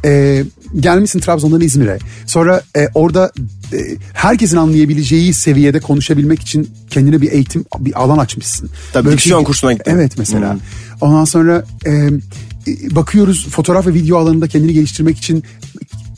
e, 0.05 0.43
gelmişsin 0.79 1.19
Trabzon'dan 1.19 1.61
İzmir'e 1.61 1.97
sonra 2.25 2.61
e, 2.77 2.87
orada 2.93 3.31
e, 3.73 3.77
herkesin 4.13 4.57
anlayabileceği 4.57 5.33
seviyede 5.33 5.79
konuşabilmek 5.79 6.41
için 6.41 6.69
kendine 6.89 7.21
bir 7.21 7.31
eğitim 7.31 7.65
bir 7.79 8.01
alan 8.03 8.17
açmışsın. 8.17 8.69
Tabii, 8.93 9.05
Böyle 9.05 9.17
diksiyon 9.17 9.39
şey- 9.39 9.45
kursuna 9.45 9.73
gittim. 9.73 9.93
Evet 9.95 10.11
mesela. 10.17 10.57
Ondan 11.01 11.25
sonra 11.25 11.65
e, 11.85 11.91
e, 11.91 12.95
bakıyoruz 12.95 13.47
fotoğraf 13.49 13.87
ve 13.87 13.93
video 13.93 14.17
alanında 14.17 14.47
kendini 14.47 14.73
geliştirmek 14.73 15.17
için 15.17 15.43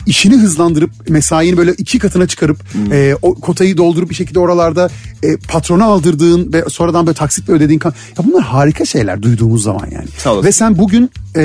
işini 0.06 0.38
hızlandırıp 0.38 0.92
mesaini 1.10 1.58
böyle 1.58 1.74
iki 1.74 2.00
katına 2.00 2.28
çıkarıp 2.28 2.58
e, 2.92 3.16
o 3.22 3.36
kotayı 3.36 3.78
doldurup 3.78 4.10
bir 4.10 4.16
şekilde 4.16 4.40
oralarda 4.40 4.90
e, 5.24 5.38
patrona 5.38 5.86
aldırdığın 5.86 6.54
ve 6.54 6.64
sonradan 6.70 7.08
böyle 7.08 7.16
taksitle 7.16 7.54
ödediğin 7.54 7.80
kan 7.80 7.94
ya 8.18 8.26
bunlar 8.28 8.44
harika 8.44 8.86
şeyler 8.86 9.22
duyduğumuz 9.22 9.64
zaman 9.64 9.88
yani. 9.92 10.08
Sağ 10.18 10.34
olasın. 10.34 10.48
Ve 10.48 10.52
sen 10.52 10.78
bugün 10.78 11.12
e, 11.36 11.42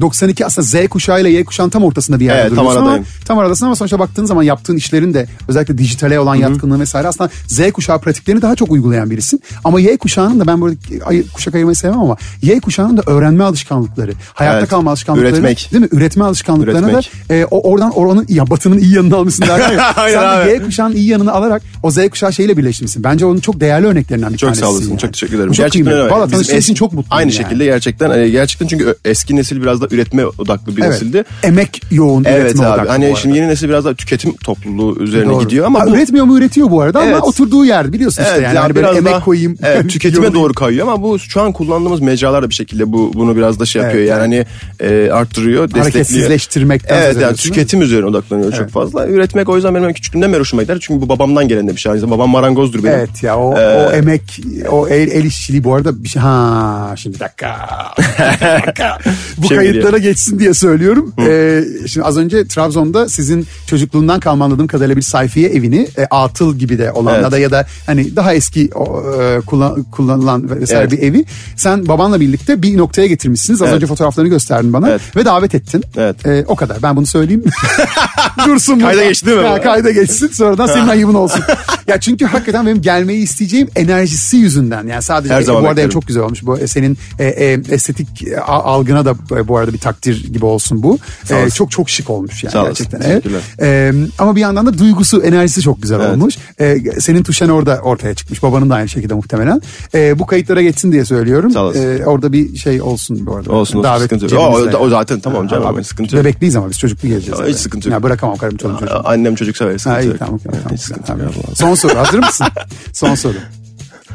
92 0.00 0.46
aslında 0.46 0.66
Z 0.66 0.88
kuşağıyla 0.88 1.30
Y 1.30 1.44
kuşağının 1.44 1.70
tam 1.70 1.84
ortasında 1.84 2.20
bir 2.20 2.24
yerde 2.24 2.40
Evet, 2.40 2.48
tam 2.50 2.56
duruyorsun 2.58 2.80
ama 2.80 2.88
aradayım. 2.90 3.06
tam 3.24 3.38
aradasın 3.38 3.66
ama 3.66 3.76
sonuçta 3.76 3.98
baktığın 3.98 4.24
zaman 4.24 4.42
yaptığın 4.42 4.76
işlerin 4.76 5.14
de 5.14 5.26
özellikle 5.48 5.78
dijitale 5.78 6.20
olan 6.20 6.34
yatkınlığı 6.34 6.80
vesaire 6.80 7.08
aslında 7.08 7.30
Z 7.46 7.72
kuşağı 7.72 8.00
pratiklerini 8.00 8.42
daha 8.42 8.54
çok 8.56 8.70
uygulayan 8.70 9.10
birisin. 9.10 9.42
Ama 9.64 9.80
Y 9.80 9.96
kuşağının 9.96 10.40
da 10.40 10.46
ben 10.46 10.62
böyle 10.62 10.76
ay, 11.04 11.22
kuşak 11.34 11.54
ayırmayı 11.54 11.76
sevmem 11.76 12.00
ama 12.00 12.16
Y 12.42 12.60
kuşağının 12.60 12.96
da 12.96 13.02
öğrenme 13.06 13.44
alışkanlıkları, 13.44 14.12
hayatta 14.34 14.58
Evet, 14.58 14.68
kalma 14.70 14.90
alışkanlıkları. 14.90 15.32
üretmek. 15.32 15.68
Değil 15.72 15.82
mi? 15.82 15.88
Üretme 15.92 16.24
alışkanlıklarını 16.24 16.86
Üretmek. 16.90 17.12
da 17.28 17.34
e, 17.34 17.44
o, 17.44 17.70
oradan 17.72 17.87
oranın 17.90 18.26
ya 18.28 18.50
batının 18.50 18.78
iyi 18.78 18.94
yanını 18.94 19.16
almışsın 19.16 19.42
derler 19.46 19.70
ya. 19.72 19.92
Sen 19.96 20.12
de 20.12 20.18
abi. 20.18 20.50
Y 20.50 20.62
kuşağının 20.62 20.96
iyi 20.96 21.08
yanını 21.08 21.32
alarak 21.32 21.62
o 21.82 21.90
Z 21.90 21.98
kuşağı 22.10 22.32
şeyle 22.32 22.56
birleşmişsin. 22.56 23.04
Bence 23.04 23.26
onun 23.26 23.40
çok 23.40 23.60
değerli 23.60 23.86
örneklerinden 23.86 24.32
bir 24.32 24.38
Çok 24.38 24.46
tanesi. 24.48 24.60
sağ 24.60 24.70
olasın. 24.70 24.88
yani. 24.90 24.98
Çok 24.98 25.12
teşekkür 25.12 25.36
ederim. 25.36 25.52
Çok 25.52 25.64
gerçekten 25.66 25.92
kıymetli. 25.92 26.10
Valla 26.14 26.26
için 26.40 26.54
es- 26.56 26.74
çok 26.74 26.92
mutluyum 26.92 27.06
Aynı 27.10 27.32
yani. 27.32 27.44
şekilde 27.44 27.64
gerçekten 27.64 28.10
e, 28.10 28.28
gerçekten 28.28 28.66
çünkü 28.66 28.94
eski 29.04 29.36
nesil 29.36 29.62
biraz 29.62 29.80
da 29.80 29.86
üretme 29.90 30.26
odaklı 30.26 30.76
bir 30.76 30.82
Evet. 30.82 30.90
nesildi. 30.92 31.24
Emek 31.42 31.82
yoğun 31.90 32.24
Evet 32.24 32.42
üretme 32.44 32.64
abi. 32.66 32.74
odaklı 32.74 32.88
Hani 32.90 33.14
şimdi 33.22 33.36
yeni 33.36 33.48
nesil 33.48 33.68
biraz 33.68 33.84
daha 33.84 33.94
tüketim 33.94 34.36
topluluğu 34.36 34.96
üzerine 35.02 35.30
Doğru. 35.30 35.44
gidiyor 35.44 35.66
ama 35.66 35.80
Ha, 35.80 35.86
bu 35.86 35.90
üretmiyor 35.96 36.24
mu 36.26 36.38
üretiyor 36.38 36.70
bu 36.70 36.80
arada 36.80 37.04
Evet. 37.04 37.14
ama 37.16 37.24
oturduğu 37.26 37.64
yer 37.64 37.92
biliyorsun 37.92 38.22
işte 38.22 38.32
Evet, 38.34 38.44
yani. 38.44 38.56
ya 38.56 38.62
Hani 38.64 38.74
böyle 38.74 38.86
biraz 38.86 38.96
emek 38.96 39.12
daha- 39.12 39.24
koyayım. 39.24 39.56
Evet, 39.62 39.90
tüketime 39.90 40.32
doğru 40.34 40.54
kayıyor 40.54 40.86
ama 40.88 41.02
bu 41.02 41.18
şu 41.18 41.40
an 41.40 41.52
kullandığımız 41.52 42.00
mecralar 42.00 42.42
da 42.42 42.50
bir 42.50 42.54
şekilde 42.54 42.92
bu 42.92 43.10
bunu 43.14 43.36
biraz 43.36 43.60
da 43.60 43.66
şey 43.66 43.82
yapıyor. 43.82 44.04
Yani 44.04 44.20
hani 44.20 44.46
e, 44.80 45.10
arttırıyor, 45.10 45.62
destekliyor. 45.64 45.84
Hareketsizleştirmekten 45.84 46.96
Evet 46.96 47.06
yani 47.06 47.16
ediyorsun, 47.16 47.48
tüketim 47.78 47.82
üzerine 47.82 48.06
odaklanıyor 48.06 48.52
çok 48.52 48.68
fazla. 48.70 49.06
Üretmek 49.06 49.48
o 49.48 49.54
yüzden 49.56 49.74
benim 49.74 49.92
küçüklüğümden 49.92 50.32
beri 50.32 50.40
hoşuma 50.40 50.62
gider. 50.62 50.78
Çünkü 50.80 51.00
bu 51.02 51.08
babamdan 51.08 51.48
gelen 51.48 51.68
de 51.68 51.72
bir 51.72 51.80
şey. 51.80 51.92
Aynı 51.92 52.10
babam 52.10 52.30
marangozdur 52.30 52.84
benim. 52.84 52.94
Evet 52.98 53.22
ya 53.22 53.38
o, 53.38 53.58
Ee, 53.58 53.86
o 53.86 53.92
emek 53.92 54.40
o 54.70 54.88
el, 54.88 55.10
el 55.10 55.24
işçiliği 55.24 55.64
bu 55.64 55.74
arada 55.74 56.04
bir 56.04 56.08
şey 56.08 56.22
ha 56.22 56.94
şimdi 56.96 57.14
bir 57.14 57.20
dakika. 57.20 57.56
Bir 58.40 58.46
dakika. 58.66 58.98
bu 59.38 59.46
Şey 59.48 59.56
kayıtlara 59.56 59.98
geçsin 59.98 60.38
diye 60.38 60.54
söylüyorum. 60.54 61.12
Ee, 61.20 61.64
şimdi 61.86 62.06
az 62.06 62.18
önce 62.18 62.46
Trabzon'da 62.48 63.08
sizin 63.08 63.46
çocukluğundan 63.66 64.20
kalma 64.20 64.44
anladığım 64.44 64.66
kadarıyla 64.66 64.96
bir 64.96 65.02
sayfiye 65.02 65.48
evini 65.48 65.88
e, 65.98 66.04
atıl 66.10 66.56
gibi 66.56 66.78
de 66.78 66.92
olan 66.92 67.14
Evet. 67.14 67.24
ya 67.24 67.30
da 67.32 67.38
ya 67.38 67.50
da 67.50 67.66
hani 67.86 68.16
daha 68.16 68.34
eski 68.34 68.70
o, 68.74 69.02
e, 69.20 69.40
kullan- 69.46 69.84
kullanılan 69.90 70.50
vesaire 70.60 70.80
Evet. 70.82 70.92
bir 70.92 70.98
evi 71.02 71.24
sen 71.56 71.88
babanla 71.88 72.20
birlikte 72.20 72.62
bir 72.62 72.76
noktaya 72.78 73.06
getirmişsiniz. 73.06 73.62
Az 73.62 73.68
Evet. 73.68 73.76
önce 73.76 73.86
fotoğraflarını 73.86 74.30
gösterdin 74.30 74.72
bana 74.72 74.90
Evet. 74.90 75.00
ve 75.16 75.24
davet 75.24 75.54
ettin. 75.54 75.84
Evet. 75.96 76.26
Ee, 76.26 76.44
o 76.48 76.56
kadar 76.56 76.82
ben 76.82 76.96
bunu 76.96 77.06
söyleyeyim. 77.06 77.44
Dursun 78.46 78.78
Kayda 78.78 78.92
burada. 78.96 79.08
geçti 79.08 79.26
değil 79.26 79.38
mi? 79.38 79.46
Ha, 79.46 79.60
kayda 79.60 79.90
geçsin 79.90 80.28
sonradan 80.28 80.66
senin 80.66 80.88
ayıbın 80.88 81.14
olsun. 81.14 81.40
ya 81.88 82.00
çünkü 82.00 82.24
hakikaten 82.26 82.66
benim 82.66 82.82
gelmeyi 82.82 83.22
isteyeceğim 83.22 83.68
enerjisi 83.76 84.36
yüzünden. 84.36 84.86
Yani 84.86 85.02
sadece 85.02 85.34
Her 85.34 85.40
e, 85.40 85.44
zaman 85.44 85.64
bu 85.64 85.68
arada 85.68 85.90
çok 85.90 86.06
güzel 86.06 86.22
olmuş. 86.22 86.46
Bu 86.46 86.58
e, 86.58 86.66
senin 86.66 86.98
e, 87.18 87.24
e, 87.24 87.60
estetik 87.70 88.22
e, 88.28 88.40
algına 88.40 89.04
da 89.04 89.14
e, 89.36 89.48
bu 89.48 89.56
arada 89.56 89.72
bir 89.72 89.78
takdir 89.78 90.32
gibi 90.32 90.44
olsun 90.44 90.82
bu. 90.82 90.98
E, 91.30 91.50
çok 91.50 91.70
çok 91.70 91.90
şık 91.90 92.10
olmuş 92.10 92.44
yani 92.44 92.52
Sağ 92.52 92.62
gerçekten. 92.64 93.00
Evet. 93.00 93.24
E, 93.62 93.92
ama 94.18 94.36
bir 94.36 94.40
yandan 94.40 94.66
da 94.66 94.78
duygusu, 94.78 95.22
enerjisi 95.22 95.62
çok 95.62 95.82
güzel 95.82 96.00
Evet. 96.00 96.10
olmuş. 96.10 96.34
E, 96.60 96.78
senin 97.00 97.22
tuşen 97.22 97.48
orada 97.48 97.78
ortaya 97.82 98.14
çıkmış. 98.14 98.42
Babanın 98.42 98.70
da 98.70 98.74
aynı 98.74 98.88
şekilde 98.88 99.14
muhtemelen. 99.14 99.62
E, 99.94 100.18
bu 100.18 100.26
kayıtlara 100.26 100.62
geçsin 100.62 100.92
diye 100.92 101.04
söylüyorum. 101.04 101.50
Sağ 101.50 101.62
olasın. 101.64 101.98
E, 102.00 102.06
orada 102.06 102.32
bir 102.32 102.56
şey 102.56 102.82
olsun 102.82 103.26
bu 103.26 103.36
arada. 103.36 103.52
Olsun, 103.52 103.78
olsun, 103.78 103.98
sıkıntı 104.02 104.34
yok. 104.34 104.54
O- 104.74 104.78
o- 104.78 104.88
zaten 104.88 105.20
tamam 105.20 105.48
canım, 105.48 105.66
Abi, 105.66 105.84
sıkıntı 105.84 106.16
yok. 106.16 106.24
Bebekliyiz 106.24 106.56
ama 106.56 106.70
biz 106.70 106.78
çocuklu 106.78 107.08
geleceğiz. 107.08 107.40
Ya, 107.40 107.46
hiç 107.58 107.62
sıkıntı 107.62 107.88
yok. 107.88 107.92
Ya 107.92 108.02
bırakamam 108.02 108.36
karım 108.36 108.56
çoluğum 108.56 108.78
çocuğum. 108.78 109.00
Annem 109.04 109.34
çocuk 109.34 109.56
sever. 109.56 109.72
Ha, 109.72 109.78
Sıkıntı 109.78 110.02
iyi, 110.02 110.06
yok. 110.08 110.18
tamam, 110.18 110.38
tamam, 110.38 110.60
tamam, 110.62 110.76
hiç 110.76 110.82
sıkıntı 110.82 111.06
tamam. 111.06 111.26
yok. 111.26 111.34
Son 111.54 111.74
soru 111.74 111.98
hazır 111.98 112.18
mısın? 112.18 112.46
Son 112.92 113.14
soru. 113.14 113.36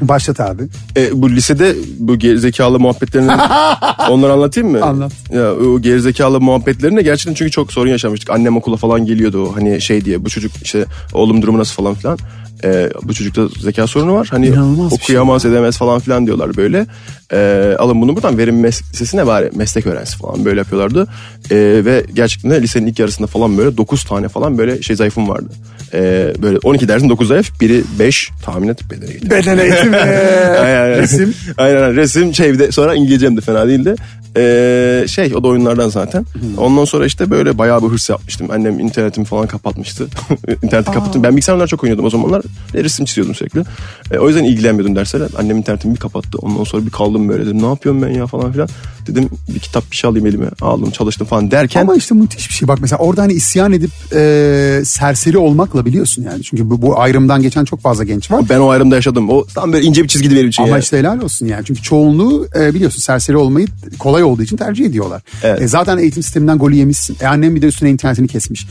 Başlat 0.01 0.39
abi. 0.39 0.63
E, 0.97 1.21
bu 1.21 1.29
lisede 1.29 1.75
bu 1.99 2.19
gerizekalı 2.19 2.79
muhabbetlerini 2.79 3.31
onları 4.09 4.33
anlatayım 4.33 4.71
mı? 4.71 4.83
Anlat. 4.83 5.11
Ya, 5.33 5.53
o 5.53 5.81
gerizekalı 5.81 6.41
muhabbetlerinde 6.41 7.01
gerçekten 7.01 7.33
çünkü 7.33 7.51
çok 7.51 7.73
sorun 7.73 7.89
yaşamıştık. 7.89 8.29
Annem 8.29 8.57
okula 8.57 8.77
falan 8.77 9.05
geliyordu 9.05 9.47
o 9.47 9.55
hani 9.55 9.81
şey 9.81 10.05
diye 10.05 10.25
bu 10.25 10.29
çocuk 10.29 10.51
işte 10.63 10.85
oğlum 11.13 11.41
durumu 11.41 11.59
nasıl 11.59 11.73
falan 11.75 11.93
filan. 11.93 12.17
E, 12.63 12.89
bu 13.03 13.13
çocukta 13.13 13.47
zeka 13.61 13.87
sorunu 13.87 14.13
var. 14.13 14.27
Hani 14.31 14.47
İnanılmaz 14.47 14.89
şey 14.89 14.97
okuyamaz 15.01 15.45
edemez 15.45 15.77
falan 15.77 15.99
filan 15.99 16.25
diyorlar 16.25 16.57
böyle. 16.57 16.85
E, 17.33 17.75
alın 17.79 18.01
bunu 18.01 18.15
buradan 18.15 18.37
verin 18.37 18.55
meslek 18.55 19.27
bari 19.27 19.49
meslek 19.55 19.87
öğrencisi 19.87 20.17
falan 20.17 20.45
böyle 20.45 20.59
yapıyorlardı. 20.59 21.07
E, 21.51 21.55
ve 21.85 22.05
gerçekten 22.13 22.51
de 22.51 22.61
lisenin 22.61 22.87
ilk 22.87 22.99
yarısında 22.99 23.27
falan 23.27 23.57
böyle 23.57 23.77
9 23.77 24.03
tane 24.03 24.27
falan 24.27 24.57
böyle 24.57 24.81
şey 24.81 24.95
zayıfım 24.95 25.29
vardı. 25.29 25.49
E, 25.93 26.33
böyle 26.41 26.57
12 26.63 26.87
dersin 26.87 27.09
9 27.09 27.27
zayıf 27.27 27.61
biri 27.61 27.83
5 27.99 28.29
tahmin 28.45 28.67
et 28.67 28.79
beden 28.91 29.07
eğitimi. 29.07 29.31
Beden 29.31 29.57
eğitimi. 29.57 29.97
Aynen, 30.59 30.89
Resim. 30.89 31.33
Aynen 31.57 31.95
resim 31.95 32.33
şey 32.33 32.53
bir 32.53 32.59
de 32.59 32.71
sonra 32.71 32.95
İngilizcem 32.95 33.37
de 33.37 33.41
fena 33.41 33.67
değildi. 33.67 33.95
Ee, 34.37 35.05
şey 35.07 35.35
o 35.35 35.43
da 35.43 35.47
oyunlardan 35.47 35.89
zaten. 35.89 36.25
Ondan 36.57 36.85
sonra 36.85 37.05
işte 37.05 37.29
böyle 37.29 37.57
bayağı 37.57 37.83
bir 37.83 37.87
hırs 37.87 38.09
yapmıştım. 38.09 38.47
Annem 38.51 38.79
internetimi 38.79 39.25
falan 39.25 39.47
kapatmıştı. 39.47 40.07
İnterneti 40.63 40.91
kapattım. 40.91 41.23
Ben 41.23 41.31
bilgisayarlar 41.31 41.67
çok 41.67 41.83
oynuyordum 41.83 42.05
o 42.05 42.09
zamanlar. 42.09 42.41
Resim 42.73 43.05
çiziyordum 43.05 43.35
sürekli. 43.35 43.63
Ee, 44.11 44.17
o 44.17 44.27
yüzden 44.27 44.43
ilgilenmiyordum 44.43 44.95
derslerle. 44.95 45.25
Annem 45.37 45.57
internetimi 45.57 45.95
bir 45.95 45.99
kapattı. 45.99 46.37
Ondan 46.41 46.63
sonra 46.63 46.85
bir 46.85 46.91
kaldım 46.91 47.29
böyle 47.29 47.45
dedim 47.45 47.61
ne 47.61 47.65
yapıyorum 47.65 48.01
ben 48.01 48.09
ya 48.09 48.27
falan 48.27 48.51
filan. 48.51 48.69
Dedim 49.07 49.29
bir 49.55 49.59
kitap 49.59 49.91
bir 49.91 49.95
şey 49.95 50.09
alayım 50.09 50.27
elime. 50.27 50.47
Aldım 50.61 50.91
çalıştım 50.91 51.27
falan 51.27 51.51
derken. 51.51 51.81
Ama 51.81 51.95
işte 51.95 52.15
müthiş 52.15 52.49
bir 52.49 52.53
şey. 52.53 52.67
Bak 52.67 52.77
mesela 52.81 52.99
orada 52.99 53.21
hani 53.21 53.33
isyan 53.33 53.73
edip 53.73 53.91
e, 54.15 54.81
serseri 54.85 55.37
olmakla 55.37 55.85
biliyorsun 55.85 56.23
yani. 56.23 56.43
Çünkü 56.43 56.69
bu, 56.69 56.81
bu 56.81 56.99
ayrımdan 56.99 57.41
geçen 57.41 57.65
çok 57.65 57.81
fazla 57.81 58.03
genç 58.03 58.31
var. 58.31 58.43
Ben 58.49 58.59
o 58.59 58.69
ayrımda 58.69 58.95
yaşadım. 58.95 59.29
O 59.29 59.45
tam 59.55 59.73
böyle 59.73 59.85
ince 59.85 60.03
bir 60.03 60.07
çizgiydi 60.07 60.35
benim 60.35 60.49
için 60.49 60.63
Ama 60.63 60.71
ya. 60.71 60.79
işte 60.79 60.97
helal 60.97 61.21
olsun 61.21 61.45
yani. 61.45 61.65
Çünkü 61.65 61.81
çoğunluğu 61.81 62.47
e, 62.59 62.73
biliyorsun 62.73 62.99
serseri 62.99 63.37
olmayı 63.37 63.67
kolay 63.99 64.22
olduğu 64.23 64.43
için 64.43 64.57
tercih 64.57 64.85
ediyorlar. 64.85 65.21
Evet. 65.43 65.61
E, 65.61 65.67
zaten 65.67 65.97
eğitim 65.97 66.23
sisteminden 66.23 66.57
golü 66.57 66.75
yemişsin. 66.75 67.17
E, 67.21 67.27
annem 67.27 67.55
bir 67.55 67.61
de 67.61 67.65
üstüne 67.65 67.89
internetini 67.89 68.27
kesmiş. 68.27 68.67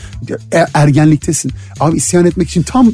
E, 0.53 0.67
ergenliktesin. 0.75 1.53
Abi 1.81 1.97
isyan 1.97 2.27
etmek 2.27 2.49
için 2.49 2.63
tam 2.63 2.93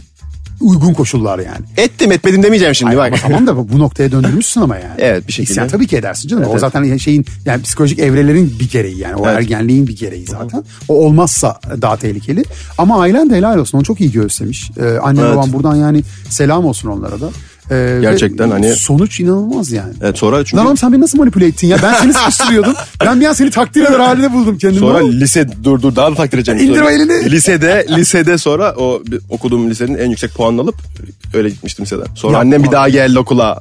uygun 0.61 0.95
koşullar 0.95 1.39
yani. 1.39 1.67
Ettim 1.77 2.13
etmedim 2.13 2.43
demeyeceğim 2.43 2.75
şimdi 2.75 2.91
Ay, 2.91 2.97
bak. 2.97 3.07
ama 3.07 3.17
tamam 3.17 3.47
da 3.47 3.73
bu 3.73 3.79
noktaya 3.79 4.13
döndürmüşsün 4.13 4.61
ama 4.61 4.77
yani. 4.77 4.95
Evet, 4.99 5.29
bir 5.29 5.33
şekilde. 5.33 5.53
İsyan 5.53 5.69
tabii 5.69 5.87
ki 5.87 5.97
edersin 5.97 6.29
canım. 6.29 6.45
Evet, 6.45 6.55
o 6.55 6.59
zaten 6.59 6.97
şeyin 6.97 7.27
yani 7.45 7.63
psikolojik 7.63 7.99
evrelerin 7.99 8.55
bir 8.61 8.71
gereği 8.71 8.99
yani. 8.99 9.17
O 9.17 9.27
Evet. 9.27 9.39
ergenliğin 9.39 9.87
bir 9.87 9.97
gereği 9.97 10.27
zaten. 10.27 10.65
O 10.89 11.07
olmazsa 11.07 11.61
daha 11.83 11.97
tehlikeli. 11.97 12.45
Ama 12.79 13.01
ailen 13.01 13.31
de 13.31 13.37
helal 13.37 13.59
olsun. 13.59 13.79
Onu 13.79 13.85
çok 13.85 14.01
iyi 14.01 14.13
göğüslemiş. 14.13 14.71
Ee, 14.81 14.99
annem 15.03 15.25
Evet. 15.25 15.37
babam 15.37 15.53
buradan 15.53 15.77
yani 15.77 16.03
selam 16.31 16.65
olsun 16.65 16.89
onlara 16.89 17.21
da. 17.21 17.31
Ee, 17.71 17.99
Gerçekten 18.01 18.51
hani- 18.51 18.75
Sonuç 18.77 19.21
inanılmaz 19.21 19.73
yani. 19.73 19.93
Evet, 20.03 20.19
sonra 20.19 20.45
çünkü 20.45 20.57
Lan 20.57 20.66
oğlum 20.66 20.77
sen 20.77 20.93
beni 20.93 21.01
nasıl 21.01 21.19
manipüle 21.19 21.47
ettin 21.47 21.66
ya? 21.69 21.77
Ben 21.83 21.95
seni 21.95 22.12
sıkıştırıyordum. 22.14 22.75
ben 23.05 23.21
bir 23.21 23.27
an 23.27 23.33
seni 23.33 23.51
takdir 23.51 23.83
eder 23.83 24.01
halinde 24.01 24.33
buldum 24.33 24.59
kendimi. 24.59 24.81
Sonra 24.81 24.99
Oğlum, 25.05 25.12
lise 25.21 25.49
dur 25.64 25.83
dur 25.83 25.97
daha 25.97 26.11
da 26.11 26.14
takdir 26.14 26.39
edeceğim. 26.39 26.61
İndir 26.61 26.83
elini. 26.83 27.31
Lisede 27.31 27.87
lisede 27.91 28.39
sonra 28.39 28.75
o 28.79 29.03
okuduğum 29.31 29.71
lisenin 29.71 29.99
en 29.99 30.11
yüksek 30.11 30.35
puanını 30.35 30.61
alıp 30.61 30.75
öyle 31.35 31.49
gitmiştim 31.49 31.85
liseden. 31.85 32.07
Sonra 32.14 32.33
Yapma. 32.33 32.41
annem 32.41 32.64
bir 32.64 32.71
daha 32.73 32.89
geldi 32.89 33.19
okula. 33.19 33.61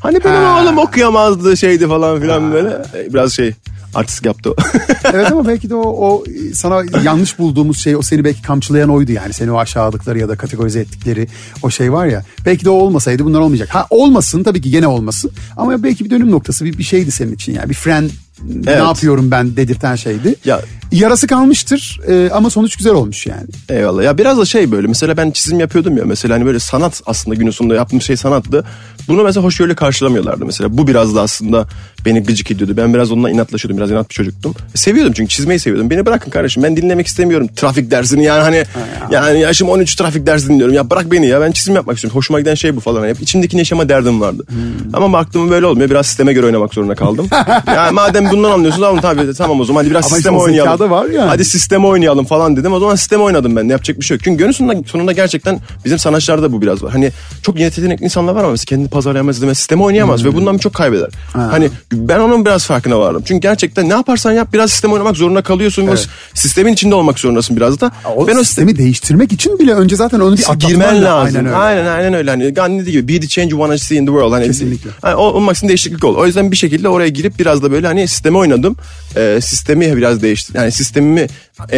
Hani 0.00 0.24
benim 0.24 0.36
Ha. 0.44 0.62
oğlum 0.62 0.78
okuyamazdı 0.78 1.56
şeydi 1.56 1.88
falan 1.88 2.20
filan 2.20 2.52
böyle. 2.52 2.82
Biraz 3.14 3.32
şey 3.32 3.52
artistik 3.96 4.26
yaptı 4.26 4.50
o. 4.50 4.54
evet 5.14 5.32
ama 5.32 5.46
belki 5.46 5.70
de 5.70 5.74
o, 5.74 6.08
o 6.10 6.24
sana 6.54 6.82
yanlış 7.04 7.38
bulduğumuz 7.38 7.78
şey 7.78 7.96
o 7.96 8.02
seni 8.02 8.24
belki 8.24 8.42
kamçılayan 8.42 8.90
oydu 8.90 9.12
yani. 9.12 9.32
Seni 9.32 9.50
o 9.50 9.58
aşağıladıkları 9.58 10.18
ya 10.18 10.28
da 10.28 10.36
kategorize 10.36 10.80
ettikleri 10.80 11.28
o 11.62 11.70
şey 11.70 11.92
var 11.92 12.06
ya. 12.06 12.24
Belki 12.46 12.64
de 12.64 12.70
o 12.70 12.74
olmasaydı 12.74 13.24
bunlar 13.24 13.40
olmayacak. 13.40 13.68
Ha 13.74 13.86
olmasın 13.90 14.42
tabii 14.42 14.60
ki 14.60 14.70
gene 14.70 14.86
olmasın. 14.86 15.30
Ama 15.56 15.82
belki 15.82 16.04
bir 16.04 16.10
dönüm 16.10 16.30
noktası 16.30 16.64
bir, 16.64 16.78
bir 16.78 16.82
şeydi 16.82 17.10
senin 17.12 17.32
için 17.34 17.54
yani. 17.54 17.68
Bir 17.68 17.74
friend 17.74 18.10
ne 18.44 18.70
Evet. 18.70 18.78
yapıyorum 18.78 19.30
ben 19.30 19.56
dedirten 19.56 19.96
şeydi. 19.96 20.34
Ya- 20.44 20.60
Yarası 20.92 21.26
kalmıştır 21.26 22.00
e, 22.08 22.30
ama 22.30 22.50
sonuç 22.50 22.76
güzel 22.76 22.92
olmuş 22.92 23.26
yani. 23.26 23.46
Eyvallah. 23.68 24.02
Ya 24.02 24.18
biraz 24.18 24.38
da 24.38 24.44
şey 24.44 24.72
böyle 24.72 24.86
mesela 24.86 25.16
ben 25.16 25.30
çizim 25.30 25.60
yapıyordum 25.60 25.96
ya 25.96 26.04
mesela 26.06 26.34
hani 26.34 26.46
böyle 26.46 26.58
sanat 26.58 27.02
aslında 27.06 27.34
günün 27.34 27.50
sonunda 27.50 27.74
yaptığım 27.74 28.02
şey 28.02 28.16
sanattı. 28.16 28.64
Bunu 29.08 29.22
mesela 29.22 29.44
hoşgörüyle 29.44 29.74
karşılamıyorlardı 29.74 30.46
mesela. 30.46 30.78
Bu 30.78 30.86
biraz 30.86 31.14
da 31.14 31.22
aslında 31.22 31.66
beni 32.04 32.22
gıcık 32.22 32.50
ediyordu. 32.50 32.74
Ben 32.76 32.94
biraz 32.94 33.12
onunla 33.12 33.30
inatlaşıyordum. 33.30 33.78
Biraz 33.78 33.90
inat 33.90 34.10
bir 34.10 34.14
çocuktum. 34.14 34.54
Seviyordum 34.74 35.12
çünkü 35.12 35.28
çizmeyi 35.28 35.60
seviyordum. 35.60 35.90
Beni 35.90 36.06
bırakın 36.06 36.30
kardeşim 36.30 36.62
ben 36.62 36.76
dinlemek 36.76 37.06
istemiyorum 37.06 37.48
trafik 37.56 37.90
dersini 37.90 38.24
yani 38.24 38.42
hani 38.42 38.64
yani 39.10 39.40
yaşım 39.40 39.68
13 39.68 39.94
trafik 39.94 40.26
dersi 40.26 40.48
dinliyorum. 40.48 40.74
Ya 40.74 40.90
bırak 40.90 41.12
beni 41.12 41.26
ya 41.26 41.40
ben 41.40 41.52
çizim 41.52 41.74
yapmak 41.74 41.96
istiyorum. 41.96 42.16
Hoşuma 42.16 42.40
giden 42.40 42.54
şey 42.54 42.76
bu 42.76 42.80
falan. 42.80 43.08
Hep 43.08 43.22
içimdeki 43.22 43.56
yaşama 43.56 43.88
derdim 43.88 44.20
vardı. 44.20 44.46
Ama 44.92 45.12
baktım 45.12 45.50
böyle 45.50 45.66
olmuyor. 45.66 45.90
Biraz 45.90 46.06
sisteme 46.06 46.32
göre 46.32 46.46
oynamak 46.46 46.74
zorunda 46.74 46.94
kaldım. 46.94 47.28
yani 47.66 47.92
madem 47.92 48.30
bundan 48.30 48.50
anlıyorsunuz 48.50 48.86
tamam 48.86 49.00
tabii 49.00 49.34
tamam 49.34 49.60
o 49.60 49.64
zaman 49.64 49.80
hadi 49.80 49.90
biraz 49.90 50.04
Ama 50.04 50.14
sisteme 50.14 50.38
oynayalım. 50.38 50.75
Zekada 50.76 50.90
var 50.90 51.06
yani. 51.06 51.28
Hadi 51.28 51.44
sisteme 51.44 51.86
oynayalım 51.86 52.24
falan 52.24 52.56
dedim. 52.56 52.72
O 52.72 52.80
zaman 52.80 52.94
sisteme 52.94 53.22
oynadım 53.22 53.56
ben. 53.56 53.68
Ne 53.68 53.72
yapacak 53.72 54.00
bir 54.00 54.04
şey 54.04 54.14
yok. 54.16 54.24
Çünkü 54.24 54.38
günün 54.38 54.52
sonunda, 54.52 54.88
sonunda 54.88 55.12
gerçekten 55.12 55.60
bizim 55.84 55.98
sanatçılarda 55.98 56.52
bu 56.52 56.62
biraz 56.62 56.82
var. 56.82 56.92
Hani 56.92 57.12
çok 57.42 57.58
yetenekli 57.58 58.04
insanlar 58.04 58.34
var 58.34 58.40
ama 58.42 58.50
mesela 58.50 58.64
kendini 58.64 58.88
pazarlayamaz 58.88 59.42
demez. 59.42 59.58
Sisteme 59.58 59.82
oynayamaz 59.82 60.20
Hmm. 60.24 60.30
ve 60.30 60.34
bundan 60.36 60.58
çok 60.58 60.74
kaybeder. 60.74 61.08
Hani 61.32 61.70
ben 61.92 62.18
onun 62.20 62.44
biraz 62.44 62.66
farkına 62.66 62.98
vardım. 63.00 63.22
Çünkü 63.26 63.40
gerçekten 63.40 63.88
ne 63.88 63.92
yaparsan 63.92 64.32
yap 64.32 64.48
biraz 64.52 64.70
sisteme 64.70 64.92
oynamak 64.94 65.16
zorunda 65.16 65.42
kalıyorsun. 65.42 65.86
ve 65.86 65.90
O 65.90 65.96
sistemin 66.34 66.72
içinde 66.72 66.94
olmak 66.94 67.18
zorundasın 67.18 67.56
biraz 67.56 67.80
da. 67.80 67.90
O 68.16 68.26
ben 68.26 68.36
o 68.36 68.44
sistemi 68.44 68.78
değiştirmek 68.78 69.32
için 69.32 69.58
bile 69.58 69.74
önce 69.74 69.96
zaten 69.96 70.20
onu 70.20 70.36
bir 70.36 70.68
girmen 70.68 71.04
lazım. 71.04 71.36
Aynen 71.36 71.46
öyle. 71.46 71.56
Aynen 71.56 71.86
aynen 71.86 72.14
öyle. 72.14 72.30
Hani 72.30 72.54
Gandhi 72.54 72.92
gibi 72.92 73.08
be 73.14 73.20
the 73.20 73.28
change 73.28 73.50
you 73.50 73.60
wanna 73.60 73.78
see 73.78 73.96
in 73.96 74.06
the 74.06 74.12
world. 74.12 74.32
Hani, 74.32 74.46
Kesinlikle. 74.46 74.90
Hani 75.02 75.14
o, 75.14 75.26
o 75.28 75.40
maksimum 75.40 75.68
değişiklik 75.68 76.04
ol. 76.04 76.16
O 76.16 76.26
yüzden 76.26 76.50
bir 76.52 76.56
şekilde 76.56 76.88
oraya 76.88 77.08
girip 77.08 77.38
biraz 77.38 77.62
da 77.62 77.70
böyle 77.72 77.86
hani 77.86 78.08
sisteme 78.08 78.38
oynadım. 78.38 78.76
Ee, 79.16 79.38
sistemi 79.42 79.96
biraz 79.96 80.22
değiştir. 80.22 80.54
Yani 80.54 80.65
sistemimi 80.72 81.20
en 81.20 81.28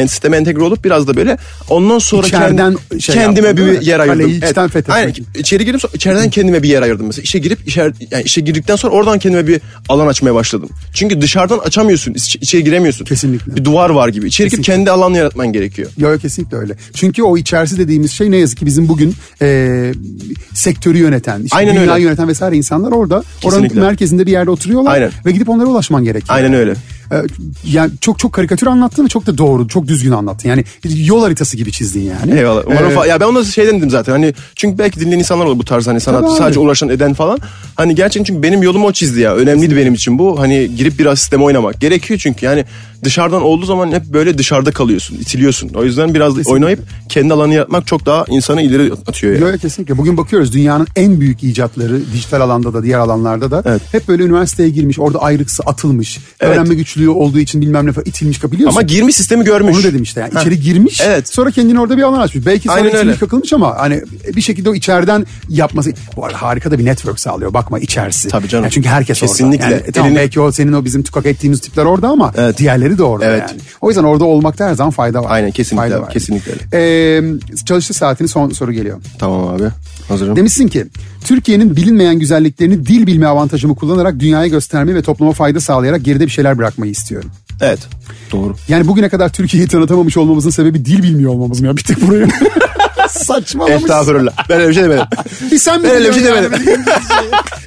sisteme 0.09 0.37
entegre 0.37 0.63
olup 0.63 0.85
biraz 0.85 1.07
da 1.09 1.17
böyle 1.17 1.39
ondan 1.71 1.99
sonra 1.99 2.27
İçeriden 2.27 2.77
kend- 2.91 3.01
şey 3.01 3.15
kendime 3.15 3.57
değil 3.57 3.81
bir 3.81 3.87
yer 3.87 4.01
ayırdım. 4.01 4.19
Kaleyi 4.21 4.37
içten 4.45 4.69
fethetmek. 4.69 4.97
Aynen. 4.97 5.15
İçeri 5.39 5.65
girip 5.65 5.81
içeriden 5.95 6.31
kendime 6.31 6.63
bir 6.63 6.69
yer 6.69 6.83
ayırdım 6.83 7.07
mesela. 7.07 7.23
İşe 7.23 7.39
girip 7.39 7.69
içer, 7.69 7.93
yani 8.11 8.23
işe 8.23 8.41
girdikten 8.41 8.77
sonra 8.77 8.93
oradan 8.93 9.19
kendime 9.19 9.47
bir 9.47 9.61
alan 9.89 10.07
açmaya 10.07 10.35
başladım. 10.35 10.69
Çünkü 10.95 11.21
dışarıdan 11.21 11.59
açamıyorsun. 11.59 12.15
iç- 12.15 12.37
içeri 12.37 12.65
giremiyorsun. 12.65 13.05
Kesinlikle. 13.05 13.57
Bir 13.57 13.65
duvar 13.65 13.91
var 13.91 14.09
gibi. 14.09 14.27
İçeri 14.27 14.49
girip 14.49 14.65
kendi 14.65 14.91
alanını 14.91 15.17
yaratman 15.19 15.53
gerekiyor. 15.53 15.91
Yo, 15.99 16.11
yo, 16.13 16.19
kesinlikle 16.19 16.57
öyle. 16.57 16.75
Çünkü 16.95 17.23
o 17.23 17.37
içerisi 17.37 17.79
dediğimiz 17.79 18.13
şey 18.13 18.31
ne 18.31 18.37
yazık 18.37 18.59
ki 18.59 18.67
bizim 18.67 18.89
bugün 18.89 19.15
e, 19.43 19.93
sektörü 20.55 20.99
yöneten, 20.99 21.43
işte 21.43 21.57
Aynen 21.57 21.75
dünyayı 21.75 21.91
öyle. 21.91 22.03
yöneten 22.03 22.29
vesaire 22.29 22.57
insanlar 22.57 22.93
orada. 22.93 23.23
Kesinlikle. 23.41 23.67
Oranın 23.75 23.87
merkezinde 23.89 24.27
bir 24.27 24.33
yerde 24.33 24.51
oturuyorlar 24.51 24.93
Aynen. 24.93 25.11
ve 25.27 25.33
gidip 25.33 25.49
onlara 25.49 25.67
ulaşman 25.67 26.05
gerekiyor. 26.05 26.37
Aynen 26.37 26.55
öyle. 26.55 26.75
E, 27.13 27.17
yani 27.65 27.91
çok 28.01 28.19
çok 28.19 28.33
karikatür 28.33 28.67
anlattın 28.67 29.05
ve 29.05 29.09
çok 29.09 29.27
da 29.27 29.39
doğru, 29.39 29.68
çok 29.69 29.89
düzgün 29.89 30.11
anlattın. 30.13 30.49
Yani 30.49 30.65
yol 30.85 31.23
haritası 31.23 31.57
gibi 31.57 31.73
çizdin 31.73 32.01
yani. 32.01 32.39
Eyvallah. 32.39 32.63
Umarım 32.67 33.03
Ee, 33.05 33.09
ya 33.09 33.21
ben 33.21 33.27
onu 33.27 33.45
şeyden 33.45 33.79
dedim 33.79 33.91
zaten. 33.91 34.13
Hani 34.13 34.35
çünkü 34.57 34.79
belki 34.79 35.01
dinleyen 35.01 35.19
insanlar 35.19 35.45
olur 35.47 35.59
bu 35.59 35.65
tarz 35.65 35.87
hani 35.87 36.01
sanat 36.01 36.25
abi. 36.25 36.39
sadece 36.39 36.61
uğraşan 36.61 36.89
eden 36.89 37.15
falan. 37.15 37.39
Hani 37.75 37.95
gerçekten 37.95 38.25
çünkü 38.25 38.43
benim 38.43 38.63
yolumu 38.63 38.87
o 38.87 38.93
çizdi 38.93 39.21
ya. 39.21 39.35
Önemliydi 39.35 39.77
benim 39.77 39.95
için 39.95 40.19
bu. 40.19 40.41
Hani 40.41 40.77
girip 40.77 40.99
biraz 40.99 41.19
sisteme 41.19 41.45
oynamak 41.45 41.81
gerekiyor 41.81 42.21
çünkü 42.23 42.47
yani 42.47 42.65
dışarıdan 43.05 43.43
olduğu 43.43 43.65
zaman 43.67 43.93
hep 43.93 44.05
böyle 44.05 44.39
dışarıda 44.39 44.71
kalıyorsun, 44.71 45.17
itiliyorsun. 45.17 45.71
O 45.75 45.85
yüzden 45.85 46.15
biraz 46.15 46.37
da 46.37 46.51
oynayıp 46.51 46.81
kendi 47.09 47.35
alanı 47.35 47.55
yaratmak 47.55 47.87
çok 47.87 48.07
daha 48.07 48.25
insanı 48.29 48.63
ileri 48.63 48.93
atıyor 49.07 49.33
yani. 49.33 49.43
Yo, 49.43 49.49
yo, 49.51 49.59
kesinlikle. 49.59 49.99
Bugün 49.99 50.17
bakıyoruz 50.17 50.53
dünyanın 50.53 50.87
en 50.97 51.21
büyük 51.21 51.43
icatları 51.45 52.01
dijital 52.13 52.41
alanda 52.41 52.75
da 52.75 52.83
diğer 52.83 52.99
alanlarda 52.99 53.51
da 53.51 53.63
Evet. 53.67 53.83
hep 53.93 54.09
böyle 54.09 54.23
üniversiteye 54.23 54.69
girmiş, 54.69 54.99
orada 54.99 55.19
ayrıksı 55.23 55.63
atılmış, 55.67 56.19
Evet. 56.41 56.57
öğrenme 56.57 56.75
güçlüğü 56.75 57.09
olduğu 57.09 57.39
için 57.39 57.61
bilmem 57.61 57.87
ne 57.87 57.93
falan 57.93 58.05
itilmiş 58.07 58.45
biliyorsun. 58.45 58.77
Ama 58.79 58.83
girmiş 58.83 59.17
sistemi 59.17 59.45
görmüş. 59.45 59.77
Onu 59.77 59.83
dedim 59.85 60.03
işte 60.03 60.21
yani 60.21 60.35
Heh. 60.35 60.41
içeri 60.41 60.61
girmiş 60.61 61.01
Evet. 61.07 61.29
sonra 61.29 61.51
kendini 61.51 61.81
orada 61.81 61.97
bir 61.97 62.03
alan 62.03 62.21
açmış. 62.21 62.47
Belki 62.47 62.71
Aynen 62.71 62.89
itilmiş 62.89 63.19
kakılmış 63.19 63.53
ama 63.53 63.77
hani 63.79 64.03
bir 64.37 64.41
şekilde 64.41 64.71
o 64.71 64.75
içeriden 64.75 65.27
yapması. 65.49 65.93
Bu 66.17 66.25
arada 66.25 66.43
harika 66.43 66.71
da 66.71 66.79
bir 66.79 66.85
network 66.85 67.21
sağlıyor 67.21 67.55
bakma 67.55 67.79
içerisi. 67.79 68.29
Tabii 68.29 68.49
canım. 68.49 68.65
Yani 68.65 68.73
çünkü 68.73 68.89
herkes 68.89 69.21
Kesinlikle. 69.21 69.65
orada. 69.65 69.75
Yani, 69.75 69.83
e, 69.87 69.93
tamam 69.93 70.11
Elini- 70.13 70.17
belki 70.19 70.41
o 70.41 70.53
senin 70.53 70.73
o 70.73 70.85
bizim 70.85 71.03
tukak 71.03 71.27
ettiğimiz 71.27 71.61
tipler 71.61 71.85
orada 71.85 72.09
ama 72.09 72.33
Evet. 72.37 72.59
diğerleri 72.59 72.88
de 72.99 73.03
orada 73.03 73.25
Evet. 73.25 73.45
yani. 73.51 73.61
O 73.81 73.89
yüzden 73.89 74.05
orada 74.05 74.25
olmakta 74.25 74.67
her 74.69 74.75
zaman 74.75 74.91
fayda 74.91 75.25
var. 75.25 75.31
Aynen, 75.31 75.51
kesinlikle 75.51 75.89
Fayda 75.89 76.03
var. 76.03 76.11
kesinlikle 76.13 76.53
Ee, 76.75 77.23
çalıştı 77.67 77.95
saatini 77.95 78.29
son 78.29 78.51
soru 78.51 78.73
geliyor. 78.73 78.99
Tamam 79.19 79.49
abi. 79.49 79.65
Hazırım. 80.09 80.37
Demişsin 80.37 80.69
ki 80.69 80.87
Türkiye'nin 81.25 81.77
bilinmeyen 81.77 82.19
güzelliklerini 82.19 82.87
dil 82.87 83.07
bilme 83.07 83.27
avantajımı 83.27 83.75
kullanarak 83.75 84.21
dünyaya 84.21 84.47
göstermeyi 84.47 84.97
ve 84.97 85.03
topluma 85.03 85.33
fayda 85.33 85.61
sağlayarak 85.61 86.05
geride 86.05 86.27
bir 86.27 86.31
şeyler 86.31 86.59
bırakmayı 86.59 86.93
istiyorum. 86.93 87.31
Evet. 87.61 87.79
Doğru. 88.33 88.55
Yani 88.69 88.89
bugüne 88.89 89.09
kadar 89.09 89.29
Türkiye'yi 89.29 89.69
tanıtamamış 89.69 90.17
olmamızın 90.17 90.51
sebebi 90.51 90.85
dil 90.85 91.03
bilmiyor 91.03 91.31
olmamız 91.33 91.61
mı 91.61 91.67
ya? 91.67 91.77
Bir 91.77 91.83
tek 91.83 92.09
buraya. 92.09 92.27
Saçmalamış. 93.25 93.83
Estağfurullah. 93.83 94.33
Ben 94.49 94.57
öyle 94.61 94.69
bir 94.69 94.75
şey 94.75 94.83
demedim. 94.85 95.05
Bir 95.51 95.59
sen 95.59 95.81
mi 95.81 95.89
Ben 95.89 95.95
öyle 95.95 96.09
bir 96.09 96.15
şey 96.15 96.25
demedim. 96.25 96.53
yani? 96.53 96.85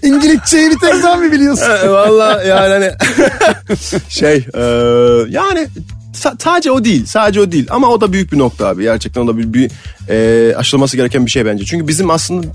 İngilizceyi 0.01 0.69
bir 0.71 0.79
tek 0.79 0.95
sen 0.95 1.19
mi 1.19 1.31
biliyorsun? 1.31 1.67
Valla 1.89 2.43
yani 2.43 2.73
hani 2.73 2.91
şey 4.09 4.35
e, 4.55 4.61
yani 5.29 5.67
sa- 6.13 6.35
sadece 6.43 6.71
o 6.71 6.83
değil. 6.85 7.05
Sadece 7.05 7.41
o 7.41 7.51
değil. 7.51 7.67
Ama 7.69 7.87
o 7.89 8.01
da 8.01 8.13
büyük 8.13 8.31
bir 8.31 8.37
nokta 8.37 8.67
abi. 8.67 8.83
Gerçekten 8.83 9.21
o 9.21 9.27
da 9.27 9.37
bir, 9.37 9.53
bir 9.53 9.71
e, 10.09 10.55
aşılması 10.55 10.97
gereken 10.97 11.25
bir 11.25 11.31
şey 11.31 11.45
bence. 11.45 11.65
Çünkü 11.65 11.87
bizim 11.87 12.09
aslında 12.09 12.47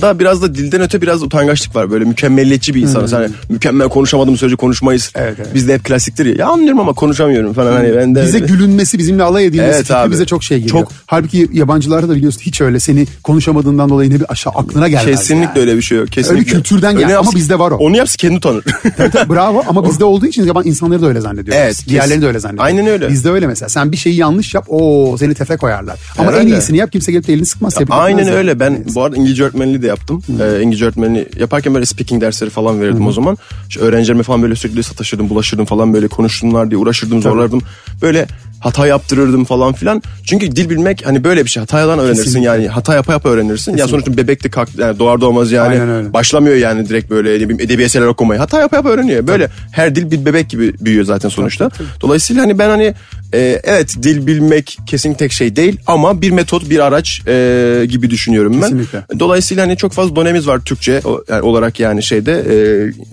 da 0.00 0.18
biraz 0.18 0.42
da 0.42 0.54
dilden 0.54 0.80
öte 0.80 1.02
biraz 1.02 1.22
utangaçlık 1.22 1.76
var. 1.76 1.90
Böyle 1.90 2.04
mükemmelliyetçi 2.04 2.74
bir 2.74 2.80
insanız. 2.82 3.12
Hani 3.12 3.28
mükemmel 3.48 3.88
konuşamadığım 3.88 4.36
sürece 4.36 4.56
konuşmayız. 4.56 5.10
Hmm. 5.14 5.22
Evet, 5.22 5.34
evet. 5.38 5.54
Bizde 5.54 5.74
hep 5.74 5.84
klasiktir 5.84 6.26
ya. 6.26 6.34
Ya 6.38 6.46
anlıyorum 6.48 6.80
ama 6.80 6.92
konuşamıyorum 6.92 7.52
falan. 7.52 7.72
Hani 7.72 7.96
ben 7.96 8.14
de 8.14 8.22
Bize 8.22 8.38
gülünmesi, 8.38 8.98
bizimle 8.98 9.22
alay 9.22 9.46
edilmesi 9.46 9.74
Evet 9.76 9.90
abi. 9.90 10.12
bize 10.12 10.26
çok 10.26 10.44
şey 10.44 10.58
geliyor. 10.58 10.80
Çok- 10.80 10.92
Halbuki 11.06 11.48
yabancılarda 11.52 12.08
da 12.08 12.14
biliyorsun 12.16 12.40
hiç 12.40 12.60
öyle 12.60 12.80
seni 12.80 13.06
konuşamadığından 13.22 13.88
dolayı 13.90 14.10
ne 14.10 14.14
bir 14.20 14.32
aşağı 14.32 14.52
aklına 14.52 14.88
gelmez. 14.88 15.04
Kesinlikle 15.06 15.46
yani. 15.46 15.58
öyle 15.60 15.76
bir 15.76 15.82
şey 15.82 15.98
yok. 15.98 16.12
Kesinlikle. 16.12 16.52
kültürden 16.52 16.98
gel- 16.98 17.18
ama 17.18 17.30
bizde 17.34 17.58
var 17.58 17.70
o. 17.70 17.76
Onu 17.76 17.96
yapsa 17.96 18.16
kendi 18.16 18.36
utanır. 18.36 18.64
Tabii 18.96 19.10
tabii, 19.10 19.34
bravo 19.34 19.64
ama 19.68 19.84
bizde 19.88 20.04
olduğu 20.04 20.26
için 20.26 20.44
yaban 20.46 20.66
insanları 20.66 21.02
da 21.02 21.06
öyle 21.06 21.20
zannediyoruz. 21.20 21.62
Evet, 21.64 21.84
Diğerlerini 21.88 22.22
de 22.22 22.26
öyle 22.26 22.38
zannediyor. 22.40 22.64
Aynen 22.66 22.86
öyle. 22.86 23.03
Bizde 23.08 23.30
öyle 23.30 23.46
mesela. 23.46 23.68
Sen 23.68 23.92
bir 23.92 23.96
şeyi 23.96 24.16
yanlış 24.16 24.54
yap 24.54 24.64
o 24.68 25.16
seni 25.18 25.34
tefe 25.34 25.56
koyarlar. 25.56 25.98
Ama 26.18 26.30
en 26.30 26.34
Herhalde. 26.34 26.50
iyisini 26.50 26.76
yap 26.76 26.92
kimse 26.92 27.12
gelip 27.12 27.26
de 27.28 27.32
elini 27.32 27.46
sıkmaz. 27.46 27.74
tebrik 27.74 27.90
Aynen 27.92 28.12
etmez 28.18 28.28
yani. 28.28 28.36
öyle. 28.36 28.60
Ben 28.60 28.84
bu 28.94 29.02
arada 29.04 29.16
İngilizce 29.16 29.44
öğretmenliği 29.44 29.82
de 29.82 29.86
yaptım. 29.86 30.22
Ee, 30.40 30.62
İngilizce 30.62 30.84
öğretmenliği 30.84 31.28
yaparken 31.40 31.74
böyle 31.74 31.86
speaking 31.86 32.22
dersleri 32.22 32.50
falan 32.50 32.80
verirdim 32.80 33.06
o 33.06 33.12
zaman. 33.12 33.38
İşte 33.68 33.80
öğrencilerime 33.80 34.22
falan 34.22 34.42
böyle 34.42 34.56
sürekli 34.56 34.82
sataşırdım, 34.82 35.30
bulaşırdım 35.30 35.64
falan 35.66 35.94
böyle 35.94 36.08
konuşsunlar 36.08 36.70
diye 36.70 36.78
uğraşırdım, 36.78 37.22
zorlardım. 37.22 37.62
Böyle 38.02 38.26
hata 38.64 38.86
yaptırırdım 38.86 39.44
falan 39.44 39.72
filan. 39.72 40.02
Çünkü 40.26 40.56
dil 40.56 40.70
bilmek 40.70 41.06
hani 41.06 41.24
böyle 41.24 41.44
bir 41.44 41.50
şey. 41.50 41.60
Hatadan 41.60 41.98
öğrenirsin 41.98 42.24
Kesinlikle. 42.24 42.50
yani. 42.50 42.68
Hata 42.68 42.94
yapa 42.94 43.12
yapa 43.12 43.28
öğrenirsin. 43.28 43.76
Ya 43.76 43.88
sonuçta 43.88 44.16
bebek 44.16 44.44
de 44.44 44.48
kalk, 44.50 44.68
yani 44.78 44.98
doğar 44.98 45.20
doğmaz 45.20 45.52
yani. 45.52 46.12
Başlamıyor 46.12 46.56
yani 46.56 46.88
direkt 46.88 47.10
böyle 47.10 47.30
ne 47.30 47.34
bileyim, 47.34 47.60
edebi 47.60 47.82
eserler 47.82 48.06
okumayı. 48.06 48.40
Hata 48.40 48.60
yapa 48.60 48.76
yapa 48.76 48.88
öğreniyor. 48.88 49.26
Böyle 49.26 49.48
her 49.72 49.94
dil 49.94 50.10
bir 50.10 50.24
bebek 50.24 50.48
gibi 50.50 50.74
büyüyor 50.80 51.04
zaten 51.04 51.28
sonuçta. 51.28 51.70
Dolayısıyla 52.00 52.42
hani 52.42 52.58
ben 52.58 52.68
hani 52.68 52.94
e, 53.34 53.60
evet 53.64 53.94
dil 54.02 54.26
bilmek 54.26 54.78
kesin 54.86 55.14
tek 55.14 55.32
şey 55.32 55.56
değil 55.56 55.76
ama 55.86 56.20
bir 56.20 56.30
metot, 56.30 56.70
bir 56.70 56.78
araç 56.78 57.20
e, 57.28 57.86
gibi 57.88 58.10
düşünüyorum 58.10 58.52
ben. 58.52 58.60
Kesinlikle. 58.60 59.02
Dolayısıyla 59.18 59.62
hani 59.62 59.76
çok 59.76 59.92
fazla 59.92 60.16
donemiz 60.16 60.46
var 60.46 60.60
Türkçe 60.64 61.00
o- 61.04 61.24
yani 61.28 61.42
olarak 61.42 61.80
yani 61.80 62.02
şeyde 62.02 62.32
e, 62.32 62.54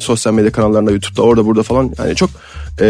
sosyal 0.02 0.34
medya 0.34 0.52
kanallarında 0.52 0.92
YouTube'da 0.92 1.22
orada 1.22 1.46
burada 1.46 1.64
falan 1.64 1.92
yani 2.00 2.16
çok 2.16 2.30
e, 2.80 2.86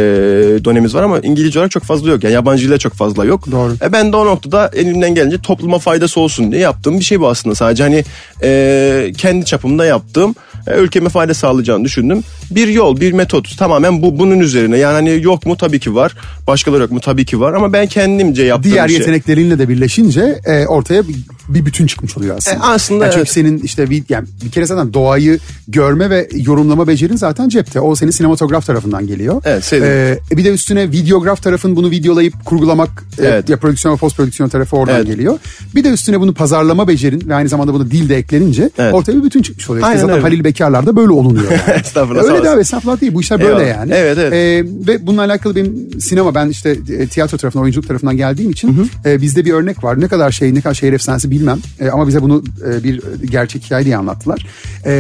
donemiz 0.66 0.96
var 0.96 1.04
ama 1.04 1.20
İngilizce 1.20 1.60
olarak 1.60 1.72
çok 1.72 1.84
fazla 1.84 2.10
yok. 2.12 2.24
Yani 2.24 2.34
yabancı 2.34 2.68
dile 2.68 2.78
çok 2.78 2.94
fazla 2.94 3.26
yok. 3.26 3.52
Doğru. 3.52 3.74
E, 3.82 3.92
ben 3.92 4.14
de 4.14 4.18
o 4.18 4.26
noktada 4.26 4.72
elimden 4.74 5.16
gelince 5.16 5.38
topluma 5.42 5.80
faydası 5.80 6.20
olsun 6.20 6.52
diye 6.52 6.62
yaptığım 6.62 7.00
bir 7.00 7.04
şey 7.04 7.20
bu 7.20 7.28
aslında. 7.30 7.56
Sadece 7.56 7.84
hani 7.84 8.04
e, 8.44 9.12
kendi 9.18 9.46
çapımda 9.46 9.86
yaptığım 9.86 10.36
e, 10.68 10.78
ülkeme 10.78 11.10
fayda 11.10 11.34
sağlayacağını 11.34 11.86
düşündüm. 11.86 12.24
Bir 12.52 12.68
yol, 12.68 13.00
bir 13.02 13.12
metot 13.12 13.58
tamamen 13.58 14.02
bu 14.02 14.20
bunun 14.20 14.40
üzerine. 14.40 14.78
Yani 14.78 14.94
hani 14.94 15.24
yok 15.24 15.46
mu 15.46 15.58
tabii 15.58 15.80
ki 15.80 15.96
var. 15.96 16.16
Başkaları 16.48 16.82
yok 16.82 16.92
mu 16.92 17.00
tabii 17.00 17.26
ki 17.26 17.40
var 17.40 17.54
ama 17.54 17.74
ben 17.74 17.88
kendimce 17.88 18.44
yaptığım 18.44 18.72
Diğer 18.72 18.88
şey. 18.88 18.98
yeteneklerinle 18.98 19.60
de 19.60 19.70
birleşince 19.70 20.40
e, 20.46 20.66
ortaya 20.68 21.04
bir, 21.50 21.66
bütün 21.66 21.88
çıkmış 21.88 22.18
oluyor 22.18 22.38
aslında. 22.38 22.58
E, 22.58 22.60
aslında 22.60 23.04
Yani 23.04 23.12
çünkü 23.12 23.20
evet. 23.22 23.30
senin 23.32 23.58
işte 23.60 23.90
bir, 23.90 24.04
yani 24.10 24.28
bir 24.46 24.52
kere 24.52 24.66
zaten 24.66 24.94
doğayı 24.94 25.40
görme 25.68 26.10
ve 26.10 26.30
yorumlama 26.34 26.88
becerin 26.88 27.16
zaten 27.16 27.50
cepte. 27.50 27.80
O 27.80 27.96
senin 27.96 28.12
sinematograf 28.12 28.66
tarafından 28.66 29.08
geliyor. 29.08 29.42
Evet, 29.46 29.64
sevdim. 29.64 29.88
E, 29.88 30.38
bir 30.38 30.46
de 30.46 30.50
üstüne 30.50 30.92
videograf 30.92 31.44
tarafın 31.44 31.76
bunu 31.76 31.92
videolayıp 31.92 32.46
kurgulamak 32.46 32.90
e, 33.20 33.26
Evet. 33.26 33.50
ya 33.50 33.58
prodüksiyon 33.58 33.94
ve 33.96 33.98
post 34.00 34.18
prodüksiyon 34.18 34.50
tarafı 34.50 34.76
oradan 34.78 34.96
Evet. 34.96 35.08
geliyor. 35.08 35.40
Bir 35.76 35.84
de 35.84 35.90
üstüne 35.90 36.20
bunu 36.20 36.34
pazarlama 36.34 36.88
becerin 36.88 37.24
ve 37.30 37.36
aynı 37.36 37.50
zamanda 37.50 37.74
bunu 37.74 37.92
dil 37.92 38.10
de 38.10 38.18
eklenince 38.18 38.70
Evet. 38.78 38.94
ortaya 38.94 39.14
bir 39.18 39.24
bütün 39.24 39.42
çıkmış 39.42 39.70
oluyor. 39.70 39.82
İşte 39.84 39.90
Aynen 39.90 40.02
zaten 40.02 40.16
öyle. 40.16 40.22
Halil 40.22 40.44
Bekarlar'da 40.44 40.96
böyle 40.96 41.12
olunuyor 41.12 41.52
yani. 41.52 41.80
Estağfurullah, 41.86 42.22
E, 42.22 42.24
Öyle 42.24 42.34
de 42.36 42.40
olasın. 42.40 42.54
abi 42.54 42.62
estağfurullah 42.62 43.02
değil 43.02 43.14
bu 43.14 43.22
işler 43.22 43.40
böyle 43.40 43.52
Eyvallah. 43.64 43.68
yani. 43.78 43.92
Evet, 43.96 44.18
evet. 44.18 44.34
E, 44.34 44.64
ve 44.88 45.08
bununla 45.08 45.22
alakalı 45.22 45.56
benim 45.56 46.02
sinema 46.02 46.36
ben 46.36 46.50
işte 46.50 46.78
e, 46.90 47.08
tiyatro 47.08 47.38
tarafından 47.38 47.64
oyunculuk 47.64 47.88
tarafından 47.88 48.18
geldiğim 48.18 48.52
için 48.52 48.90
e, 49.06 49.22
bizde 49.22 49.46
bir 49.46 49.54
örnek 49.54 49.84
var. 49.84 50.02
Ne 50.02 50.08
kadar 50.08 50.32
şey 50.32 50.54
ne 50.56 50.62
kadar 50.62 50.74
şehir 50.74 50.94
efsanesi 50.94 51.31
bilmem 51.32 51.60
E, 51.80 51.90
ama 51.90 52.08
bize 52.08 52.22
bunu 52.22 52.44
e, 52.70 52.84
bir 52.84 53.02
gerçek 53.32 53.64
hikaye 53.64 53.86
diye 53.86 53.98
anlattılar. 53.98 54.46
E, 54.86 54.92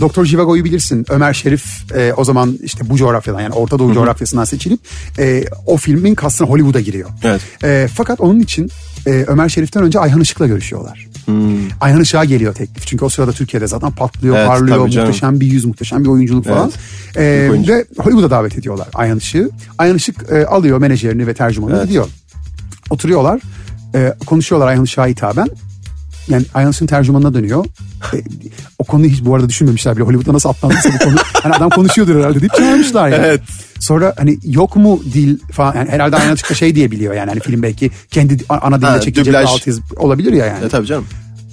Doktor 0.00 0.24
Jivago'yu 0.24 0.64
bilirsin. 0.64 1.06
Ömer 1.10 1.32
Şerif 1.34 1.64
e, 1.96 2.12
o 2.16 2.24
zaman 2.24 2.58
işte 2.62 2.90
bu 2.90 2.96
coğrafyadan 2.96 3.40
yani 3.40 3.54
Orta 3.54 3.78
Doğu 3.78 3.94
coğrafyasından 3.94 4.44
seçilip 4.44 4.80
e, 5.18 5.44
o 5.66 5.76
filmin 5.76 6.14
kastına 6.14 6.48
Hollywood'a 6.48 6.80
giriyor. 6.80 7.10
Evet. 7.22 7.40
E, 7.64 7.88
fakat 7.94 8.20
onun 8.20 8.40
için 8.40 8.70
e, 9.06 9.10
Ömer 9.10 9.48
Şerif'ten 9.48 9.82
önce 9.82 9.98
Ayhan 10.00 10.20
Işık'la 10.20 10.46
görüşüyorlar. 10.46 11.06
Ayhan 11.80 12.00
Işık'a 12.00 12.24
geliyor 12.24 12.54
teklif. 12.54 12.86
Çünkü 12.86 13.04
o 13.04 13.08
sırada 13.08 13.32
Türkiye'de 13.32 13.66
zaten 13.66 13.90
patlıyor, 13.90 14.36
Evet, 14.36 14.46
parlıyor, 14.46 14.78
muhteşem 14.78 15.40
bir 15.40 15.46
yüz, 15.46 15.64
muhteşem 15.64 16.04
bir 16.04 16.08
oyunculuk 16.08 16.44
falan. 16.44 16.72
E, 17.16 17.38
Büyük 17.40 17.52
oyuncu. 17.52 17.72
ve 17.72 17.84
Hollywood'a 17.98 18.30
davet 18.30 18.58
ediyorlar 18.58 18.88
Ayhan 18.94 19.18
Işık'ı. 19.18 19.50
Ayhan 19.78 19.96
Işık 19.96 20.32
e, 20.32 20.46
alıyor 20.46 20.78
menajerini 20.78 21.26
ve 21.26 21.34
tercümanı 21.34 21.84
gidiyor. 21.84 22.06
Oturuyorlar, 22.90 23.40
e, 23.94 24.14
konuşuyorlar 24.26 24.68
Ayhan 24.68 24.84
Işık'a 24.84 25.06
hitaben. 25.06 25.48
Yani 26.28 26.44
Ayhan 26.54 26.70
Işık'ın 26.70 26.86
tercümanına 26.86 27.34
dönüyor. 27.34 27.64
E, 28.14 28.16
o 28.78 28.84
konuyu 28.84 29.10
hiç 29.10 29.24
bu 29.24 29.34
arada 29.34 29.48
düşünmemişler 29.48 29.96
bile. 29.96 30.04
Hollywood'da 30.04 30.32
nasıl 30.32 30.48
atlandıysa 30.48 30.90
bu 30.94 30.98
konu. 31.04 31.16
Hani 31.42 31.54
adam 31.54 31.70
konuşuyordur 31.70 32.16
herhalde 32.16 32.40
deyip 32.40 32.54
çağırmışlar 32.54 33.08
yani. 33.08 33.26
Evet. 33.26 33.40
Sonra 33.80 34.14
hani 34.18 34.38
yok 34.44 34.76
mu 34.76 35.00
dil 35.12 35.38
falan 35.52 35.74
yani 35.74 35.88
herhalde 35.90 36.16
Ayhan 36.16 36.34
Işık 36.34 36.50
da 36.50 36.54
şey 36.54 36.74
diye 36.74 36.90
biliyor 36.90 37.14
yani 37.14 37.28
hani 37.28 37.40
film 37.40 37.62
belki 37.62 37.90
kendi 38.10 38.36
ana 38.48 38.88
Ha, 38.90 39.00
çekilecek 39.00 39.34
dublaj. 39.34 39.46
alt 39.50 39.66
yazı 39.66 39.80
olabilir 39.96 40.32
ya 40.32 40.46
yani. 40.46 40.64
E, 40.64 40.68
tabii 40.68 40.86
canım. 40.86 41.06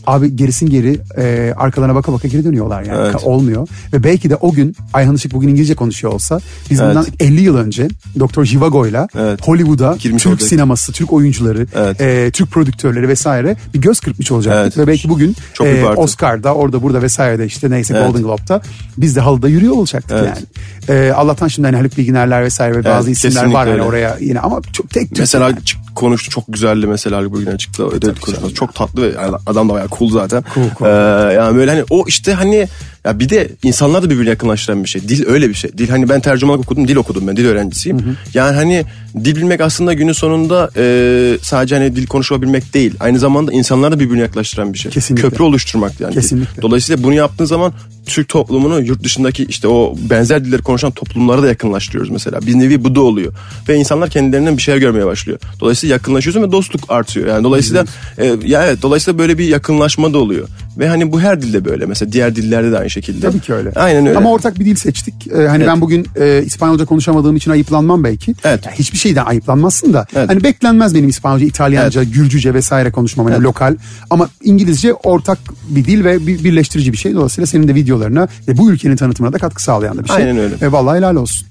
Abi 0.08 0.36
gerisin 0.36 0.70
geri 0.70 1.00
e, 1.18 1.54
arkalarına 1.58 1.96
baka 1.96 2.14
baka 2.14 2.28
geri 2.28 2.44
dönüyorlar 2.46 2.84
yani. 2.84 2.98
Evet. 3.02 3.16
Olmuyor. 3.24 3.68
Ve 3.94 4.04
belki 4.04 4.30
de 4.30 4.36
o 4.36 4.52
gün 4.52 4.76
Ayhan 4.94 5.16
Işık 5.16 5.34
bugün 5.34 5.48
İngilizce 5.48 5.76
konuşuyor 5.76 6.14
olsa 6.14 6.40
biz 6.70 6.80
Evet. 6.82 6.90
bundan 6.90 7.06
50 7.20 7.42
yıl 7.42 7.58
önce 7.58 7.88
Dr. 8.20 8.44
Jivago'yla 8.44 9.08
Evet. 9.18 9.48
Hollywood'a 9.48 9.96
Girmiş 10.00 10.24
Türk 10.24 10.34
olacak. 10.34 10.50
sineması, 10.50 10.92
Türk 10.92 11.14
oyuncuları, 11.14 11.68
Evet. 11.76 12.02
e, 12.02 12.32
Türk 12.34 12.52
prodüktörleri 12.52 13.08
vesaire 13.08 13.56
bir 13.74 13.82
göz 13.82 14.00
kırpmış 14.00 14.32
olacaktık. 14.32 14.64
Evet. 14.64 14.78
Ve 14.78 14.88
belki 14.92 15.10
bugün 15.10 15.36
Çok 15.54 15.68
e. 15.68 15.86
Oscar'da 15.86 16.56
orada 16.56 16.82
burada 16.84 17.02
vesairede 17.02 17.46
işte 17.46 17.70
neyse 17.70 17.94
Evet. 17.98 18.08
Golden 18.08 18.24
Globe'da 18.24 18.62
biz 18.98 19.16
de 19.16 19.20
halıda 19.20 19.50
yürüyor 19.50 19.74
olacaktık 19.74 20.18
Evet. 20.20 20.44
yani. 20.90 21.00
E, 21.00 21.12
Allah'tan 21.12 21.48
şimdi 21.48 21.66
hani 21.68 21.78
Haluk 21.78 21.98
Bilginerler 21.98 22.44
vesaire 22.44 22.76
ve 22.76 22.84
bazı 22.86 23.12
isimler 23.12 23.46
var 23.46 23.68
öyle. 23.68 23.82
oraya 23.82 24.18
yine 24.22 24.40
ama 24.40 24.62
çok 24.74 24.90
tek 24.90 25.20
Mesela 25.20 25.46
yani. 25.46 25.58
Konuştu 25.96 26.30
çok 26.30 26.44
güzeldi 26.48 26.88
mesela 26.88 27.32
bugün 27.32 27.58
çıktı 27.58 27.88
ödedi 27.88 28.20
konuşması 28.20 28.54
çok 28.54 28.76
tatlı 28.76 29.02
ve 29.02 29.22
yani 29.22 29.36
adam 29.46 29.70
da 29.70 29.74
bayağı 29.74 29.88
cool 30.00 30.10
zaten. 30.10 30.44
Cool, 30.56 30.66
cool. 30.80 30.88
Ee, 30.88 31.34
yani 31.34 31.58
böyle 31.58 31.72
hani 31.72 31.84
o 31.90 32.06
işte 32.08 32.34
hani 32.34 32.68
ya 33.06 33.20
bir 33.20 33.30
de 33.30 33.50
insanlar 33.64 34.04
da 34.04 34.10
birbirine 34.10 34.30
yakınlaştıran 34.30 34.84
bir 34.84 34.90
şey. 34.90 35.02
Dil 35.02 35.28
öyle 35.28 35.50
bir 35.50 35.54
şey. 35.54 35.72
Dil 35.78 35.90
hani 35.90 36.10
ben 36.10 36.20
tercümanlık 36.20 36.66
okudum, 36.66 36.88
dil 36.88 36.96
okudum 36.96 37.28
ben, 37.28 37.38
dil 37.38 37.46
öğrencisiyim. 37.46 38.18
Yani 38.34 38.56
hani 38.56 38.86
dil 39.24 39.36
bilmek 39.36 39.62
aslında 39.62 39.94
günün 39.94 40.14
sonunda 40.14 40.70
e, 40.78 41.38
sadece 41.42 41.76
hani 41.76 41.96
dil 41.96 42.08
konuşabilmek 42.08 42.74
değil. 42.74 42.96
Aynı 43.00 43.20
zamanda 43.20 43.52
insanları 43.52 43.92
da 43.92 44.00
birbirine 44.00 44.22
yaklaştıran 44.22 44.74
bir 44.74 44.80
şey. 44.80 44.92
Kesinlikle. 44.92 45.30
Köprü 45.30 45.44
oluşturmak 45.44 46.00
yani. 46.00 46.14
Kesinlikle. 46.14 46.62
Dolayısıyla 46.62 47.04
bunu 47.04 47.14
yaptığın 47.14 47.46
zaman 47.46 47.74
Türk 48.06 48.30
toplumunu 48.30 48.82
yurt 48.82 49.04
dışındaki 49.04 49.46
işte 49.46 49.68
o 49.68 49.96
benzer 50.10 50.46
dilleri 50.46 50.62
konuşan 50.62 50.92
toplumlara 50.92 51.44
da 51.44 51.48
yakınlaştırıyoruz 51.48 52.10
mesela. 52.10 52.42
Bir 52.42 52.60
nevi 52.60 52.84
bu 52.84 52.96
da 52.96 53.02
oluyor. 53.02 53.34
Ve 53.70 53.76
insanlar 53.76 54.10
kendilerinden 54.10 54.58
bir 54.58 54.62
şeyler 54.62 54.80
görmeye 54.80 55.06
başlıyor. 55.06 55.40
Dolayısıyla 55.60 55.94
yakınlaşıyorsun 55.94 56.44
ve 56.44 56.52
dostluk 56.52 56.82
artıyor. 56.90 57.28
Yani 57.28 57.44
dolayısıyla 57.44 57.86
e, 58.18 58.36
ya 58.46 58.66
evet 58.66 58.82
dolayısıyla 58.82 59.20
böyle 59.20 59.38
bir 59.38 59.46
yakınlaşma 59.46 60.14
da 60.14 60.18
oluyor. 60.18 60.48
Ve 60.78 60.88
hani 60.88 61.12
bu 61.12 61.22
her 61.22 61.42
dilde 61.42 61.66
böyle. 61.66 61.86
Mesela 61.86 62.12
diğer 62.12 62.36
dillerde 62.36 62.72
de 62.72 62.80
aynı 62.80 62.90
şekilde. 62.90 63.28
Tabii 63.30 63.40
ki 63.40 63.54
öyle. 63.54 63.72
Aynen 63.76 64.06
öyle. 64.06 64.18
Ama 64.18 64.32
ortak 64.32 64.60
bir 64.60 64.66
dil 64.66 64.76
seçtik. 64.76 65.28
Ee, 65.28 65.48
hani 65.48 65.68
ben 65.68 65.82
bugün 65.82 66.08
e, 66.20 66.44
İspanyolca 66.46 66.86
konuşamadığım 66.86 67.36
için 67.36 67.52
ayıplanmam 67.52 68.04
belki. 68.04 68.36
Evet. 68.44 68.66
Ya 68.66 68.72
hiçbir 68.72 68.98
şeyden 68.98 69.26
ayıplanmazsın 69.26 69.94
da. 69.94 70.06
Evet. 70.16 70.30
Hani 70.30 70.44
beklenmez 70.44 70.96
benim 70.96 71.10
İspanyolca, 71.10 71.46
İtalyanca, 71.46 72.04
Gürcüce 72.04 72.54
vesaire 72.54 72.92
konuşmam. 72.92 73.26
Hani 73.26 73.44
lokal. 73.44 73.76
Ama 74.10 74.30
İngilizce 74.44 74.94
ortak 74.94 75.38
bir 75.70 75.86
dil 75.86 76.04
ve 76.04 76.28
bir 76.28 76.44
birleştirici 76.44 76.94
bir 76.94 76.98
şey. 76.98 77.14
Dolayısıyla 77.14 77.46
senin 77.46 77.68
de 77.68 77.76
videolarına 77.76 78.28
ve 78.48 78.58
bu 78.58 78.72
ülkenin 78.72 78.96
tanıtımına 78.96 79.34
da 79.34 79.38
katkı 79.38 79.64
sağlayan 79.64 79.98
da 79.98 80.04
bir 80.04 80.10
şey. 80.10 80.18
Aynen 80.18 80.38
öyle. 80.38 80.62
Ve 80.62 80.72
vallahi 80.72 80.98
helal 80.98 81.16
olsun. 81.16 81.48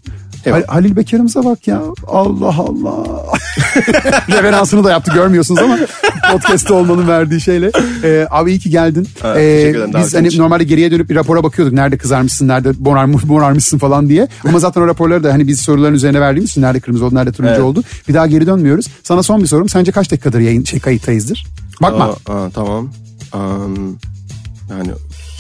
Hal- 0.51 0.67
Halil 0.67 0.97
Beker'imize 0.97 1.45
bak 1.45 1.69
ya. 1.69 1.83
Allah 2.07 2.55
Allah. 2.59 3.07
Referansını 4.29 4.85
da 4.85 4.91
yaptı 4.91 5.13
görmüyorsunuz 5.15 5.61
ama 5.63 5.79
podcast'te 6.33 6.73
olmanın 6.73 7.09
verdiği 7.09 7.41
şeyle. 7.41 7.71
Ee, 8.05 8.27
abi 8.31 8.51
iyi 8.51 8.59
ki 8.59 8.71
geldin. 8.71 9.09
Evet, 9.25 9.37
Ee, 9.37 9.57
teşekkür 9.57 9.79
ederim 9.79 9.87
biz 9.89 9.95
davetin 9.95 10.17
hani 10.19 10.29
için. 10.29 10.39
normalde 10.43 10.65
geriye 10.65 10.91
dönüp 10.91 11.11
bir 11.11 11.15
rapora 11.15 11.43
bakıyorduk. 11.45 11.75
Nerede 11.75 11.99
kızarmışsın, 11.99 12.49
nerede 12.49 12.73
morar, 12.81 13.05
morarmışsın 13.05 13.79
falan 13.79 14.09
diye. 14.09 14.29
Ama 14.49 14.59
zaten 14.59 14.81
o 14.81 14.87
raporları 14.87 15.25
da 15.25 15.33
hani 15.33 15.49
biz 15.49 15.61
soruların 15.61 15.95
üzerine 15.95 16.21
verdiğimiz 16.21 16.51
için 16.51 16.63
nerede 16.63 16.81
kırmızı 16.81 17.05
oldu, 17.07 17.15
nerede 17.15 17.33
turuncu 17.33 17.53
Evet. 17.55 17.63
oldu. 17.65 17.83
Bir 18.09 18.15
daha 18.15 18.27
geri 18.27 18.47
dönmüyoruz. 18.47 18.87
Sana 19.03 19.23
son 19.23 19.43
bir 19.43 19.47
sorum. 19.47 19.69
Sence 19.69 19.93
kaç 19.93 20.11
dakikadır 20.11 20.41
yayın 20.41 20.65
şey 20.65 20.81
kayıttayızdır? 20.81 21.47
Bakma. 21.83 22.05
Aa, 22.05 22.33
aa, 22.35 22.51
tamam. 22.51 22.91
Am, 23.33 23.77
yani 24.71 24.89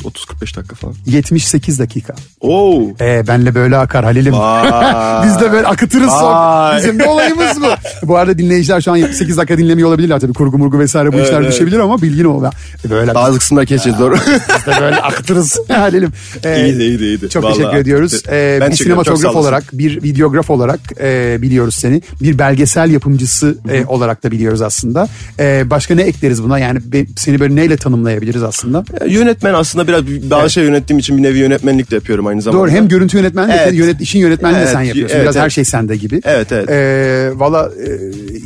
30-45 0.05 0.27
45 0.29 0.57
dakika 0.57 0.75
falan. 0.77 0.95
78 1.07 1.79
dakika. 1.79 2.15
Oo. 2.43 2.83
Ee, 3.01 3.27
benle 3.29 3.55
böyle 3.55 3.77
akar 3.77 4.05
Halil'im. 4.05 4.33
Biz 5.27 5.41
de 5.41 5.53
böyle 5.53 5.67
akıtırız 5.67 6.11
son. 6.11 6.77
Bizim 6.77 6.99
de 6.99 7.07
olayımız 7.09 7.63
bu. 7.63 7.67
bu 8.09 8.17
arada 8.17 8.39
dinleyiciler 8.39 8.81
şu 8.81 8.93
an 8.93 8.97
78 8.97 9.37
dakika 9.37 9.59
dinlemiyor 9.59 9.89
olabilirler 9.89 10.21
tabii. 10.21 10.33
Kurgu 10.33 10.59
murgu 10.59 10.79
vesaire 10.79 11.13
bu 11.13 11.17
Evet, 11.17 11.27
işler 11.27 11.41
evet. 11.41 11.53
düşebilir 11.53 11.79
ama 11.79 12.03
bilgin 12.03 12.25
ol. 12.25 12.45
Böyle 12.91 13.15
Bazı 13.15 13.39
kısımları 13.39 13.67
keseceğiz 13.67 13.99
doğru. 13.99 14.15
biz 14.15 14.67
de 14.75 14.81
böyle 14.81 14.97
akıtırız 14.97 15.59
Halil'im. 15.69 16.11
Ee, 16.45 16.65
İyiydi, 16.65 16.83
iyiydi, 16.83 17.05
iyiydi. 17.05 17.29
Çok 17.29 17.45
Vallahi. 17.45 17.57
teşekkür 17.57 17.77
ediyoruz. 17.77 18.23
Ee, 18.29 18.59
Ben 18.61 18.71
bir 18.71 18.77
sinematograf 18.77 19.37
olarak, 19.37 19.65
bir 19.73 20.03
videograf 20.03 20.51
olarak 20.51 20.81
e, 21.01 21.37
biliyoruz 21.43 21.75
seni. 21.75 22.03
Bir 22.23 22.39
belgesel 22.39 22.91
yapımcısı 22.91 23.57
e, 23.71 23.85
olarak 23.87 24.23
da 24.25 24.31
biliyoruz 24.31 24.63
aslında. 24.63 25.09
E, 25.39 25.71
başka 25.71 25.95
ne 25.95 26.03
ekleriz 26.03 26.43
buna? 26.45 26.59
Yani 26.59 26.79
be- 26.93 27.07
seni 27.17 27.41
böyle 27.41 27.55
neyle 27.57 27.77
tanımlayabiliriz 27.77 28.43
aslında? 28.43 28.85
Yönetmen 29.09 29.55
aslında 29.55 29.89
biraz 29.89 30.03
bazı 30.31 30.51
şey 30.51 30.65
yönettiğim 30.65 30.99
için 30.99 31.17
bir 31.19 31.23
nevi 31.23 31.39
yönetmenlik 31.39 31.91
de 31.91 31.95
yapıyorum 31.95 32.27
aynı 32.33 32.43
zamanda. 32.43 32.63
Doğru 32.63 32.71
hem 32.71 32.89
görüntü 32.89 33.17
yönetmenliği 33.17 33.59
Evet. 33.63 33.75
yönet, 33.75 34.01
işin 34.01 34.19
yönetmenliği 34.19 34.59
de 34.59 34.63
Evet, 34.65 34.73
sen 34.73 34.83
yapıyorsun. 34.83 35.17
evet, 35.17 35.25
Biraz 35.25 35.37
her 35.37 35.41
evet. 35.43 35.53
şey 35.53 35.65
sende 35.65 35.97
gibi. 35.97 36.21
Evet, 36.25 36.53
evet. 36.53 36.71
Ee, 36.71 37.31
Valla 37.39 37.71
e, 37.87 37.91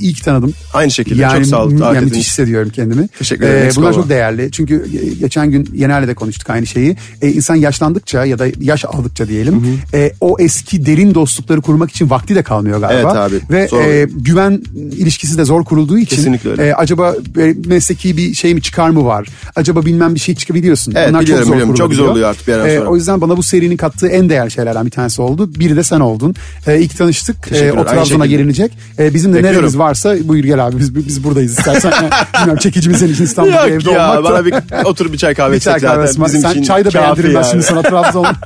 iyi 0.00 0.12
ki 0.14 0.22
tanıdım. 0.22 0.52
Aynı 0.74 0.90
şekilde 0.90 1.22
Yani, 1.22 1.36
çok 1.38 1.46
sağ 1.46 1.64
ol. 1.64 1.72
m- 1.72 1.78
davet 1.80 1.94
yani 1.94 2.04
müthiş 2.04 2.26
hissediyorum 2.28 2.70
kendimi. 2.74 3.08
Teşekkür 3.08 3.44
ederim, 3.44 3.66
eksik 3.66 3.82
bunlar 3.82 3.92
çok 3.94 4.08
değerli. 4.08 4.48
Çünkü 4.52 4.74
ge- 4.92 5.18
geçen 5.18 5.50
gün 5.50 5.68
Yener'le 5.74 6.08
de 6.08 6.14
konuştuk 6.14 6.50
aynı 6.50 6.66
şeyi. 6.66 6.96
Ee, 7.22 7.28
insan 7.32 7.54
yaşlandıkça 7.54 8.24
ya 8.24 8.38
da 8.38 8.46
yaş 8.60 8.84
aldıkça 8.84 9.28
diyelim 9.28 9.80
e, 9.94 10.12
o 10.20 10.36
eski 10.38 10.86
derin 10.86 11.14
dostlukları 11.14 11.60
kurmak 11.60 11.90
için 11.90 12.10
vakti 12.10 12.34
de 12.34 12.42
kalmıyor 12.42 12.80
galiba. 12.80 12.96
Evet 13.10 13.16
abi, 13.16 13.40
Ve 13.50 13.68
zor. 13.68 13.80
e, 13.80 14.06
güven 14.16 14.62
ilişkisi 14.74 15.38
de 15.38 15.44
zor 15.44 15.64
kurulduğu 15.64 15.98
için 15.98 16.16
Kesinlikle 16.16 16.50
öyle. 16.50 16.66
e, 16.68 16.72
acaba 16.72 17.14
e, 17.38 17.54
mesleki 17.66 18.16
bir 18.16 18.34
şey 18.34 18.54
mi 18.54 18.62
çıkar 18.62 18.90
mı 18.90 19.04
var? 19.04 19.26
Acaba 19.56 19.84
bilmem 19.86 20.14
bir 20.14 20.20
şey 20.20 20.34
çıkabiliyorsun. 20.34 20.92
Evet, 20.96 21.08
Bunlar 21.08 21.20
biliyorum, 21.22 21.42
çok 21.44 21.48
zor 21.48 21.52
biliyorum. 21.54 21.74
Çok 21.74 21.76
kurulabiliyor. 21.86 22.06
zor 22.06 22.12
oluyor 22.12 22.28
artık 22.30 22.46
bir 22.48 22.52
yerden 22.52 22.68
E, 22.68 22.76
sonra. 22.78 22.88
o 22.90 22.96
yüzden 22.96 23.20
bana 23.20 23.36
bu 23.36 23.42
serinin 23.42 23.75
kattığı 23.76 24.08
en 24.08 24.28
değerli 24.28 24.50
şeylerden 24.50 24.86
bir 24.86 24.90
tanesi 24.90 25.22
oldu. 25.22 25.54
Biri 25.54 25.76
de 25.76 25.82
sen 25.82 26.00
oldun. 26.00 26.34
E, 26.66 26.80
ilk 26.80 26.98
tanıştık. 26.98 27.52
E, 27.52 27.72
o 27.72 27.84
Trabzon'a 27.84 28.26
gelinecek. 28.26 28.72
E, 28.98 29.14
bizim 29.14 29.32
de 29.32 29.36
Bekliyorum. 29.36 29.58
neremiz 29.58 29.78
varsa 29.78 30.16
buyur 30.24 30.44
gel 30.44 30.66
abi 30.66 30.78
biz, 30.78 30.94
biz 30.94 31.24
buradayız 31.24 31.58
istersen. 31.58 31.92
Bilmiyorum 32.34 32.58
çekici 32.58 32.90
mi 32.90 32.98
senin 32.98 33.12
için 33.12 33.24
İstanbul'da 33.24 33.66
Yok 33.66 33.82
evde 33.82 33.90
ya 33.90 34.10
olmak 34.18 34.24
bana 34.24 34.44
bir 34.46 34.54
otur 34.84 35.12
bir 35.12 35.18
çay 35.18 35.34
kahve 35.34 35.54
bir 35.54 35.60
çay 35.60 35.76
içsek 35.76 35.90
zaten 35.90 36.24
bizim 36.24 36.40
Sen 36.40 36.62
çay 36.62 36.84
da 36.84 36.90
kafi 36.90 37.04
beğendirim 37.04 37.34
ben 37.34 37.42
şimdi 37.42 37.62
sana 37.62 37.82
Trabzon. 37.82 38.26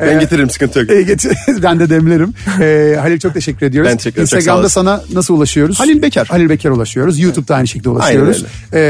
Ben 0.00 0.20
getiririm 0.20 0.50
sıkıntı 0.50 0.78
yok. 0.78 0.90
E, 0.90 1.02
getir- 1.02 1.36
ben 1.62 1.80
de 1.80 1.90
demlerim. 1.90 2.34
E, 2.60 2.96
Halil 3.00 3.18
çok 3.18 3.34
teşekkür 3.34 3.66
ediyoruz. 3.66 3.90
Ben 3.90 3.96
teşekkür 3.96 4.22
ederim, 4.22 4.38
Instagram'da 4.38 4.68
sana 4.68 5.02
nasıl 5.12 5.34
ulaşıyoruz? 5.34 5.80
Halil 5.80 6.02
Bekar. 6.02 6.26
Halil 6.26 6.48
Bekar 6.48 6.70
ulaşıyoruz. 6.70 7.18
YouTube'da 7.18 7.54
aynı 7.54 7.66
şekilde 7.66 7.88
ulaşıyoruz. 7.88 8.44
E, 8.72 8.80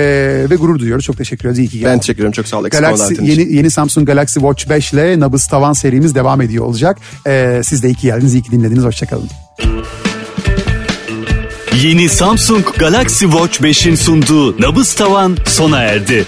ve 0.50 0.56
gurur 0.56 0.78
duyuyoruz. 0.78 1.04
Çok 1.04 1.18
teşekkür 1.18 1.48
ederiz. 1.48 1.58
İyi 1.58 1.68
ki 1.68 1.78
geldin. 1.78 1.92
Ben 1.92 1.98
teşekkür 1.98 2.18
ederim 2.18 2.32
çok 2.32 2.48
sağ 2.48 2.58
ol. 2.58 2.64
Galaxy, 2.68 3.14
yeni, 3.22 3.52
yeni 3.52 3.70
Samsung 3.70 4.06
Galaxy 4.06 4.38
Watch 4.40 4.68
5 4.68 4.92
ile 4.92 5.20
nabız 5.20 5.46
tavan 5.54 5.72
serimiz 5.72 6.14
devam 6.14 6.40
ediyor 6.40 6.64
olacak. 6.64 6.98
E, 7.26 7.60
siz 7.64 7.82
de 7.82 7.88
iyi 7.88 7.94
ki 7.94 8.06
geldiniz. 8.06 8.34
iyi 8.34 8.42
ki 8.42 8.50
dinlediniz. 8.50 8.84
Hoşçakalın. 8.84 9.28
Yeni 11.82 12.08
Samsung 12.08 12.64
Galaxy 12.78 13.24
Watch 13.24 13.60
5'in 13.60 13.94
sunduğu 13.94 14.60
Nabız 14.62 14.94
Tavan 14.94 15.36
sona 15.46 15.80
erdi. 15.80 16.26